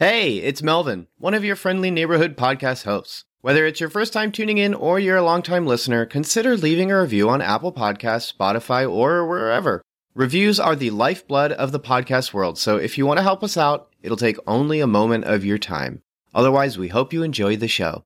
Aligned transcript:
Hey, 0.00 0.38
it's 0.38 0.60
Melvin, 0.60 1.06
one 1.18 1.34
of 1.34 1.44
your 1.44 1.54
friendly 1.54 1.88
neighborhood 1.88 2.36
podcast 2.36 2.82
hosts. 2.82 3.26
Whether 3.42 3.64
it's 3.64 3.78
your 3.78 3.88
first 3.88 4.12
time 4.12 4.32
tuning 4.32 4.58
in 4.58 4.74
or 4.74 4.98
you're 4.98 5.18
a 5.18 5.22
longtime 5.22 5.68
listener, 5.68 6.04
consider 6.04 6.56
leaving 6.56 6.90
a 6.90 7.00
review 7.00 7.30
on 7.30 7.40
Apple 7.40 7.72
Podcasts, 7.72 8.34
Spotify, 8.36 8.90
or 8.90 9.24
wherever. 9.24 9.82
Reviews 10.12 10.58
are 10.58 10.74
the 10.74 10.90
lifeblood 10.90 11.52
of 11.52 11.70
the 11.70 11.78
podcast 11.78 12.34
world, 12.34 12.58
so 12.58 12.76
if 12.76 12.98
you 12.98 13.06
want 13.06 13.18
to 13.18 13.22
help 13.22 13.44
us 13.44 13.56
out, 13.56 13.88
it'll 14.02 14.16
take 14.16 14.36
only 14.48 14.80
a 14.80 14.88
moment 14.88 15.26
of 15.26 15.44
your 15.44 15.58
time. 15.58 16.02
Otherwise, 16.34 16.76
we 16.76 16.88
hope 16.88 17.12
you 17.12 17.22
enjoy 17.22 17.56
the 17.56 17.68
show. 17.68 18.04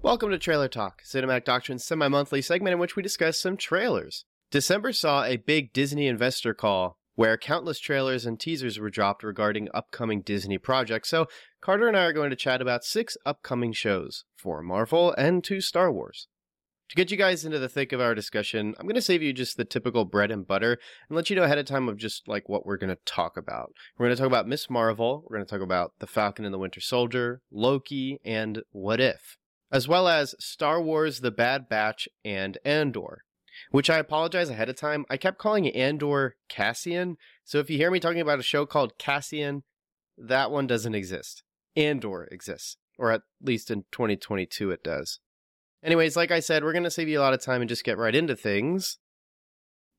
Welcome 0.00 0.30
to 0.30 0.38
Trailer 0.38 0.68
Talk, 0.68 1.02
Cinematic 1.02 1.44
Doctrine's 1.44 1.84
semi 1.84 2.06
monthly 2.06 2.40
segment 2.40 2.74
in 2.74 2.78
which 2.78 2.94
we 2.94 3.02
discuss 3.02 3.40
some 3.40 3.56
trailers. 3.56 4.26
December 4.52 4.92
saw 4.92 5.24
a 5.24 5.38
big 5.38 5.72
Disney 5.72 6.06
investor 6.06 6.54
call 6.54 7.00
where 7.14 7.36
countless 7.36 7.78
trailers 7.78 8.26
and 8.26 8.38
teasers 8.38 8.78
were 8.78 8.90
dropped 8.90 9.22
regarding 9.22 9.68
upcoming 9.74 10.22
Disney 10.22 10.58
projects. 10.58 11.08
So, 11.08 11.26
Carter 11.60 11.88
and 11.88 11.96
I 11.96 12.04
are 12.04 12.12
going 12.12 12.30
to 12.30 12.36
chat 12.36 12.60
about 12.60 12.84
six 12.84 13.16
upcoming 13.26 13.72
shows 13.72 14.24
for 14.36 14.62
Marvel 14.62 15.12
and 15.12 15.44
two 15.44 15.60
Star 15.60 15.92
Wars. 15.92 16.28
To 16.92 16.96
get 16.96 17.10
you 17.10 17.16
guys 17.16 17.46
into 17.46 17.58
the 17.58 17.70
thick 17.70 17.92
of 17.92 18.02
our 18.02 18.14
discussion, 18.14 18.74
I'm 18.78 18.84
going 18.84 18.96
to 18.96 19.00
save 19.00 19.22
you 19.22 19.32
just 19.32 19.56
the 19.56 19.64
typical 19.64 20.04
bread 20.04 20.30
and 20.30 20.46
butter 20.46 20.78
and 21.08 21.16
let 21.16 21.30
you 21.30 21.36
know 21.36 21.44
ahead 21.44 21.56
of 21.56 21.64
time 21.64 21.88
of 21.88 21.96
just 21.96 22.28
like 22.28 22.50
what 22.50 22.66
we're 22.66 22.76
going 22.76 22.90
to 22.90 22.98
talk 23.06 23.38
about. 23.38 23.72
We're 23.96 24.08
going 24.08 24.16
to 24.16 24.20
talk 24.20 24.30
about 24.30 24.46
Miss 24.46 24.68
Marvel, 24.68 25.24
we're 25.24 25.38
going 25.38 25.46
to 25.46 25.50
talk 25.50 25.62
about 25.62 25.92
The 26.00 26.06
Falcon 26.06 26.44
and 26.44 26.52
the 26.52 26.58
Winter 26.58 26.80
Soldier, 26.80 27.40
Loki, 27.50 28.18
and 28.26 28.62
What 28.72 29.00
If, 29.00 29.38
as 29.70 29.88
well 29.88 30.06
as 30.06 30.34
Star 30.38 30.82
Wars 30.82 31.20
The 31.20 31.30
Bad 31.30 31.66
Batch 31.66 32.10
and 32.26 32.58
Andor 32.62 33.24
which 33.70 33.90
I 33.90 33.98
apologize 33.98 34.50
ahead 34.50 34.68
of 34.68 34.76
time. 34.76 35.04
I 35.08 35.16
kept 35.16 35.38
calling 35.38 35.64
it 35.64 35.76
Andor 35.76 36.36
Cassian. 36.48 37.16
So 37.44 37.58
if 37.58 37.70
you 37.70 37.76
hear 37.76 37.90
me 37.90 38.00
talking 38.00 38.20
about 38.20 38.38
a 38.38 38.44
show 38.44 38.66
called 38.66 38.98
Cassian, 38.98 39.62
that 40.18 40.50
one 40.50 40.66
doesn't 40.66 40.94
exist. 40.94 41.42
Andor 41.76 42.24
exists, 42.30 42.76
or 42.98 43.10
at 43.10 43.22
least 43.40 43.70
in 43.70 43.84
2022 43.92 44.70
it 44.70 44.84
does. 44.84 45.20
Anyways, 45.82 46.16
like 46.16 46.30
I 46.30 46.40
said, 46.40 46.62
we're 46.62 46.72
going 46.72 46.84
to 46.84 46.90
save 46.90 47.08
you 47.08 47.18
a 47.18 47.22
lot 47.22 47.34
of 47.34 47.42
time 47.42 47.60
and 47.60 47.68
just 47.68 47.84
get 47.84 47.98
right 47.98 48.14
into 48.14 48.36
things 48.36 48.98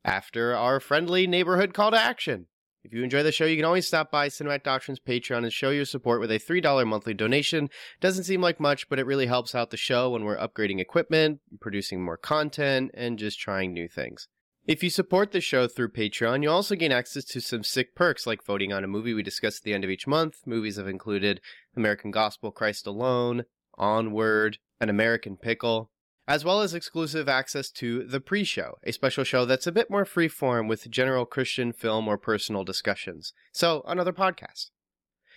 after 0.05 0.55
our 0.55 0.79
friendly 0.79 1.27
neighborhood 1.27 1.73
call 1.73 1.91
to 1.91 1.99
action. 1.99 2.47
If 2.83 2.91
you 2.91 3.01
enjoy 3.01 3.23
the 3.23 3.31
show, 3.31 3.45
you 3.45 3.55
can 3.55 3.63
always 3.63 3.87
stop 3.87 4.11
by 4.11 4.27
Cinematic 4.27 4.63
Doctrine's 4.63 4.99
Patreon 4.99 5.43
and 5.43 5.53
show 5.53 5.69
your 5.69 5.85
support 5.85 6.19
with 6.19 6.31
a 6.31 6.39
$3 6.39 6.85
monthly 6.85 7.13
donation. 7.13 7.69
Doesn't 8.01 8.25
seem 8.25 8.41
like 8.41 8.59
much, 8.59 8.89
but 8.89 8.99
it 8.99 9.05
really 9.05 9.27
helps 9.27 9.55
out 9.55 9.69
the 9.69 9.77
show 9.77 10.09
when 10.09 10.25
we're 10.25 10.37
upgrading 10.37 10.81
equipment, 10.81 11.39
producing 11.61 12.03
more 12.03 12.17
content, 12.17 12.91
and 12.93 13.17
just 13.17 13.39
trying 13.39 13.71
new 13.71 13.87
things. 13.87 14.27
If 14.65 14.83
you 14.83 14.89
support 14.89 15.31
the 15.31 15.39
show 15.39 15.67
through 15.67 15.91
Patreon, 15.93 16.43
you 16.43 16.49
also 16.49 16.75
gain 16.75 16.91
access 16.91 17.23
to 17.25 17.39
some 17.39 17.63
sick 17.63 17.95
perks 17.95 18.27
like 18.27 18.45
voting 18.45 18.73
on 18.73 18.83
a 18.83 18.87
movie 18.87 19.13
we 19.13 19.23
discuss 19.23 19.59
at 19.59 19.63
the 19.63 19.73
end 19.73 19.85
of 19.85 19.89
each 19.89 20.05
month. 20.05 20.39
Movies 20.45 20.75
have 20.75 20.87
included 20.87 21.39
American 21.77 22.11
Gospel, 22.11 22.51
Christ 22.51 22.85
Alone, 22.85 23.43
Onward, 23.77 24.57
An 24.81 24.89
American 24.89 25.37
Pickle, 25.37 25.89
as 26.27 26.45
well 26.45 26.61
as 26.61 26.73
exclusive 26.73 27.27
access 27.27 27.69
to 27.71 28.03
The 28.03 28.21
Pre 28.21 28.43
Show, 28.43 28.77
a 28.83 28.91
special 28.91 29.23
show 29.23 29.45
that's 29.45 29.67
a 29.67 29.71
bit 29.71 29.89
more 29.89 30.05
freeform 30.05 30.69
with 30.69 30.89
general 30.89 31.25
Christian 31.25 31.73
film 31.73 32.07
or 32.07 32.17
personal 32.17 32.63
discussions. 32.63 33.33
So, 33.51 33.83
another 33.87 34.13
podcast. 34.13 34.69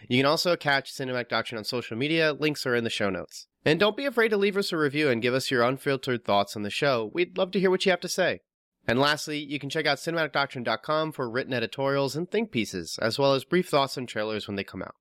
You 0.08 0.18
can 0.18 0.26
also 0.26 0.56
catch 0.56 0.92
Cinematic 0.92 1.28
Doctrine 1.28 1.58
on 1.58 1.64
social 1.64 1.96
media, 1.96 2.32
links 2.32 2.66
are 2.66 2.74
in 2.74 2.84
the 2.84 2.90
show 2.90 3.10
notes. 3.10 3.46
And 3.64 3.80
don't 3.80 3.96
be 3.96 4.04
afraid 4.04 4.28
to 4.28 4.36
leave 4.36 4.56
us 4.56 4.72
a 4.72 4.76
review 4.76 5.08
and 5.08 5.22
give 5.22 5.34
us 5.34 5.50
your 5.50 5.62
unfiltered 5.62 6.24
thoughts 6.24 6.54
on 6.54 6.62
the 6.62 6.70
show. 6.70 7.10
We'd 7.12 7.36
love 7.36 7.50
to 7.52 7.60
hear 7.60 7.70
what 7.70 7.84
you 7.84 7.90
have 7.90 8.00
to 8.00 8.08
say. 8.08 8.40
And 8.86 9.00
lastly, 9.00 9.38
you 9.38 9.58
can 9.58 9.70
check 9.70 9.86
out 9.86 9.98
cinematicdoctrine.com 9.98 11.10
for 11.10 11.28
written 11.28 11.52
editorials 11.52 12.14
and 12.14 12.30
think 12.30 12.52
pieces, 12.52 12.96
as 13.02 13.18
well 13.18 13.34
as 13.34 13.42
brief 13.42 13.68
thoughts 13.68 13.98
on 13.98 14.06
trailers 14.06 14.46
when 14.46 14.54
they 14.54 14.62
come 14.62 14.82
out. 14.82 14.94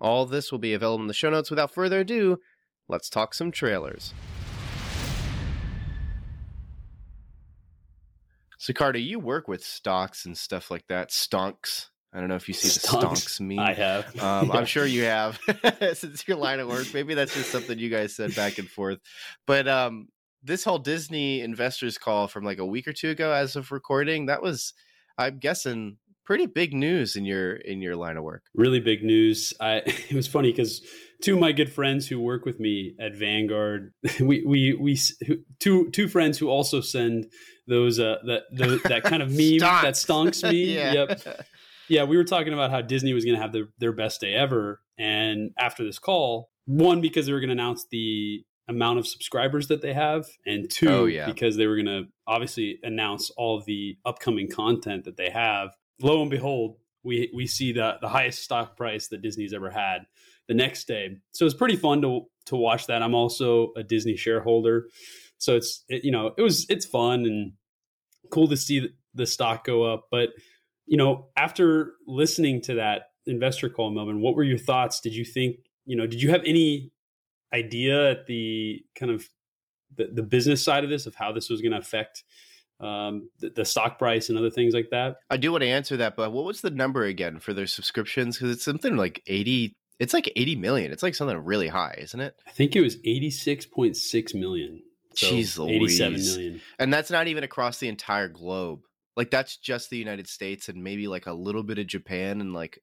All 0.00 0.24
this 0.24 0.50
will 0.50 0.58
be 0.58 0.72
available 0.72 1.02
in 1.02 1.08
the 1.08 1.14
show 1.14 1.28
notes. 1.28 1.50
Without 1.50 1.74
further 1.74 2.00
ado, 2.00 2.38
let's 2.88 3.10
talk 3.10 3.34
some 3.34 3.50
trailers. 3.50 4.14
So, 8.64 8.72
Carter, 8.72 8.98
you 8.98 9.18
work 9.18 9.46
with 9.46 9.62
stocks 9.62 10.24
and 10.24 10.34
stuff 10.38 10.70
like 10.70 10.86
that. 10.88 11.10
Stonks. 11.10 11.88
I 12.14 12.18
don't 12.18 12.30
know 12.30 12.34
if 12.34 12.48
you 12.48 12.54
see 12.54 12.68
the 12.68 12.96
stonks 12.96 13.38
meme. 13.38 13.58
I 13.58 13.74
have. 13.74 14.16
Um, 14.22 14.50
I'm 14.52 14.64
sure 14.64 14.86
you 14.86 15.04
have 15.04 15.38
since 15.92 16.26
your 16.26 16.38
line 16.38 16.60
of 16.60 16.68
work. 16.68 16.86
Maybe 16.94 17.12
that's 17.12 17.34
just 17.34 17.50
something 17.50 17.78
you 17.78 17.90
guys 17.90 18.16
said 18.16 18.34
back 18.34 18.56
and 18.56 18.66
forth. 18.66 19.00
But 19.46 19.68
um, 19.68 20.08
this 20.42 20.64
whole 20.64 20.78
Disney 20.78 21.42
investors 21.42 21.98
call 21.98 22.26
from 22.26 22.42
like 22.42 22.56
a 22.56 22.64
week 22.64 22.88
or 22.88 22.94
two 22.94 23.10
ago, 23.10 23.32
as 23.32 23.54
of 23.54 23.70
recording, 23.70 24.26
that 24.26 24.40
was, 24.40 24.72
I'm 25.18 25.40
guessing, 25.40 25.98
pretty 26.24 26.46
big 26.46 26.72
news 26.72 27.16
in 27.16 27.26
your 27.26 27.56
in 27.56 27.82
your 27.82 27.96
line 27.96 28.16
of 28.16 28.24
work. 28.24 28.44
Really 28.54 28.80
big 28.80 29.04
news. 29.04 29.52
I 29.60 29.76
it 29.84 30.14
was 30.14 30.26
funny 30.26 30.52
because 30.52 30.80
two 31.22 31.34
of 31.34 31.40
my 31.40 31.52
good 31.52 31.72
friends 31.72 32.08
who 32.08 32.20
work 32.20 32.44
with 32.44 32.60
me 32.60 32.94
at 33.00 33.14
Vanguard, 33.14 33.92
we 34.20 34.44
we 34.44 34.74
we 34.74 34.98
two 35.60 35.90
two 35.90 36.08
friends 36.08 36.38
who 36.38 36.48
also 36.48 36.80
send 36.80 37.26
those 37.66 37.98
uh 37.98 38.16
that 38.26 38.42
the, 38.52 38.80
that 38.88 39.04
kind 39.04 39.22
of 39.22 39.28
meme 39.30 39.58
that 39.58 39.94
stonks 39.94 40.48
me. 40.48 40.64
yeah. 40.74 40.92
Yep. 40.92 41.46
Yeah, 41.88 42.04
we 42.04 42.16
were 42.16 42.24
talking 42.24 42.54
about 42.54 42.70
how 42.70 42.80
Disney 42.80 43.12
was 43.12 43.26
going 43.26 43.36
to 43.36 43.42
have 43.42 43.52
their, 43.52 43.66
their 43.78 43.92
best 43.92 44.18
day 44.18 44.34
ever, 44.34 44.80
and 44.96 45.50
after 45.58 45.84
this 45.84 45.98
call, 45.98 46.48
one 46.64 47.02
because 47.02 47.26
they 47.26 47.32
were 47.32 47.40
going 47.40 47.48
to 47.48 47.54
announce 47.54 47.84
the 47.90 48.42
amount 48.68 48.98
of 48.98 49.06
subscribers 49.06 49.68
that 49.68 49.82
they 49.82 49.92
have, 49.92 50.24
and 50.46 50.70
two 50.70 50.88
oh, 50.88 51.04
yeah. 51.04 51.26
because 51.26 51.56
they 51.56 51.66
were 51.66 51.76
going 51.76 51.86
to 51.86 52.04
obviously 52.26 52.78
announce 52.82 53.30
all 53.36 53.58
of 53.58 53.66
the 53.66 53.98
upcoming 54.06 54.48
content 54.48 55.04
that 55.04 55.18
they 55.18 55.28
have. 55.28 55.70
Lo 56.00 56.22
and 56.22 56.30
behold, 56.30 56.76
we 57.02 57.30
we 57.34 57.46
see 57.46 57.72
the 57.72 57.98
the 58.00 58.08
highest 58.08 58.42
stock 58.42 58.76
price 58.76 59.08
that 59.08 59.22
Disney's 59.22 59.52
ever 59.52 59.70
had 59.70 60.06
the 60.48 60.54
next 60.54 60.86
day. 60.86 61.16
So 61.32 61.46
it's 61.46 61.54
pretty 61.54 61.76
fun 61.76 62.02
to 62.02 62.22
to 62.46 62.56
watch 62.56 62.86
that. 62.86 63.02
I'm 63.02 63.14
also 63.14 63.72
a 63.76 63.82
Disney 63.82 64.16
shareholder, 64.16 64.88
so 65.38 65.56
it's 65.56 65.84
it, 65.88 66.04
you 66.04 66.10
know 66.10 66.32
it 66.36 66.42
was 66.42 66.66
it's 66.68 66.86
fun 66.86 67.24
and 67.26 67.52
cool 68.30 68.48
to 68.48 68.56
see 68.56 68.88
the 69.14 69.26
stock 69.26 69.64
go 69.64 69.84
up. 69.84 70.08
But 70.10 70.30
you 70.86 70.96
know, 70.96 71.28
after 71.36 71.94
listening 72.06 72.60
to 72.62 72.74
that 72.74 73.10
investor 73.26 73.68
call, 73.68 73.90
Melvin, 73.90 74.20
what 74.20 74.34
were 74.34 74.44
your 74.44 74.58
thoughts? 74.58 75.00
Did 75.00 75.14
you 75.14 75.24
think 75.24 75.56
you 75.86 75.96
know? 75.96 76.06
Did 76.06 76.22
you 76.22 76.30
have 76.30 76.42
any 76.44 76.90
idea 77.52 78.10
at 78.10 78.26
the 78.26 78.84
kind 78.98 79.12
of 79.12 79.28
the, 79.96 80.08
the 80.12 80.22
business 80.22 80.62
side 80.62 80.84
of 80.84 80.90
this 80.90 81.06
of 81.06 81.14
how 81.14 81.32
this 81.32 81.48
was 81.48 81.60
going 81.60 81.72
to 81.72 81.78
affect 81.78 82.24
um, 82.80 83.30
the, 83.38 83.50
the, 83.50 83.64
stock 83.64 83.96
price 83.98 84.28
and 84.28 84.36
other 84.36 84.50
things 84.50 84.74
like 84.74 84.90
that? 84.90 85.16
I 85.30 85.36
do 85.36 85.52
want 85.52 85.62
to 85.62 85.68
answer 85.68 85.96
that, 85.98 86.16
but 86.16 86.32
what 86.32 86.44
was 86.44 86.60
the 86.60 86.70
number 86.70 87.04
again 87.04 87.38
for 87.38 87.54
their 87.54 87.66
subscriptions? 87.66 88.36
Because 88.36 88.56
it's 88.56 88.64
something 88.64 88.96
like 88.96 89.22
80 89.26 89.76
it's 89.98 90.14
like 90.14 90.32
80 90.34 90.56
million. 90.56 90.92
It's 90.92 91.02
like 91.02 91.14
something 91.14 91.36
really 91.38 91.68
high, 91.68 91.96
isn't 91.98 92.20
it? 92.20 92.34
I 92.46 92.50
think 92.50 92.74
it 92.76 92.80
was 92.80 92.96
86.6 92.96 94.34
million. 94.34 94.82
So 95.14 95.28
Jeez 95.28 95.70
87 95.70 96.12
million. 96.12 96.60
And 96.78 96.92
that's 96.92 97.10
not 97.10 97.28
even 97.28 97.44
across 97.44 97.78
the 97.78 97.88
entire 97.88 98.28
globe. 98.28 98.80
Like 99.16 99.30
that's 99.30 99.56
just 99.56 99.90
the 99.90 99.96
United 99.96 100.28
States 100.28 100.68
and 100.68 100.82
maybe 100.82 101.06
like 101.06 101.26
a 101.26 101.32
little 101.32 101.62
bit 101.62 101.78
of 101.78 101.86
Japan 101.86 102.40
and 102.40 102.52
like 102.52 102.80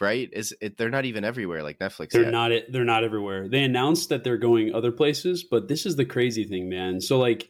right? 0.00 0.28
Is 0.32 0.54
it 0.60 0.76
they're 0.76 0.90
not 0.90 1.04
even 1.04 1.24
everywhere 1.24 1.62
like 1.62 1.78
Netflix. 1.78 2.10
They're 2.10 2.22
yet. 2.22 2.30
not 2.30 2.52
they're 2.70 2.84
not 2.84 3.04
everywhere. 3.04 3.48
They 3.48 3.64
announced 3.64 4.08
that 4.10 4.24
they're 4.24 4.38
going 4.38 4.74
other 4.74 4.92
places, 4.92 5.44
but 5.44 5.68
this 5.68 5.86
is 5.86 5.96
the 5.96 6.04
crazy 6.04 6.44
thing, 6.44 6.68
man. 6.68 7.00
So 7.00 7.18
like 7.18 7.48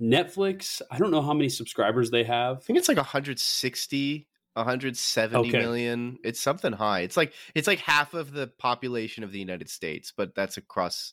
Netflix, 0.00 0.80
I 0.90 0.98
don't 0.98 1.10
know 1.10 1.22
how 1.22 1.34
many 1.34 1.48
subscribers 1.48 2.10
they 2.10 2.24
have. 2.24 2.58
I 2.58 2.60
think 2.60 2.78
it's 2.78 2.88
like 2.88 2.96
160 2.96 4.27
170 4.58 5.38
okay. 5.38 5.58
million. 5.58 6.18
It's 6.22 6.40
something 6.40 6.72
high. 6.72 7.00
It's 7.00 7.16
like 7.16 7.32
it's 7.54 7.66
like 7.66 7.80
half 7.80 8.14
of 8.14 8.32
the 8.32 8.46
population 8.58 9.24
of 9.24 9.32
the 9.32 9.38
United 9.38 9.70
States, 9.70 10.12
but 10.16 10.34
that's 10.34 10.56
across 10.56 11.12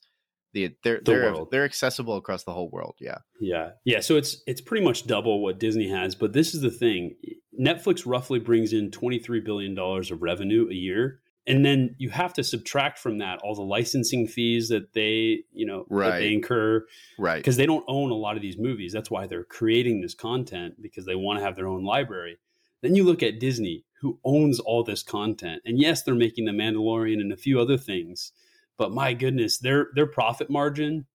the 0.56 0.76
they're 0.84 0.98
the 0.98 1.12
they're 1.12 1.34
world. 1.34 1.50
they're 1.52 1.66
accessible 1.66 2.18
across 2.18 2.44
the 2.44 2.54
whole 2.54 2.70
world. 2.70 2.96
Yeah. 3.00 3.20
Yeah. 3.40 3.72
Yeah. 3.84 4.00
So 4.00 4.16
it's 4.16 4.42
it's 4.48 4.62
pretty 4.62 4.84
much 4.84 5.06
double 5.06 5.44
what 5.44 5.60
Disney 5.60 5.90
has. 5.90 6.16
But 6.16 6.34
this 6.34 6.56
is 6.56 6.62
the 6.62 6.72
thing. 6.72 7.16
Netflix 7.60 8.04
roughly 8.06 8.40
brings 8.40 8.74
in 8.74 8.90
$23 8.92 9.44
billion 9.46 9.78
of 9.78 10.22
revenue 10.22 10.68
a 10.70 10.74
year. 10.74 11.20
And 11.48 11.64
then 11.64 11.96
you 12.00 12.10
have 12.10 12.34
to 12.34 12.44
subtract 12.44 12.98
from 12.98 13.20
that 13.20 13.40
all 13.44 13.54
the 13.54 13.62
licensing 13.62 14.28
fees 14.28 14.70
that 14.70 14.94
they, 14.94 15.44
you 15.54 15.66
know, 15.66 15.86
right. 15.90 16.10
that 16.10 16.20
they 16.20 16.34
incur. 16.34 16.84
Right. 17.20 17.38
Because 17.38 17.56
they 17.58 17.68
don't 17.68 17.86
own 17.88 18.10
a 18.10 18.16
lot 18.16 18.36
of 18.36 18.42
these 18.42 18.58
movies. 18.58 18.92
That's 18.92 19.12
why 19.12 19.28
they're 19.28 19.44
creating 19.44 20.02
this 20.02 20.16
content 20.16 20.82
because 20.82 21.06
they 21.06 21.16
want 21.16 21.38
to 21.38 21.46
have 21.46 21.56
their 21.56 21.68
own 21.68 21.84
library. 21.84 22.40
Then 22.82 22.96
you 22.96 23.04
look 23.04 23.24
at 23.24 23.40
Disney, 23.40 23.86
who 24.02 24.20
owns 24.24 24.60
all 24.60 24.84
this 24.84 25.04
content. 25.04 25.62
And 25.66 25.80
yes, 25.80 26.04
they're 26.04 26.16
making 26.16 26.46
The 26.46 26.52
Mandalorian 26.52 27.20
and 27.20 27.32
a 27.32 27.38
few 27.38 27.60
other 27.60 27.78
things, 27.78 28.32
but 28.78 28.92
my 28.92 29.14
goodness, 29.14 29.58
their 29.58 29.88
their 29.96 30.08
profit 30.08 30.50
margin, 30.50 31.06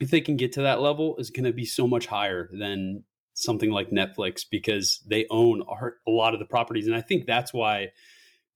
if 0.00 0.10
they 0.10 0.20
can 0.20 0.36
get 0.36 0.52
to 0.52 0.62
that 0.62 0.80
level, 0.80 1.16
is 1.18 1.30
going 1.30 1.44
to 1.44 1.52
be 1.52 1.64
so 1.64 1.86
much 1.86 2.06
higher 2.06 2.48
than 2.52 3.04
something 3.34 3.70
like 3.70 3.90
Netflix 3.90 4.44
because 4.48 5.02
they 5.06 5.26
own 5.30 5.62
a 6.06 6.10
lot 6.10 6.34
of 6.34 6.40
the 6.40 6.46
properties. 6.46 6.86
And 6.86 6.96
I 6.96 7.00
think 7.00 7.26
that's 7.26 7.52
why 7.52 7.88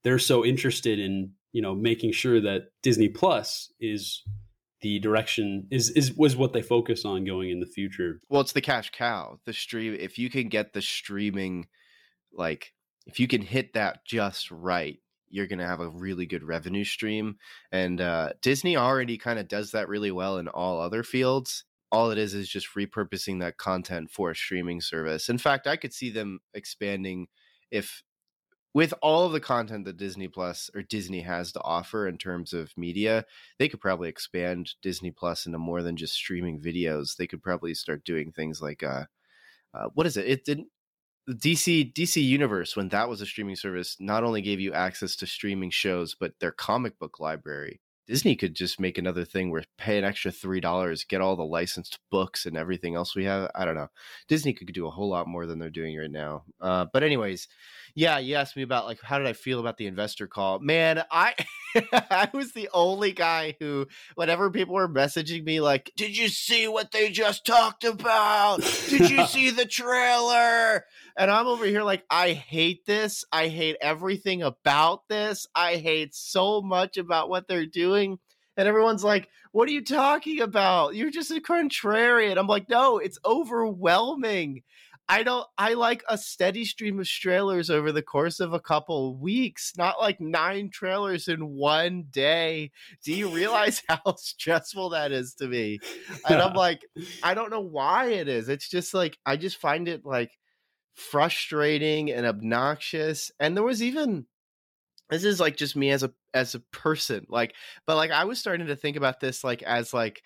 they're 0.04 0.18
so 0.18 0.44
interested 0.44 0.98
in, 0.98 1.32
you 1.52 1.62
know, 1.62 1.74
making 1.74 2.12
sure 2.12 2.40
that 2.40 2.68
Disney 2.82 3.08
Plus 3.08 3.72
is 3.80 4.22
the 4.82 4.98
direction 4.98 5.66
is 5.70 5.90
is 5.90 6.12
was 6.12 6.36
what 6.36 6.52
they 6.52 6.62
focus 6.62 7.04
on 7.04 7.24
going 7.24 7.50
in 7.50 7.60
the 7.60 7.66
future. 7.66 8.20
Well, 8.28 8.42
it's 8.42 8.52
the 8.52 8.60
cash 8.60 8.90
cow. 8.90 9.40
The 9.44 9.52
stream 9.52 9.96
if 9.98 10.18
you 10.18 10.30
can 10.30 10.48
get 10.48 10.74
the 10.74 10.82
streaming 10.82 11.66
like 12.36 12.72
if 13.06 13.20
you 13.20 13.28
can 13.28 13.42
hit 13.42 13.74
that 13.74 14.04
just 14.04 14.50
right, 14.50 14.98
you're 15.28 15.46
going 15.46 15.58
to 15.58 15.66
have 15.66 15.80
a 15.80 15.88
really 15.88 16.26
good 16.26 16.42
revenue 16.42 16.84
stream. 16.84 17.36
And 17.72 18.00
uh, 18.00 18.30
Disney 18.42 18.76
already 18.76 19.18
kind 19.18 19.38
of 19.38 19.48
does 19.48 19.72
that 19.72 19.88
really 19.88 20.10
well 20.10 20.38
in 20.38 20.48
all 20.48 20.80
other 20.80 21.02
fields. 21.02 21.64
All 21.92 22.10
it 22.10 22.18
is 22.18 22.34
is 22.34 22.48
just 22.48 22.74
repurposing 22.74 23.40
that 23.40 23.58
content 23.58 24.10
for 24.10 24.30
a 24.30 24.36
streaming 24.36 24.80
service. 24.80 25.28
In 25.28 25.38
fact, 25.38 25.66
I 25.66 25.76
could 25.76 25.92
see 25.92 26.10
them 26.10 26.40
expanding 26.52 27.28
if 27.70 28.02
with 28.74 28.92
all 29.00 29.24
of 29.24 29.32
the 29.32 29.40
content 29.40 29.86
that 29.86 29.96
Disney 29.96 30.28
Plus 30.28 30.68
or 30.74 30.82
Disney 30.82 31.22
has 31.22 31.50
to 31.52 31.62
offer 31.62 32.06
in 32.06 32.18
terms 32.18 32.52
of 32.52 32.76
media, 32.76 33.24
they 33.58 33.70
could 33.70 33.80
probably 33.80 34.10
expand 34.10 34.74
Disney 34.82 35.10
Plus 35.10 35.46
into 35.46 35.58
more 35.58 35.82
than 35.82 35.96
just 35.96 36.12
streaming 36.12 36.60
videos. 36.60 37.16
They 37.16 37.26
could 37.26 37.42
probably 37.42 37.72
start 37.72 38.04
doing 38.04 38.32
things 38.32 38.60
like 38.60 38.82
uh, 38.82 39.04
uh 39.72 39.86
what 39.94 40.06
is 40.06 40.18
it? 40.18 40.26
It 40.26 40.44
didn't 40.44 40.68
DC 41.28 41.92
DC 41.92 42.22
Universe 42.22 42.76
when 42.76 42.88
that 42.90 43.08
was 43.08 43.20
a 43.20 43.26
streaming 43.26 43.56
service 43.56 43.96
not 43.98 44.22
only 44.24 44.40
gave 44.40 44.60
you 44.60 44.72
access 44.72 45.16
to 45.16 45.26
streaming 45.26 45.70
shows 45.70 46.14
but 46.18 46.38
their 46.40 46.52
comic 46.52 46.98
book 46.98 47.18
library. 47.20 47.80
Disney 48.06 48.36
could 48.36 48.54
just 48.54 48.78
make 48.78 48.98
another 48.98 49.24
thing 49.24 49.50
where 49.50 49.64
pay 49.78 49.98
an 49.98 50.04
extra 50.04 50.30
three 50.30 50.60
dollars, 50.60 51.04
get 51.04 51.20
all 51.20 51.34
the 51.34 51.44
licensed 51.44 51.98
books 52.10 52.46
and 52.46 52.56
everything 52.56 52.94
else 52.94 53.16
we 53.16 53.24
have. 53.24 53.50
I 53.54 53.64
don't 53.64 53.74
know. 53.74 53.88
Disney 54.28 54.52
could 54.52 54.72
do 54.72 54.86
a 54.86 54.90
whole 54.90 55.08
lot 55.08 55.26
more 55.26 55.46
than 55.46 55.58
they're 55.58 55.70
doing 55.70 55.96
right 55.96 56.10
now. 56.10 56.44
Uh, 56.60 56.86
but 56.92 57.02
anyways, 57.02 57.48
yeah, 57.96 58.18
you 58.18 58.34
asked 58.36 58.56
me 58.56 58.62
about 58.62 58.84
like 58.84 59.00
how 59.00 59.16
did 59.18 59.26
I 59.26 59.32
feel 59.32 59.58
about 59.58 59.78
the 59.78 59.86
investor 59.86 60.26
call? 60.26 60.60
Man, 60.60 61.02
I 61.10 61.34
I 61.92 62.28
was 62.32 62.52
the 62.52 62.68
only 62.74 63.12
guy 63.12 63.56
who, 63.58 63.86
whenever 64.14 64.50
people 64.50 64.74
were 64.74 64.88
messaging 64.88 65.44
me 65.44 65.60
like, 65.60 65.90
"Did 65.96 66.16
you 66.16 66.28
see 66.28 66.68
what 66.68 66.92
they 66.92 67.10
just 67.10 67.46
talked 67.46 67.84
about? 67.84 68.58
Did 68.88 69.10
you 69.10 69.26
see 69.26 69.48
the 69.50 69.64
trailer?" 69.64 70.84
And 71.16 71.30
I'm 71.30 71.46
over 71.46 71.64
here 71.64 71.82
like, 71.82 72.04
I 72.10 72.32
hate 72.32 72.84
this. 72.84 73.24
I 73.32 73.48
hate 73.48 73.76
everything 73.80 74.42
about 74.42 75.08
this. 75.08 75.46
I 75.54 75.76
hate 75.76 76.14
so 76.14 76.60
much 76.60 76.98
about 76.98 77.30
what 77.30 77.48
they're 77.48 77.64
doing. 77.64 78.18
And 78.56 78.68
everyone's 78.68 79.04
like, 79.04 79.28
What 79.52 79.68
are 79.68 79.72
you 79.72 79.84
talking 79.84 80.40
about? 80.40 80.94
You're 80.94 81.10
just 81.10 81.30
a 81.30 81.40
contrarian. 81.40 82.36
I'm 82.36 82.46
like, 82.46 82.68
No, 82.68 82.98
it's 82.98 83.18
overwhelming. 83.24 84.62
I 85.08 85.22
don't 85.22 85.46
I 85.56 85.74
like 85.74 86.02
a 86.08 86.18
steady 86.18 86.64
stream 86.64 86.98
of 86.98 87.06
trailers 87.06 87.70
over 87.70 87.92
the 87.92 88.02
course 88.02 88.40
of 88.40 88.52
a 88.52 88.60
couple 88.60 89.10
of 89.10 89.20
weeks, 89.20 89.72
not 89.76 90.00
like 90.00 90.20
nine 90.20 90.70
trailers 90.70 91.28
in 91.28 91.54
one 91.54 92.06
day. 92.10 92.72
Do 93.04 93.12
you 93.12 93.28
realize 93.28 93.82
how 93.88 94.16
stressful 94.16 94.90
that 94.90 95.12
is 95.12 95.34
to 95.34 95.46
me? 95.46 95.78
And 96.28 96.40
I'm 96.40 96.54
like, 96.54 96.84
I 97.22 97.34
don't 97.34 97.50
know 97.50 97.60
why 97.60 98.06
it 98.06 98.28
is. 98.28 98.48
It's 98.48 98.68
just 98.68 98.94
like 98.94 99.18
I 99.24 99.36
just 99.36 99.58
find 99.58 99.86
it 99.86 100.04
like 100.04 100.32
frustrating 100.94 102.10
and 102.10 102.26
obnoxious. 102.26 103.30
And 103.38 103.56
there 103.56 103.64
was 103.64 103.82
even 103.82 104.26
this 105.10 105.24
is 105.24 105.38
like 105.38 105.56
just 105.56 105.76
me 105.76 105.90
as 105.90 106.02
a 106.02 106.12
as 106.34 106.54
a 106.54 106.60
person 106.60 107.26
like 107.28 107.54
but 107.86 107.96
like 107.96 108.10
i 108.10 108.24
was 108.24 108.38
starting 108.38 108.66
to 108.66 108.76
think 108.76 108.96
about 108.96 109.20
this 109.20 109.42
like 109.44 109.62
as 109.62 109.94
like 109.94 110.22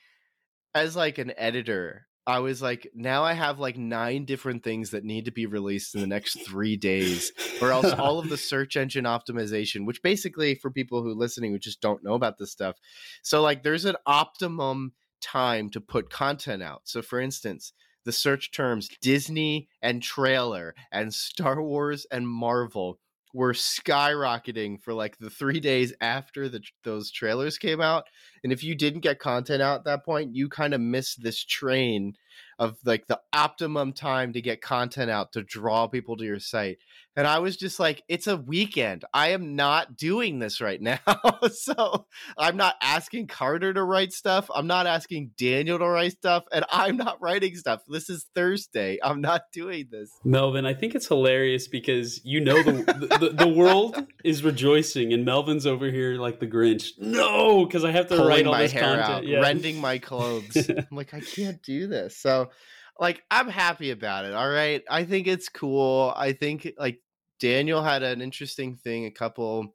as 0.75 0.97
like 0.97 1.19
an 1.19 1.33
editor 1.37 2.07
i 2.31 2.39
was 2.39 2.63
like 2.63 2.91
now 2.95 3.23
i 3.25 3.33
have 3.33 3.59
like 3.59 3.77
nine 3.77 4.25
different 4.25 4.63
things 4.63 4.91
that 4.91 5.05
need 5.05 5.25
to 5.25 5.31
be 5.31 5.47
released 5.47 5.95
in 5.95 6.01
the 6.01 6.07
next 6.07 6.45
three 6.47 6.77
days 6.77 7.33
or 7.61 7.71
else 7.71 7.93
all 7.99 8.19
of 8.19 8.29
the 8.29 8.37
search 8.37 8.77
engine 8.77 9.05
optimization 9.05 9.85
which 9.85 10.03
basically 10.03 10.55
for 10.55 10.71
people 10.71 11.03
who 11.03 11.15
listening 11.15 11.53
who 11.53 11.59
just 11.59 11.81
don't 11.81 12.05
know 12.05 12.15
about 12.15 12.39
this 12.39 12.51
stuff 12.51 12.77
so 13.23 13.43
like 13.43 13.63
there's 13.63 13.85
an 13.85 13.97
optimum 14.07 14.93
time 15.21 15.69
to 15.71 15.81
put 15.81 16.11
content 16.11 16.63
out. 16.63 16.83
So 16.85 17.03
for 17.03 17.21
instance 17.21 17.73
the 18.07 18.13
search 18.13 18.51
terms 18.51 18.89
Disney 19.03 19.69
and 19.83 20.03
trailer 20.03 20.75
and 20.91 21.13
Star 21.13 21.63
Wars 21.63 22.07
and 22.11 22.27
Marvel 22.27 22.99
were 23.33 23.53
skyrocketing 23.53 24.81
for 24.81 24.93
like 24.93 25.19
the 25.19 25.31
three 25.31 25.61
days 25.61 25.93
after 26.01 26.49
the, 26.49 26.61
those 26.85 27.11
trailers 27.11 27.59
came 27.59 27.81
out. 27.81 28.05
And 28.43 28.53
if 28.53 28.65
you 28.65 28.75
didn't 28.75 29.01
get 29.01 29.19
content 29.19 29.63
out 29.63 29.81
at 29.81 29.85
that 29.85 30.05
point, 30.05 30.35
you 30.35 30.49
kind 30.49 30.75
of 30.75 30.81
missed 30.81 31.23
this 31.23 31.45
train 31.45 32.15
of 32.59 32.77
like 32.85 33.07
the 33.07 33.21
optimum 33.33 33.93
time 33.93 34.33
to 34.35 34.43
get 34.43 34.61
content 34.61 35.11
out 35.11 35.33
to 35.33 35.43
draw 35.43 35.87
people 35.87 36.17
to 36.17 36.25
your 36.25 36.39
site. 36.39 36.79
And 37.17 37.27
I 37.27 37.41
was 37.41 37.57
just 37.57 37.81
like, 37.81 38.03
it's 38.09 38.29
a 38.29 38.37
weekend. 38.37 39.05
I 39.13 39.31
am 39.31 39.57
not 39.57 39.97
doing 39.97 40.39
this 40.39 40.61
right 40.61 40.81
now. 40.81 40.99
so 41.53 42.07
I'm 42.39 42.57
not 42.57 42.77
asking 42.81 43.27
Carter 43.27 43.75
to 43.75 43.83
write 43.83 44.13
stuff. 44.13 44.49
I'm 44.55 44.69
not 44.69 44.87
asking 44.87 45.33
Daniel 45.37 45.79
to 45.79 45.87
write 45.87 46.13
stuff. 46.13 46.45
And 46.53 46.65
I'm 46.71 46.97
not 46.97 47.21
writing 47.21 47.57
stuff. 47.57 47.83
This 47.89 48.09
is 48.09 48.27
Thursday. 48.35 48.99
I'm 49.03 49.21
not 49.21 49.43
doing 49.53 49.89
this. 49.91 50.11
Melvin, 50.25 50.67
I 50.67 50.73
think 50.73 50.95
it's 50.95 51.09
hilarious 51.09 51.67
because 51.67 52.25
you 52.25 52.41
know 52.41 52.63
the, 52.63 52.73
the, 53.19 53.31
the, 53.45 53.49
world 53.49 54.07
is 54.25 54.45
rejoicing 54.45 55.13
and 55.13 55.25
Melvin's 55.25 55.67
over 55.67 55.91
here 55.91 56.15
like 56.15 56.39
the 56.39 56.47
Grinch. 56.47 56.91
No, 56.99 57.67
because 57.67 57.85
I 57.85 57.91
have 57.91 58.07
to 58.09 58.17
Pulling 58.17 58.29
write 58.29 58.47
all 58.47 58.53
my 58.53 58.63
this 58.63 58.73
hair 58.73 58.83
content. 58.83 59.11
out, 59.11 59.27
Yeah. 59.27 59.41
rending 59.41 59.81
my 59.81 59.99
clothes. 59.99 60.57
I'm 60.71 60.87
like, 60.93 61.13
I 61.13 61.21
can't 61.21 61.61
do 61.63 61.89
this. 61.89 62.20
So 62.21 62.51
like 62.99 63.23
I'm 63.31 63.49
happy 63.49 63.91
about 63.91 64.25
it. 64.25 64.35
All 64.35 64.49
right. 64.51 64.83
I 64.91 65.05
think 65.05 65.27
it's 65.27 65.49
cool. 65.49 66.13
I 66.17 66.33
think 66.33 66.73
like 66.79 67.01
Daniel 67.39 67.83
had 67.83 68.03
an 68.03 68.21
interesting 68.21 68.77
thing 68.77 69.07
a 69.07 69.11
couple 69.11 69.75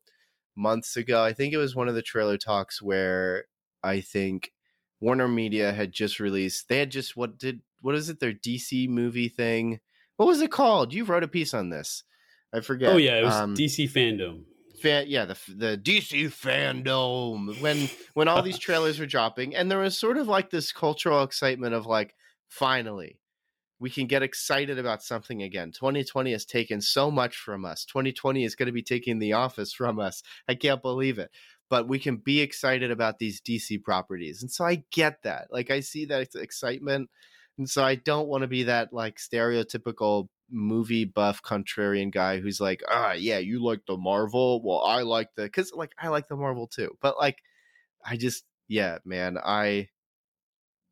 months 0.55 0.95
ago. 0.97 1.23
I 1.23 1.33
think 1.33 1.53
it 1.53 1.57
was 1.57 1.75
one 1.75 1.87
of 1.89 1.95
the 1.95 2.01
trailer 2.01 2.37
talks 2.37 2.81
where 2.81 3.45
I 3.83 4.01
think 4.01 4.51
Warner 5.01 5.27
Media 5.27 5.73
had 5.73 5.91
just 5.91 6.19
released 6.19 6.69
they 6.69 6.79
had 6.79 6.91
just 6.91 7.15
what 7.17 7.37
did 7.37 7.61
what 7.81 7.95
is 7.95 8.09
it 8.09 8.19
their 8.19 8.33
DC 8.33 8.87
movie 8.89 9.29
thing? 9.29 9.79
What 10.17 10.27
was 10.27 10.41
it 10.41 10.51
called? 10.51 10.93
You 10.93 11.03
wrote 11.03 11.23
a 11.23 11.27
piece 11.27 11.53
on 11.53 11.69
this. 11.69 12.03
I 12.53 12.61
forget. 12.61 12.93
Oh 12.93 12.97
yeah, 12.97 13.19
it 13.19 13.23
was 13.25 13.35
Um, 13.35 13.53
DC 13.55 13.91
fandom. 13.91 14.43
fan, 14.81 15.05
yeah, 15.07 15.25
the 15.25 15.37
the 15.49 15.77
DC 15.77 16.27
fandom 16.27 17.59
when 17.61 17.89
when 18.13 18.27
all 18.27 18.41
these 18.41 18.57
trailers 18.57 18.99
were 18.99 19.05
dropping, 19.05 19.55
and 19.55 19.69
there 19.69 19.79
was 19.79 19.97
sort 19.97 20.17
of 20.17 20.27
like 20.27 20.49
this 20.49 20.71
cultural 20.71 21.23
excitement 21.23 21.73
of 21.73 21.85
like, 21.85 22.15
finally, 22.47 23.19
we 23.79 23.89
can 23.89 24.07
get 24.07 24.23
excited 24.23 24.79
about 24.79 25.03
something 25.03 25.43
again. 25.43 25.71
2020 25.71 26.31
has 26.31 26.45
taken 26.45 26.81
so 26.81 27.11
much 27.11 27.35
from 27.37 27.65
us. 27.65 27.85
2020 27.85 28.43
is 28.43 28.55
going 28.55 28.67
to 28.67 28.71
be 28.71 28.81
taking 28.81 29.19
The 29.19 29.33
Office 29.33 29.73
from 29.73 29.99
us. 29.99 30.23
I 30.47 30.55
can't 30.55 30.81
believe 30.81 31.19
it. 31.19 31.31
But 31.69 31.87
we 31.87 31.99
can 31.99 32.17
be 32.17 32.41
excited 32.41 32.91
about 32.91 33.17
these 33.17 33.41
DC 33.41 33.83
properties, 33.83 34.43
and 34.43 34.51
so 34.51 34.65
I 34.65 34.83
get 34.91 35.23
that. 35.23 35.47
Like 35.49 35.71
I 35.71 35.79
see 35.79 36.05
that 36.05 36.35
excitement, 36.35 37.09
and 37.57 37.67
so 37.67 37.83
I 37.83 37.95
don't 37.95 38.27
want 38.27 38.43
to 38.43 38.47
be 38.47 38.63
that 38.63 38.93
like 38.93 39.17
stereotypical 39.17 40.27
movie 40.51 41.05
buff 41.05 41.41
contrarian 41.41 42.11
guy 42.11 42.39
who's 42.39 42.61
like, 42.61 42.83
ah, 42.87 43.13
yeah, 43.13 43.39
you 43.39 43.63
like 43.63 43.81
the 43.87 43.97
Marvel. 43.97 44.61
Well, 44.63 44.81
I 44.81 45.01
like 45.01 45.29
the 45.35 45.43
because 45.43 45.73
like 45.73 45.93
I 45.99 46.09
like 46.09 46.27
the 46.27 46.35
Marvel 46.35 46.67
too, 46.67 46.97
but 47.01 47.17
like 47.17 47.39
I 48.05 48.15
just 48.15 48.43
yeah, 48.67 48.99
man, 49.03 49.37
I 49.43 49.89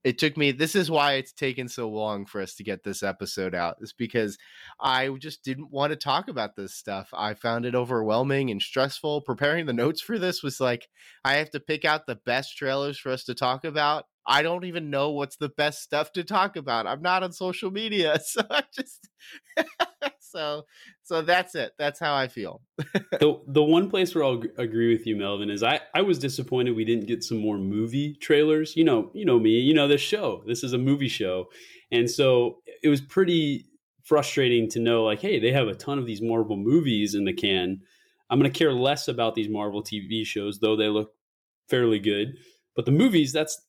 it 0.04 0.18
took 0.18 0.36
me 0.38 0.52
this 0.52 0.76
is 0.76 0.92
why 0.92 1.14
it's 1.14 1.32
taken 1.32 1.68
so 1.68 1.90
long 1.90 2.26
for 2.26 2.42
us 2.42 2.56
to 2.56 2.64
get 2.64 2.84
this 2.84 3.04
episode 3.04 3.56
out 3.56 3.78
is 3.82 3.94
because 3.94 4.38
i 4.82 5.10
just 5.20 5.44
didn't 5.44 5.72
want 5.72 5.92
to 5.92 5.96
talk 5.96 6.28
about 6.28 6.56
this 6.56 6.74
stuff. 6.74 7.10
I 7.14 7.34
found 7.34 7.66
it 7.66 7.76
overwhelming 7.76 8.50
and 8.52 8.62
stressful. 8.62 9.22
Preparing 9.22 9.66
the 9.66 9.74
notes 9.74 10.02
for 10.02 10.20
this 10.20 10.44
was 10.44 10.60
like 10.60 10.88
i 11.24 11.34
have 11.36 11.50
to 11.52 11.60
pick 11.60 11.86
out 11.86 12.06
the 12.08 12.20
best 12.26 12.58
trailers 12.58 12.98
for 12.98 13.12
us 13.12 13.24
to 13.26 13.36
talk 13.36 13.66
about. 13.66 14.06
I 14.26 14.42
don't 14.42 14.64
even 14.66 14.90
know 14.90 15.12
what's 15.12 15.36
the 15.36 15.50
best 15.50 15.82
stuff 15.82 16.14
to 16.14 16.24
talk 16.24 16.56
about. 16.56 16.88
I'm 16.88 17.02
not 17.02 17.24
on 17.24 17.32
social 17.34 17.72
media 17.72 18.20
so 18.26 18.42
i 18.50 18.64
just 18.74 19.10
so 20.34 20.64
so 21.04 21.22
that's 21.22 21.56
it 21.56 21.72
that's 21.78 22.00
how 22.00 22.16
i 22.16 22.28
feel 22.28 22.62
the 23.20 23.40
the 23.48 23.64
one 23.64 23.90
place 23.90 24.16
where 24.16 24.24
I'll 24.24 24.42
agree 24.58 24.92
with 24.92 25.06
you, 25.06 25.16
Melvin, 25.16 25.50
is 25.50 25.62
I 25.62 25.82
I 25.94 26.02
was 26.02 26.18
disappointed 26.18 26.72
we 26.72 26.86
didn't 26.86 27.08
get 27.08 27.24
some 27.24 27.38
more 27.38 27.58
movie 27.58 28.16
trailers. 28.16 28.76
You 28.76 28.84
know, 28.84 29.12
you 29.14 29.26
know 29.26 29.40
me. 29.40 29.52
You 29.52 29.74
know 29.74 29.88
this 29.88 30.02
show. 30.02 30.44
This 30.48 30.64
is 30.64 30.74
a 30.74 30.78
movie 30.78 31.08
show, 31.08 31.46
and 31.92 32.10
so 32.10 32.58
it 32.82 32.90
was 32.90 33.00
pretty 33.00 33.66
frustrating 34.04 34.70
to 34.72 34.80
know 34.80 35.04
like, 35.04 35.22
hey, 35.22 35.40
they 35.40 35.52
have 35.52 35.68
a 35.68 35.76
ton 35.76 36.00
of 36.00 36.06
these 36.06 36.22
Marvel 36.22 36.58
movies 36.58 37.16
in 37.16 37.26
the 37.26 37.34
can. 37.34 37.82
I'm 38.30 38.40
going 38.40 38.52
to 38.52 38.58
care 38.58 38.74
less 38.74 39.08
about 39.08 39.36
these 39.36 39.50
Marvel 39.50 39.84
TV 39.84 40.26
shows, 40.26 40.60
though 40.60 40.76
they 40.76 40.88
look 40.88 41.12
fairly 41.70 42.00
good. 42.00 42.36
But 42.76 42.86
the 42.86 42.92
movies, 42.92 43.32
that's 43.32 43.62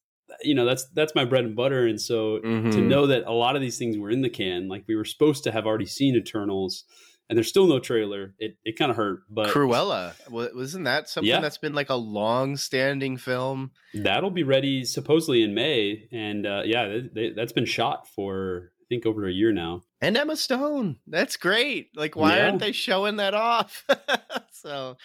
you 0.42 0.54
know 0.54 0.64
that's 0.64 0.86
that's 0.94 1.14
my 1.14 1.24
bread 1.24 1.44
and 1.44 1.56
butter. 1.56 1.86
And 1.86 2.00
so 2.00 2.38
to 2.38 2.46
Mhm. 2.46 2.86
know 2.86 3.06
that 3.06 3.24
a 3.26 3.32
lot 3.32 3.56
of 3.56 3.62
these 3.62 3.78
things 3.78 3.96
were 3.98 4.10
in 4.10 4.22
the 4.22 4.30
can, 4.30 4.68
like 4.68 4.84
we 4.88 4.96
were 4.96 5.04
supposed 5.04 5.44
to 5.44 5.52
have 5.52 5.66
already 5.66 5.86
seen 5.86 6.14
Eternals, 6.16 6.84
and 7.28 7.36
there's 7.36 7.48
still 7.48 7.66
no 7.66 7.78
trailer. 7.78 8.34
It 8.38 8.56
it 8.64 8.78
kind 8.78 8.90
of 8.90 8.96
hurt, 8.96 9.20
but 9.30 9.48
cruella 9.50 10.12
wasn't 10.30 10.84
that 10.84 11.08
something 11.08 11.28
Yeah. 11.28 11.40
that's 11.40 11.58
been 11.58 11.74
like 11.74 11.90
a 11.90 11.94
long 11.94 12.56
standing 12.56 13.16
film 13.16 13.70
that'll 13.94 14.30
be 14.30 14.42
ready 14.42 14.84
supposedly 14.84 15.42
in 15.42 15.54
May. 15.54 16.08
And 16.12 16.46
uh, 16.46 16.62
yeah, 16.64 16.88
they, 16.88 17.00
they, 17.14 17.30
that's 17.30 17.52
been 17.52 17.64
shot 17.66 18.08
for 18.08 18.70
I 18.80 18.84
think 18.90 19.06
over 19.06 19.26
a 19.26 19.32
year 19.32 19.50
now. 19.52 19.82
and 20.02 20.14
Emma 20.16 20.36
Stone. 20.36 20.98
That's 21.06 21.38
great. 21.38 21.88
Like, 21.96 22.14
why 22.16 22.36
Yeah. 22.36 22.44
aren't 22.44 22.58
they 22.58 22.72
showing 22.72 23.16
that 23.16 23.32
off? 23.32 23.86
so, 24.52 24.98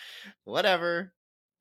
whatever. 0.43 1.13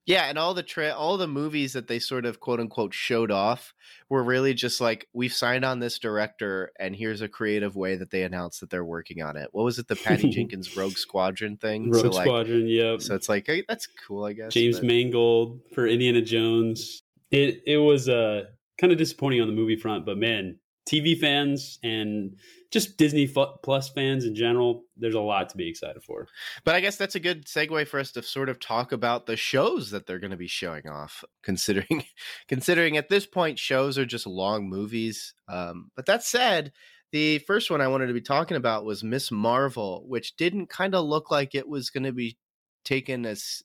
Yeah, 0.09 0.25
and 0.25 0.38
all 0.38 0.55
the 0.55 0.62
tra- 0.62 0.95
all 0.95 1.19
the 1.19 1.29
movies 1.29 1.75
that 1.75 1.87
they 1.87 1.99
sort 1.99 2.25
of 2.25 2.41
quote 2.41 2.61
unquote 2.61 2.95
showed 2.95 3.31
off 3.31 3.75
were 4.09 4.25
really 4.25 4.55
just 4.55 4.81
like 4.81 5.07
we've 5.12 5.35
signed 5.35 5.67
on 5.67 5.81
this 5.81 5.99
director 5.99 6.73
and 6.81 6.97
here's 6.97 7.21
a 7.21 7.29
creative 7.29 7.77
way 7.77 7.95
that 7.95 8.11
they 8.11 8.23
announced 8.23 8.61
that 8.61 8.71
they're 8.71 8.87
working 8.87 9.21
on 9.21 9.37
it. 9.37 9.50
What 9.53 9.65
was 9.65 9.79
it 9.79 9.87
the 9.87 9.97
Patty 9.97 10.31
Jenkins 10.35 10.75
Rogue 10.75 10.97
Squadron 10.97 11.59
thing? 11.59 11.91
Rogue 11.91 12.07
so 12.07 12.09
like, 12.09 12.27
Squadron, 12.27 12.67
yep. 12.67 13.03
So 13.03 13.15
it's 13.15 13.29
like 13.29 13.47
hey, 13.47 13.65
that's 13.69 13.87
cool, 13.87 14.25
I 14.25 14.33
guess. 14.33 14.55
James 14.55 14.79
but... 14.79 14.87
Mangold 14.87 15.61
for 15.75 15.87
Indiana 15.87 16.23
Jones. 16.23 17.03
It 17.31 17.62
it 17.67 17.77
was 17.77 18.09
uh 18.09 18.45
kind 18.81 18.91
of 18.91 18.99
disappointing 18.99 19.43
on 19.43 19.47
the 19.47 19.55
movie 19.55 19.77
front, 19.77 20.07
but 20.07 20.17
man, 20.17 20.59
TV 20.88 21.18
fans 21.18 21.78
and 21.83 22.37
just 22.71 22.97
Disney 22.97 23.26
Plus 23.26 23.88
fans 23.88 24.25
in 24.25 24.35
general, 24.35 24.85
there's 24.97 25.14
a 25.14 25.21
lot 25.21 25.49
to 25.50 25.57
be 25.57 25.68
excited 25.68 26.02
for. 26.02 26.28
But 26.64 26.75
I 26.75 26.80
guess 26.80 26.97
that's 26.97 27.14
a 27.14 27.21
good 27.21 27.47
segue 27.47 27.87
for 27.88 28.00
us 28.00 28.12
to 28.12 28.23
sort 28.23 28.49
of 28.49 28.61
talk 28.61 28.92
about 28.92 29.26
the 29.26 29.37
shows 29.37 29.90
that 29.90 30.07
they're 30.07 30.18
going 30.18 30.33
to 30.33 30.37
be 30.37 30.49
showing 30.49 30.88
off. 30.88 31.25
Considering, 31.42 32.04
considering 32.47 32.99
at 32.99 33.09
this 33.09 33.25
point, 33.25 33.59
shows 33.59 33.97
are 33.97 34.04
just 34.04 34.26
long 34.26 34.68
movies. 34.68 35.33
Um, 35.49 35.90
but 35.97 36.04
that 36.07 36.23
said, 36.23 36.73
the 37.11 37.38
first 37.38 37.71
one 37.71 37.80
I 37.80 37.88
wanted 37.88 38.09
to 38.09 38.12
be 38.12 38.21
talking 38.21 38.57
about 38.57 38.85
was 38.85 39.02
Miss 39.02 39.30
Marvel, 39.30 40.04
which 40.07 40.37
didn't 40.37 40.68
kind 40.68 40.95
of 40.95 41.07
look 41.07 41.30
like 41.30 41.54
it 41.54 41.66
was 41.66 41.88
going 41.88 42.04
to 42.04 42.12
be 42.12 42.37
taken 42.85 43.25
as 43.25 43.62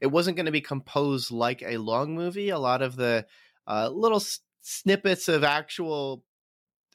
it 0.00 0.06
wasn't 0.06 0.36
going 0.36 0.46
to 0.46 0.52
be 0.52 0.62
composed 0.62 1.30
like 1.30 1.62
a 1.62 1.76
long 1.76 2.14
movie. 2.14 2.48
A 2.48 2.58
lot 2.58 2.80
of 2.80 2.96
the 2.96 3.26
uh, 3.66 3.90
little 3.90 4.20
s- 4.20 4.40
snippets 4.62 5.28
of 5.28 5.44
actual 5.44 6.24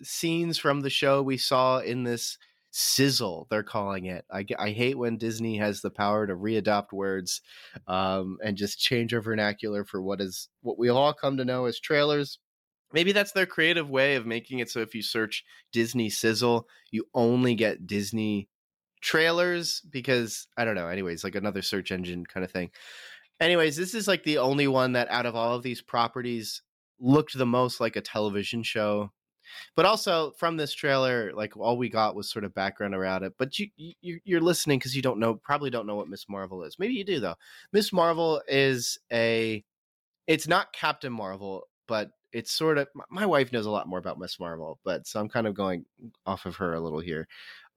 scenes 0.03 0.57
from 0.57 0.81
the 0.81 0.89
show 0.89 1.21
we 1.21 1.37
saw 1.37 1.79
in 1.79 2.03
this 2.03 2.37
sizzle 2.77 3.47
they're 3.49 3.63
calling 3.63 4.05
it. 4.05 4.25
I, 4.29 4.45
I 4.59 4.71
hate 4.71 4.97
when 4.97 5.17
disney 5.17 5.57
has 5.59 5.79
the 5.79 5.89
power 5.89 6.27
to 6.27 6.35
readopt 6.35 6.91
words 6.91 7.41
um, 7.87 8.37
and 8.43 8.57
just 8.57 8.79
change 8.79 9.13
our 9.13 9.21
vernacular 9.21 9.85
for 9.85 10.01
what 10.01 10.19
is 10.19 10.49
what 10.61 10.77
we 10.77 10.89
all 10.89 11.13
come 11.13 11.37
to 11.37 11.45
know 11.45 11.65
as 11.65 11.79
trailers. 11.79 12.37
Maybe 12.91 13.13
that's 13.13 13.31
their 13.31 13.45
creative 13.45 13.89
way 13.89 14.15
of 14.15 14.25
making 14.25 14.59
it 14.59 14.69
so 14.69 14.81
if 14.81 14.93
you 14.93 15.01
search 15.01 15.45
disney 15.71 16.09
sizzle 16.09 16.67
you 16.91 17.05
only 17.13 17.55
get 17.55 17.87
disney 17.87 18.49
trailers 19.01 19.81
because 19.89 20.45
i 20.57 20.65
don't 20.65 20.75
know 20.75 20.89
anyways 20.89 21.23
like 21.23 21.35
another 21.35 21.61
search 21.61 21.93
engine 21.93 22.25
kind 22.25 22.43
of 22.43 22.51
thing. 22.51 22.71
Anyways 23.39 23.77
this 23.77 23.93
is 23.93 24.05
like 24.05 24.23
the 24.23 24.39
only 24.39 24.67
one 24.67 24.91
that 24.93 25.09
out 25.09 25.25
of 25.25 25.33
all 25.33 25.55
of 25.55 25.63
these 25.63 25.81
properties 25.81 26.61
looked 26.99 27.37
the 27.37 27.45
most 27.45 27.79
like 27.79 27.95
a 27.95 28.01
television 28.01 28.63
show 28.63 29.13
but 29.75 29.85
also 29.85 30.31
from 30.31 30.57
this 30.57 30.73
trailer 30.73 31.31
like 31.33 31.55
all 31.57 31.77
we 31.77 31.89
got 31.89 32.15
was 32.15 32.29
sort 32.29 32.45
of 32.45 32.53
background 32.53 32.95
around 32.95 33.23
it 33.23 33.33
but 33.37 33.57
you, 33.59 33.67
you 33.75 34.19
you're 34.23 34.41
listening 34.41 34.79
because 34.79 34.95
you 34.95 35.01
don't 35.01 35.19
know 35.19 35.35
probably 35.35 35.69
don't 35.69 35.87
know 35.87 35.95
what 35.95 36.09
miss 36.09 36.27
marvel 36.29 36.63
is. 36.63 36.77
Maybe 36.79 36.93
you 36.93 37.03
do 37.03 37.19
though. 37.19 37.35
Miss 37.71 37.91
marvel 37.91 38.41
is 38.47 38.97
a 39.11 39.63
it's 40.27 40.47
not 40.47 40.73
captain 40.73 41.13
marvel 41.13 41.67
but 41.87 42.11
it's 42.31 42.51
sort 42.51 42.77
of 42.77 42.87
my 43.09 43.25
wife 43.25 43.51
knows 43.53 43.65
a 43.65 43.71
lot 43.71 43.87
more 43.87 43.99
about 43.99 44.19
miss 44.19 44.39
marvel 44.39 44.79
but 44.83 45.07
so 45.07 45.19
i'm 45.19 45.29
kind 45.29 45.47
of 45.47 45.53
going 45.53 45.85
off 46.25 46.45
of 46.45 46.55
her 46.57 46.73
a 46.73 46.79
little 46.79 46.99
here. 46.99 47.27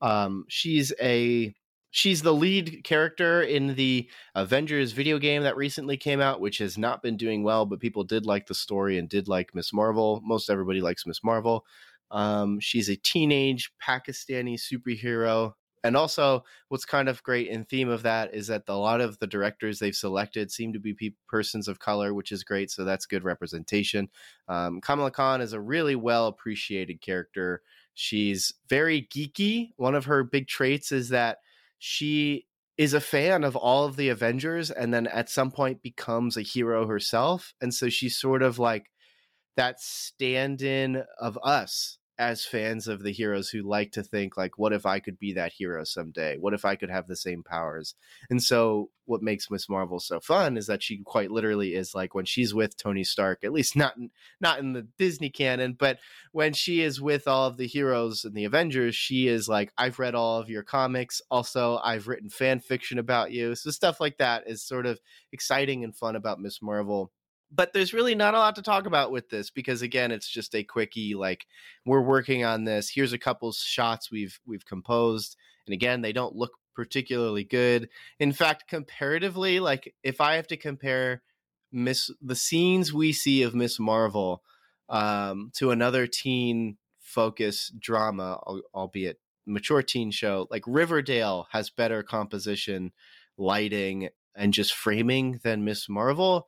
Um 0.01 0.45
she's 0.49 0.93
a 1.01 1.55
she's 1.99 2.23
the 2.23 2.33
lead 2.33 2.85
character 2.85 3.43
in 3.43 3.75
the 3.75 4.09
Avengers 4.37 4.93
video 4.93 5.19
game 5.19 5.43
that 5.43 5.57
recently 5.57 5.97
came 5.97 6.21
out, 6.21 6.41
which 6.41 6.59
has 6.59 6.79
not 6.79 7.03
been 7.03 7.17
doing 7.17 7.43
well, 7.43 7.67
but 7.67 7.81
people 7.81 8.05
did 8.05 8.25
like 8.25 8.47
the 8.47 8.55
story 8.55 8.99
and 8.99 9.09
did 9.09 9.27
like 9.27 9.53
Miss 9.53 9.73
Marvel. 9.73 10.21
Most 10.25 10.49
everybody 10.49 10.81
likes 10.81 11.07
Miss 11.07 11.25
Marvel. 11.25 11.67
Um, 12.13 12.61
she's 12.61 12.89
a 12.89 12.95
teenage 12.95 13.73
Pakistani 13.85 14.57
superhero. 14.57 15.55
And 15.83 15.97
also, 15.97 16.45
what's 16.69 16.85
kind 16.85 17.09
of 17.09 17.23
great 17.25 17.49
in 17.49 17.65
theme 17.65 17.89
of 17.89 18.05
that 18.05 18.33
is 18.33 18.47
that 18.47 18.63
a 18.69 18.77
lot 18.77 19.01
of 19.01 19.19
the 19.19 19.27
directors 19.27 19.81
they've 19.81 19.95
selected 19.95 20.53
seem 20.53 20.73
to 20.75 20.79
be 20.79 20.95
pe- 20.95 21.11
persons 21.29 21.67
of 21.67 21.81
color, 21.81 22.15
which 22.15 22.31
is 22.31 22.45
great. 22.45 22.71
So 22.71 22.85
that's 22.85 23.07
good 23.07 23.25
representation. 23.25 24.09
Um, 24.49 24.81
Kamala 24.81 25.11
Khan 25.11 25.41
is 25.41 25.53
a 25.53 25.61
really 25.61 25.97
well 25.97 26.29
appreciated 26.29 27.01
character. 27.01 27.63
She's 27.95 28.53
very 28.69 29.03
geeky. 29.03 29.71
One 29.77 29.97
of 29.97 30.05
her 30.05 30.23
big 30.23 30.47
traits 30.47 30.93
is 30.93 31.09
that 31.09 31.39
she 31.79 32.47
is 32.77 32.95
a 32.95 33.01
fan 33.01 33.43
of 33.43 33.57
all 33.57 33.85
of 33.85 33.97
the 33.97 34.09
Avengers 34.09 34.71
and 34.71 34.95
then 34.95 35.07
at 35.09 35.29
some 35.29 35.51
point 35.51 35.83
becomes 35.83 36.37
a 36.37 36.43
hero 36.43 36.87
herself. 36.87 37.53
And 37.61 37.75
so 37.75 37.89
she's 37.89 38.17
sort 38.17 38.43
of 38.43 38.59
like 38.59 38.87
that 39.57 39.81
stand 39.81 40.63
in 40.63 41.03
of 41.21 41.37
us 41.43 41.98
as 42.19 42.45
fans 42.45 42.89
of 42.89 43.03
the 43.03 43.13
heroes 43.13 43.51
who 43.51 43.63
like 43.63 43.93
to 43.93 44.03
think 44.03 44.37
like 44.37 44.59
what 44.59 44.73
if 44.73 44.85
i 44.85 44.99
could 44.99 45.19
be 45.19 45.33
that 45.35 45.53
hero 45.53 45.85
someday? 45.85 46.37
What 46.37 46.55
if 46.55 46.65
i 46.65 46.77
could 46.77 46.91
have 46.91 47.07
the 47.07 47.17
same 47.17 47.43
powers? 47.43 47.95
And 48.31 48.43
so 48.43 48.91
what 49.05 49.23
makes 49.23 49.51
miss 49.51 49.69
marvel 49.69 49.99
so 50.01 50.21
fun 50.21 50.57
is 50.57 50.67
that 50.67 50.83
she 50.83 50.99
quite 50.99 51.31
literally 51.31 51.75
is 51.75 51.95
like 51.95 52.15
when 52.15 52.27
she's 52.27 52.53
with 52.53 52.77
tony 52.77 53.03
stark 53.05 53.43
at 53.43 53.53
least 53.53 53.75
not 53.75 53.95
not 54.39 54.59
in 54.59 54.75
the 54.75 54.87
disney 54.99 55.31
canon 55.31 55.75
but 55.79 55.99
when 56.33 56.53
she 56.53 56.83
is 56.83 57.01
with 57.01 57.27
all 57.27 57.47
of 57.47 57.57
the 57.57 57.67
heroes 57.67 58.27
in 58.27 58.35
the 58.35 58.45
avengers 58.45 58.95
she 58.95 59.27
is 59.27 59.49
like 59.49 59.73
i've 59.79 59.99
read 59.99 60.15
all 60.15 60.39
of 60.39 60.51
your 60.51 60.63
comics. 60.63 61.23
Also 61.31 61.81
i've 61.85 62.09
written 62.09 62.29
fan 62.29 62.61
fiction 62.61 62.99
about 62.99 63.33
you. 63.33 63.55
So 63.55 63.71
stuff 63.71 64.01
like 64.01 64.19
that 64.19 64.45
is 64.47 64.63
sort 64.63 64.87
of 64.87 65.01
exciting 65.33 65.85
and 65.85 65.95
fun 65.95 66.17
about 66.17 66.41
miss 66.41 66.61
marvel 66.61 67.11
but 67.51 67.73
there's 67.73 67.95
really 67.95 68.15
not 68.15 68.35
a 68.35 68.39
lot 68.39 68.55
to 68.57 68.63
talk 68.63 68.87
about 68.87 69.11
with 69.11 69.31
this 69.31 69.51
because 69.51 69.83
again 69.83 70.11
it's 70.11 70.29
just 70.29 70.55
a 70.55 70.65
quickie 70.65 71.15
like 71.15 71.47
we're 71.87 72.01
working 72.01 72.45
on 72.45 72.65
this 72.65 72.91
here's 72.91 73.13
a 73.13 73.19
couple 73.19 73.51
shots 73.53 74.11
we've 74.11 74.39
we've 74.47 74.67
composed 74.67 75.37
and 75.67 75.75
again 75.75 76.03
they 76.03 76.13
don't 76.13 76.37
look 76.37 76.53
particularly 76.75 77.43
good. 77.43 77.89
In 78.21 78.33
fact 78.33 78.69
comparatively 78.69 79.59
like 79.59 79.95
if 80.03 80.21
i 80.21 80.35
have 80.37 80.47
to 80.49 80.57
compare 80.57 81.23
miss 81.73 82.11
the 82.23 82.37
scenes 82.37 82.93
we 82.93 83.13
see 83.13 83.43
of 83.43 83.55
miss 83.55 83.81
marvel 83.81 84.43
um, 84.89 85.51
to 85.55 85.71
another 85.71 86.07
teen 86.07 86.79
focus 87.01 87.73
drama 87.79 88.39
albeit 88.75 89.19
mature 89.45 89.83
teen 89.83 90.11
show 90.11 90.47
like 90.51 90.63
riverdale 90.67 91.49
has 91.51 91.69
better 91.69 92.03
composition 92.03 92.93
lighting 93.37 94.09
and 94.37 94.55
just 94.55 94.73
framing 94.73 95.41
than 95.43 95.65
miss 95.65 95.89
marvel 95.89 96.47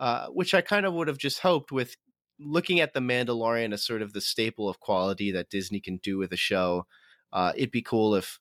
uh, 0.00 0.26
which 0.28 0.54
I 0.54 0.62
kind 0.62 0.86
of 0.86 0.94
would 0.94 1.08
have 1.08 1.18
just 1.18 1.40
hoped 1.40 1.70
with 1.70 1.94
looking 2.40 2.80
at 2.80 2.94
the 2.94 3.00
Mandalorian 3.00 3.74
as 3.74 3.84
sort 3.84 4.00
of 4.00 4.14
the 4.14 4.20
staple 4.22 4.68
of 4.68 4.80
quality 4.80 5.30
that 5.32 5.50
Disney 5.50 5.78
can 5.78 5.98
do 6.02 6.16
with 6.16 6.32
a 6.32 6.38
show. 6.38 6.86
Uh, 7.32 7.52
it'd 7.54 7.70
be 7.70 7.82
cool 7.82 8.14
if 8.14 8.40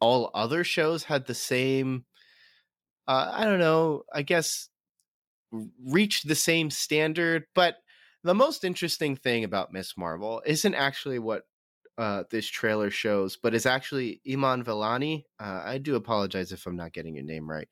all 0.00 0.30
other 0.34 0.64
shows 0.64 1.04
had 1.04 1.26
the 1.26 1.34
same. 1.34 2.04
Uh, 3.06 3.32
I 3.32 3.44
don't 3.44 3.60
know. 3.60 4.02
I 4.12 4.22
guess 4.22 4.68
reach 5.80 6.22
the 6.22 6.34
same 6.34 6.70
standard, 6.70 7.44
but 7.54 7.76
the 8.24 8.34
most 8.34 8.64
interesting 8.64 9.14
thing 9.14 9.44
about 9.44 9.72
Miss 9.72 9.96
Marvel 9.96 10.42
isn't 10.44 10.74
actually 10.74 11.20
what 11.20 11.44
uh, 11.98 12.24
this 12.30 12.46
trailer 12.46 12.90
shows, 12.90 13.36
but 13.36 13.54
is 13.54 13.66
actually 13.66 14.20
Iman 14.30 14.64
Vellani. 14.64 15.24
Uh, 15.40 15.62
I 15.64 15.78
do 15.78 15.94
apologize 15.94 16.52
if 16.52 16.66
I'm 16.66 16.76
not 16.76 16.92
getting 16.92 17.14
your 17.14 17.24
name 17.24 17.48
right, 17.48 17.68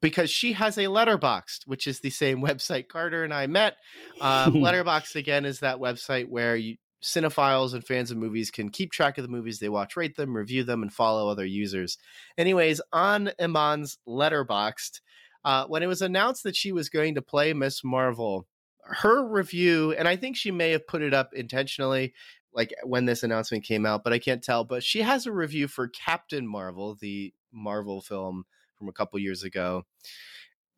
because 0.00 0.30
she 0.30 0.52
has 0.52 0.76
a 0.78 0.84
Letterboxd, 0.84 1.66
which 1.66 1.86
is 1.86 2.00
the 2.00 2.10
same 2.10 2.42
website 2.42 2.88
Carter 2.88 3.24
and 3.24 3.32
I 3.32 3.46
met. 3.46 3.76
Um, 4.20 4.52
Letterboxd 4.54 5.16
again 5.16 5.44
is 5.44 5.60
that 5.60 5.78
website 5.78 6.28
where 6.28 6.56
you 6.56 6.76
cinephiles 7.02 7.74
and 7.74 7.84
fans 7.84 8.10
of 8.10 8.16
movies 8.16 8.50
can 8.50 8.68
keep 8.68 8.92
track 8.92 9.18
of 9.18 9.22
the 9.22 9.30
movies 9.30 9.58
they 9.58 9.68
watch, 9.68 9.96
rate 9.96 10.16
them, 10.16 10.36
review 10.36 10.62
them, 10.62 10.82
and 10.82 10.92
follow 10.92 11.28
other 11.28 11.44
users. 11.44 11.98
Anyways, 12.38 12.80
on 12.92 13.32
Iman's 13.40 13.98
Letterboxd, 14.06 15.00
uh, 15.44 15.66
when 15.66 15.82
it 15.82 15.88
was 15.88 16.02
announced 16.02 16.44
that 16.44 16.54
she 16.56 16.72
was 16.72 16.88
going 16.88 17.16
to 17.16 17.22
play 17.22 17.52
Miss 17.52 17.82
Marvel, 17.82 18.46
her 18.84 19.26
review, 19.26 19.92
and 19.92 20.06
I 20.06 20.16
think 20.16 20.36
she 20.36 20.50
may 20.50 20.70
have 20.70 20.86
put 20.86 21.02
it 21.02 21.14
up 21.14 21.30
intentionally, 21.34 22.14
like 22.54 22.74
when 22.84 23.06
this 23.06 23.22
announcement 23.22 23.64
came 23.64 23.86
out, 23.86 24.04
but 24.04 24.12
I 24.12 24.18
can't 24.18 24.42
tell. 24.42 24.64
But 24.64 24.84
she 24.84 25.02
has 25.02 25.26
a 25.26 25.32
review 25.32 25.68
for 25.68 25.88
Captain 25.88 26.46
Marvel, 26.46 26.96
the 27.00 27.32
Marvel 27.52 28.00
film 28.00 28.44
from 28.78 28.88
a 28.88 28.92
couple 28.92 29.18
years 29.18 29.42
ago. 29.42 29.84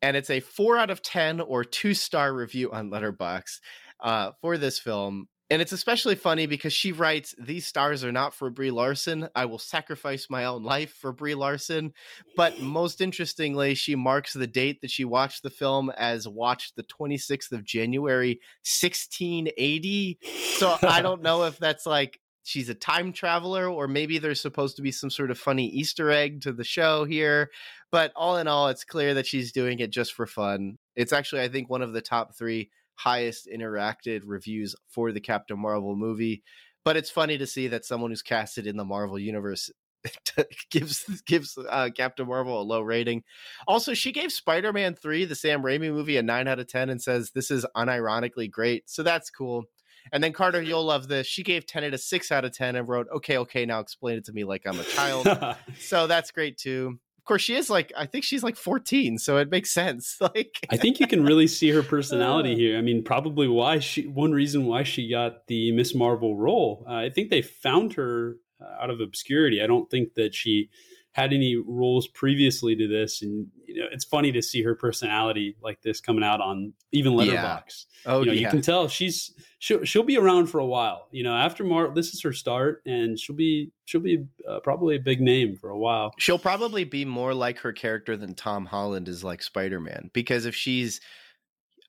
And 0.01 0.15
it's 0.15 0.29
a 0.29 0.39
four 0.39 0.77
out 0.77 0.89
of 0.89 1.01
10 1.01 1.41
or 1.41 1.63
two 1.63 1.93
star 1.93 2.33
review 2.33 2.71
on 2.71 2.91
Letterboxd 2.91 3.59
uh, 4.01 4.31
for 4.41 4.57
this 4.57 4.77
film. 4.77 5.27
And 5.51 5.61
it's 5.61 5.71
especially 5.71 6.15
funny 6.15 6.47
because 6.47 6.73
she 6.73 6.91
writes, 6.91 7.35
These 7.37 7.67
stars 7.67 8.03
are 8.03 8.11
not 8.11 8.33
for 8.33 8.49
Brie 8.49 8.71
Larson. 8.71 9.29
I 9.35 9.45
will 9.45 9.59
sacrifice 9.59 10.27
my 10.29 10.45
own 10.45 10.63
life 10.63 10.93
for 10.93 11.11
Brie 11.11 11.35
Larson. 11.35 11.93
But 12.35 12.59
most 12.61 12.99
interestingly, 12.99 13.75
she 13.75 13.95
marks 13.95 14.33
the 14.33 14.47
date 14.47 14.81
that 14.81 14.89
she 14.89 15.05
watched 15.05 15.43
the 15.43 15.51
film 15.51 15.91
as 15.91 16.27
watched 16.27 16.75
the 16.75 16.83
26th 16.83 17.51
of 17.51 17.63
January, 17.63 18.39
1680. 18.63 20.19
So 20.57 20.77
I 20.81 21.01
don't 21.01 21.21
know 21.21 21.43
if 21.43 21.59
that's 21.59 21.85
like 21.85 22.19
she's 22.43 22.69
a 22.69 22.75
time 22.75 23.11
traveler 23.11 23.67
or 23.67 23.87
maybe 23.87 24.17
there's 24.17 24.41
supposed 24.41 24.75
to 24.77 24.81
be 24.81 24.91
some 24.91 25.09
sort 25.09 25.31
of 25.31 25.37
funny 25.37 25.67
Easter 25.67 26.11
egg 26.11 26.41
to 26.41 26.53
the 26.53 26.63
show 26.63 27.03
here. 27.05 27.51
But 27.91 28.11
all 28.15 28.37
in 28.37 28.47
all, 28.47 28.69
it's 28.69 28.83
clear 28.83 29.13
that 29.13 29.27
she's 29.27 29.51
doing 29.51 29.79
it 29.79 29.91
just 29.91 30.13
for 30.13 30.25
fun. 30.25 30.77
It's 30.95 31.13
actually, 31.13 31.41
I 31.41 31.49
think, 31.49 31.69
one 31.69 31.83
of 31.83 31.93
the 31.93 32.01
top 32.01 32.35
three 32.35 32.71
highest 32.95 33.47
interacted 33.53 34.21
reviews 34.25 34.75
for 34.87 35.11
the 35.11 35.21
Captain 35.21 35.59
Marvel 35.59 35.95
movie. 35.95 36.43
But 36.83 36.97
it's 36.97 37.09
funny 37.09 37.37
to 37.37 37.47
see 37.47 37.67
that 37.69 37.85
someone 37.85 38.11
who's 38.11 38.21
casted 38.21 38.67
in 38.67 38.77
the 38.77 38.85
Marvel 38.85 39.17
universe 39.17 39.71
gives 40.71 41.03
gives 41.25 41.57
uh, 41.69 41.89
Captain 41.95 42.27
Marvel 42.27 42.61
a 42.61 42.63
low 42.63 42.81
rating. 42.81 43.23
Also, 43.67 43.93
she 43.93 44.11
gave 44.11 44.31
Spider 44.31 44.71
Man 44.71 44.95
three, 44.95 45.25
the 45.25 45.35
Sam 45.35 45.63
Raimi 45.63 45.91
movie, 45.91 46.17
a 46.17 46.23
nine 46.23 46.47
out 46.47 46.59
of 46.59 46.67
ten, 46.67 46.89
and 46.89 47.01
says 47.01 47.31
this 47.31 47.51
is 47.51 47.65
unironically 47.75 48.49
great. 48.49 48.89
So 48.89 49.03
that's 49.03 49.29
cool. 49.29 49.65
And 50.11 50.23
then 50.23 50.33
Carter, 50.33 50.61
you'll 50.61 50.85
love 50.85 51.07
this. 51.07 51.25
She 51.25 51.41
gave 51.41 51.65
Tenet 51.65 51.93
a 51.93 51.97
six 51.97 52.31
out 52.31 52.45
of 52.45 52.51
ten 52.51 52.75
and 52.75 52.87
wrote, 52.87 53.07
"Okay, 53.15 53.37
okay, 53.39 53.65
now 53.65 53.79
explain 53.79 54.17
it 54.17 54.25
to 54.25 54.33
me 54.33 54.43
like 54.43 54.63
I'm 54.65 54.79
a 54.79 54.83
child." 54.83 55.27
so 55.79 56.07
that's 56.07 56.31
great 56.31 56.57
too. 56.57 56.99
Of 57.25 57.27
course, 57.27 57.41
she 57.41 57.55
is 57.55 57.71
like 57.71 57.91
I 57.97 58.05
think 58.05 58.23
she's 58.23 58.43
like 58.43 58.55
14, 58.55 59.17
so 59.17 59.37
it 59.37 59.49
makes 59.49 59.73
sense. 59.73 60.17
Like 60.21 60.59
I 60.69 60.77
think 60.77 60.99
you 60.99 61.07
can 61.07 61.25
really 61.25 61.47
see 61.47 61.69
her 61.69 61.81
personality 61.81 62.55
here. 62.55 62.77
I 62.77 62.81
mean, 62.81 63.03
probably 63.03 63.47
why 63.47 63.79
she 63.79 64.05
one 64.05 64.31
reason 64.31 64.67
why 64.67 64.83
she 64.83 65.09
got 65.09 65.47
the 65.47 65.71
Miss 65.71 65.95
Marvel 65.95 66.37
role. 66.37 66.85
Uh, 66.87 66.93
I 66.93 67.09
think 67.09 67.31
they 67.31 67.41
found 67.41 67.93
her 67.93 68.35
uh, 68.61 68.83
out 68.83 68.91
of 68.91 68.99
obscurity. 68.99 69.59
I 69.59 69.65
don't 69.65 69.89
think 69.89 70.13
that 70.13 70.35
she 70.35 70.69
had 71.15 71.31
any 71.31 71.55
roles 71.55 72.09
previously 72.09 72.75
to 72.75 72.89
this. 72.89 73.21
And 73.21 73.47
you 73.65 73.79
know 73.79 73.87
it's 73.89 74.03
funny 74.03 74.33
to 74.33 74.41
see 74.41 74.61
her 74.63 74.75
personality 74.75 75.55
like 75.61 75.81
this 75.81 76.01
coming 76.01 76.25
out 76.25 76.41
on 76.41 76.73
even 76.91 77.13
Letterboxd 77.13 77.85
yeah. 78.05 78.11
oh 78.11 78.19
you 78.19 78.25
know 78.25 78.33
yeah. 78.33 78.41
you 78.41 78.49
can 78.49 78.61
tell 78.61 78.89
she's 78.89 79.33
she'll, 79.59 79.83
she'll 79.85 80.03
be 80.03 80.17
around 80.17 80.47
for 80.47 80.59
a 80.59 80.65
while. 80.65 81.07
You 81.11 81.23
know 81.23 81.33
after 81.33 81.63
mark 81.63 81.95
this 81.95 82.13
is 82.13 82.21
her 82.23 82.33
start 82.33 82.81
and 82.85 83.17
she'll 83.17 83.35
be 83.35 83.71
she'll 83.85 84.01
be 84.01 84.25
uh, 84.49 84.59
probably 84.59 84.97
a 84.97 84.99
big 84.99 85.21
name 85.21 85.55
for 85.55 85.69
a 85.69 85.77
while. 85.77 86.13
She'll 86.17 86.37
probably 86.37 86.83
be 86.83 87.05
more 87.05 87.33
like 87.33 87.59
her 87.59 87.71
character 87.71 88.17
than 88.17 88.35
tom 88.35 88.65
holland 88.65 89.07
is 89.07 89.23
like 89.23 89.41
spider-man. 89.41 90.11
Because 90.13 90.45
if 90.45 90.53
she's 90.53 90.99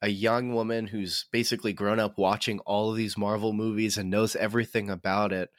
a 0.02 0.08
young 0.08 0.54
woman 0.54 0.86
who's 0.86 1.26
basically 1.32 1.72
grown 1.72 1.98
up 1.98 2.16
watching 2.16 2.60
all 2.60 2.92
of 2.92 2.96
these 2.96 3.18
marvel 3.18 3.52
movies 3.52 3.98
and 3.98 4.08
knows 4.08 4.36
everything 4.36 4.88
about 4.88 5.32
it 5.32 5.50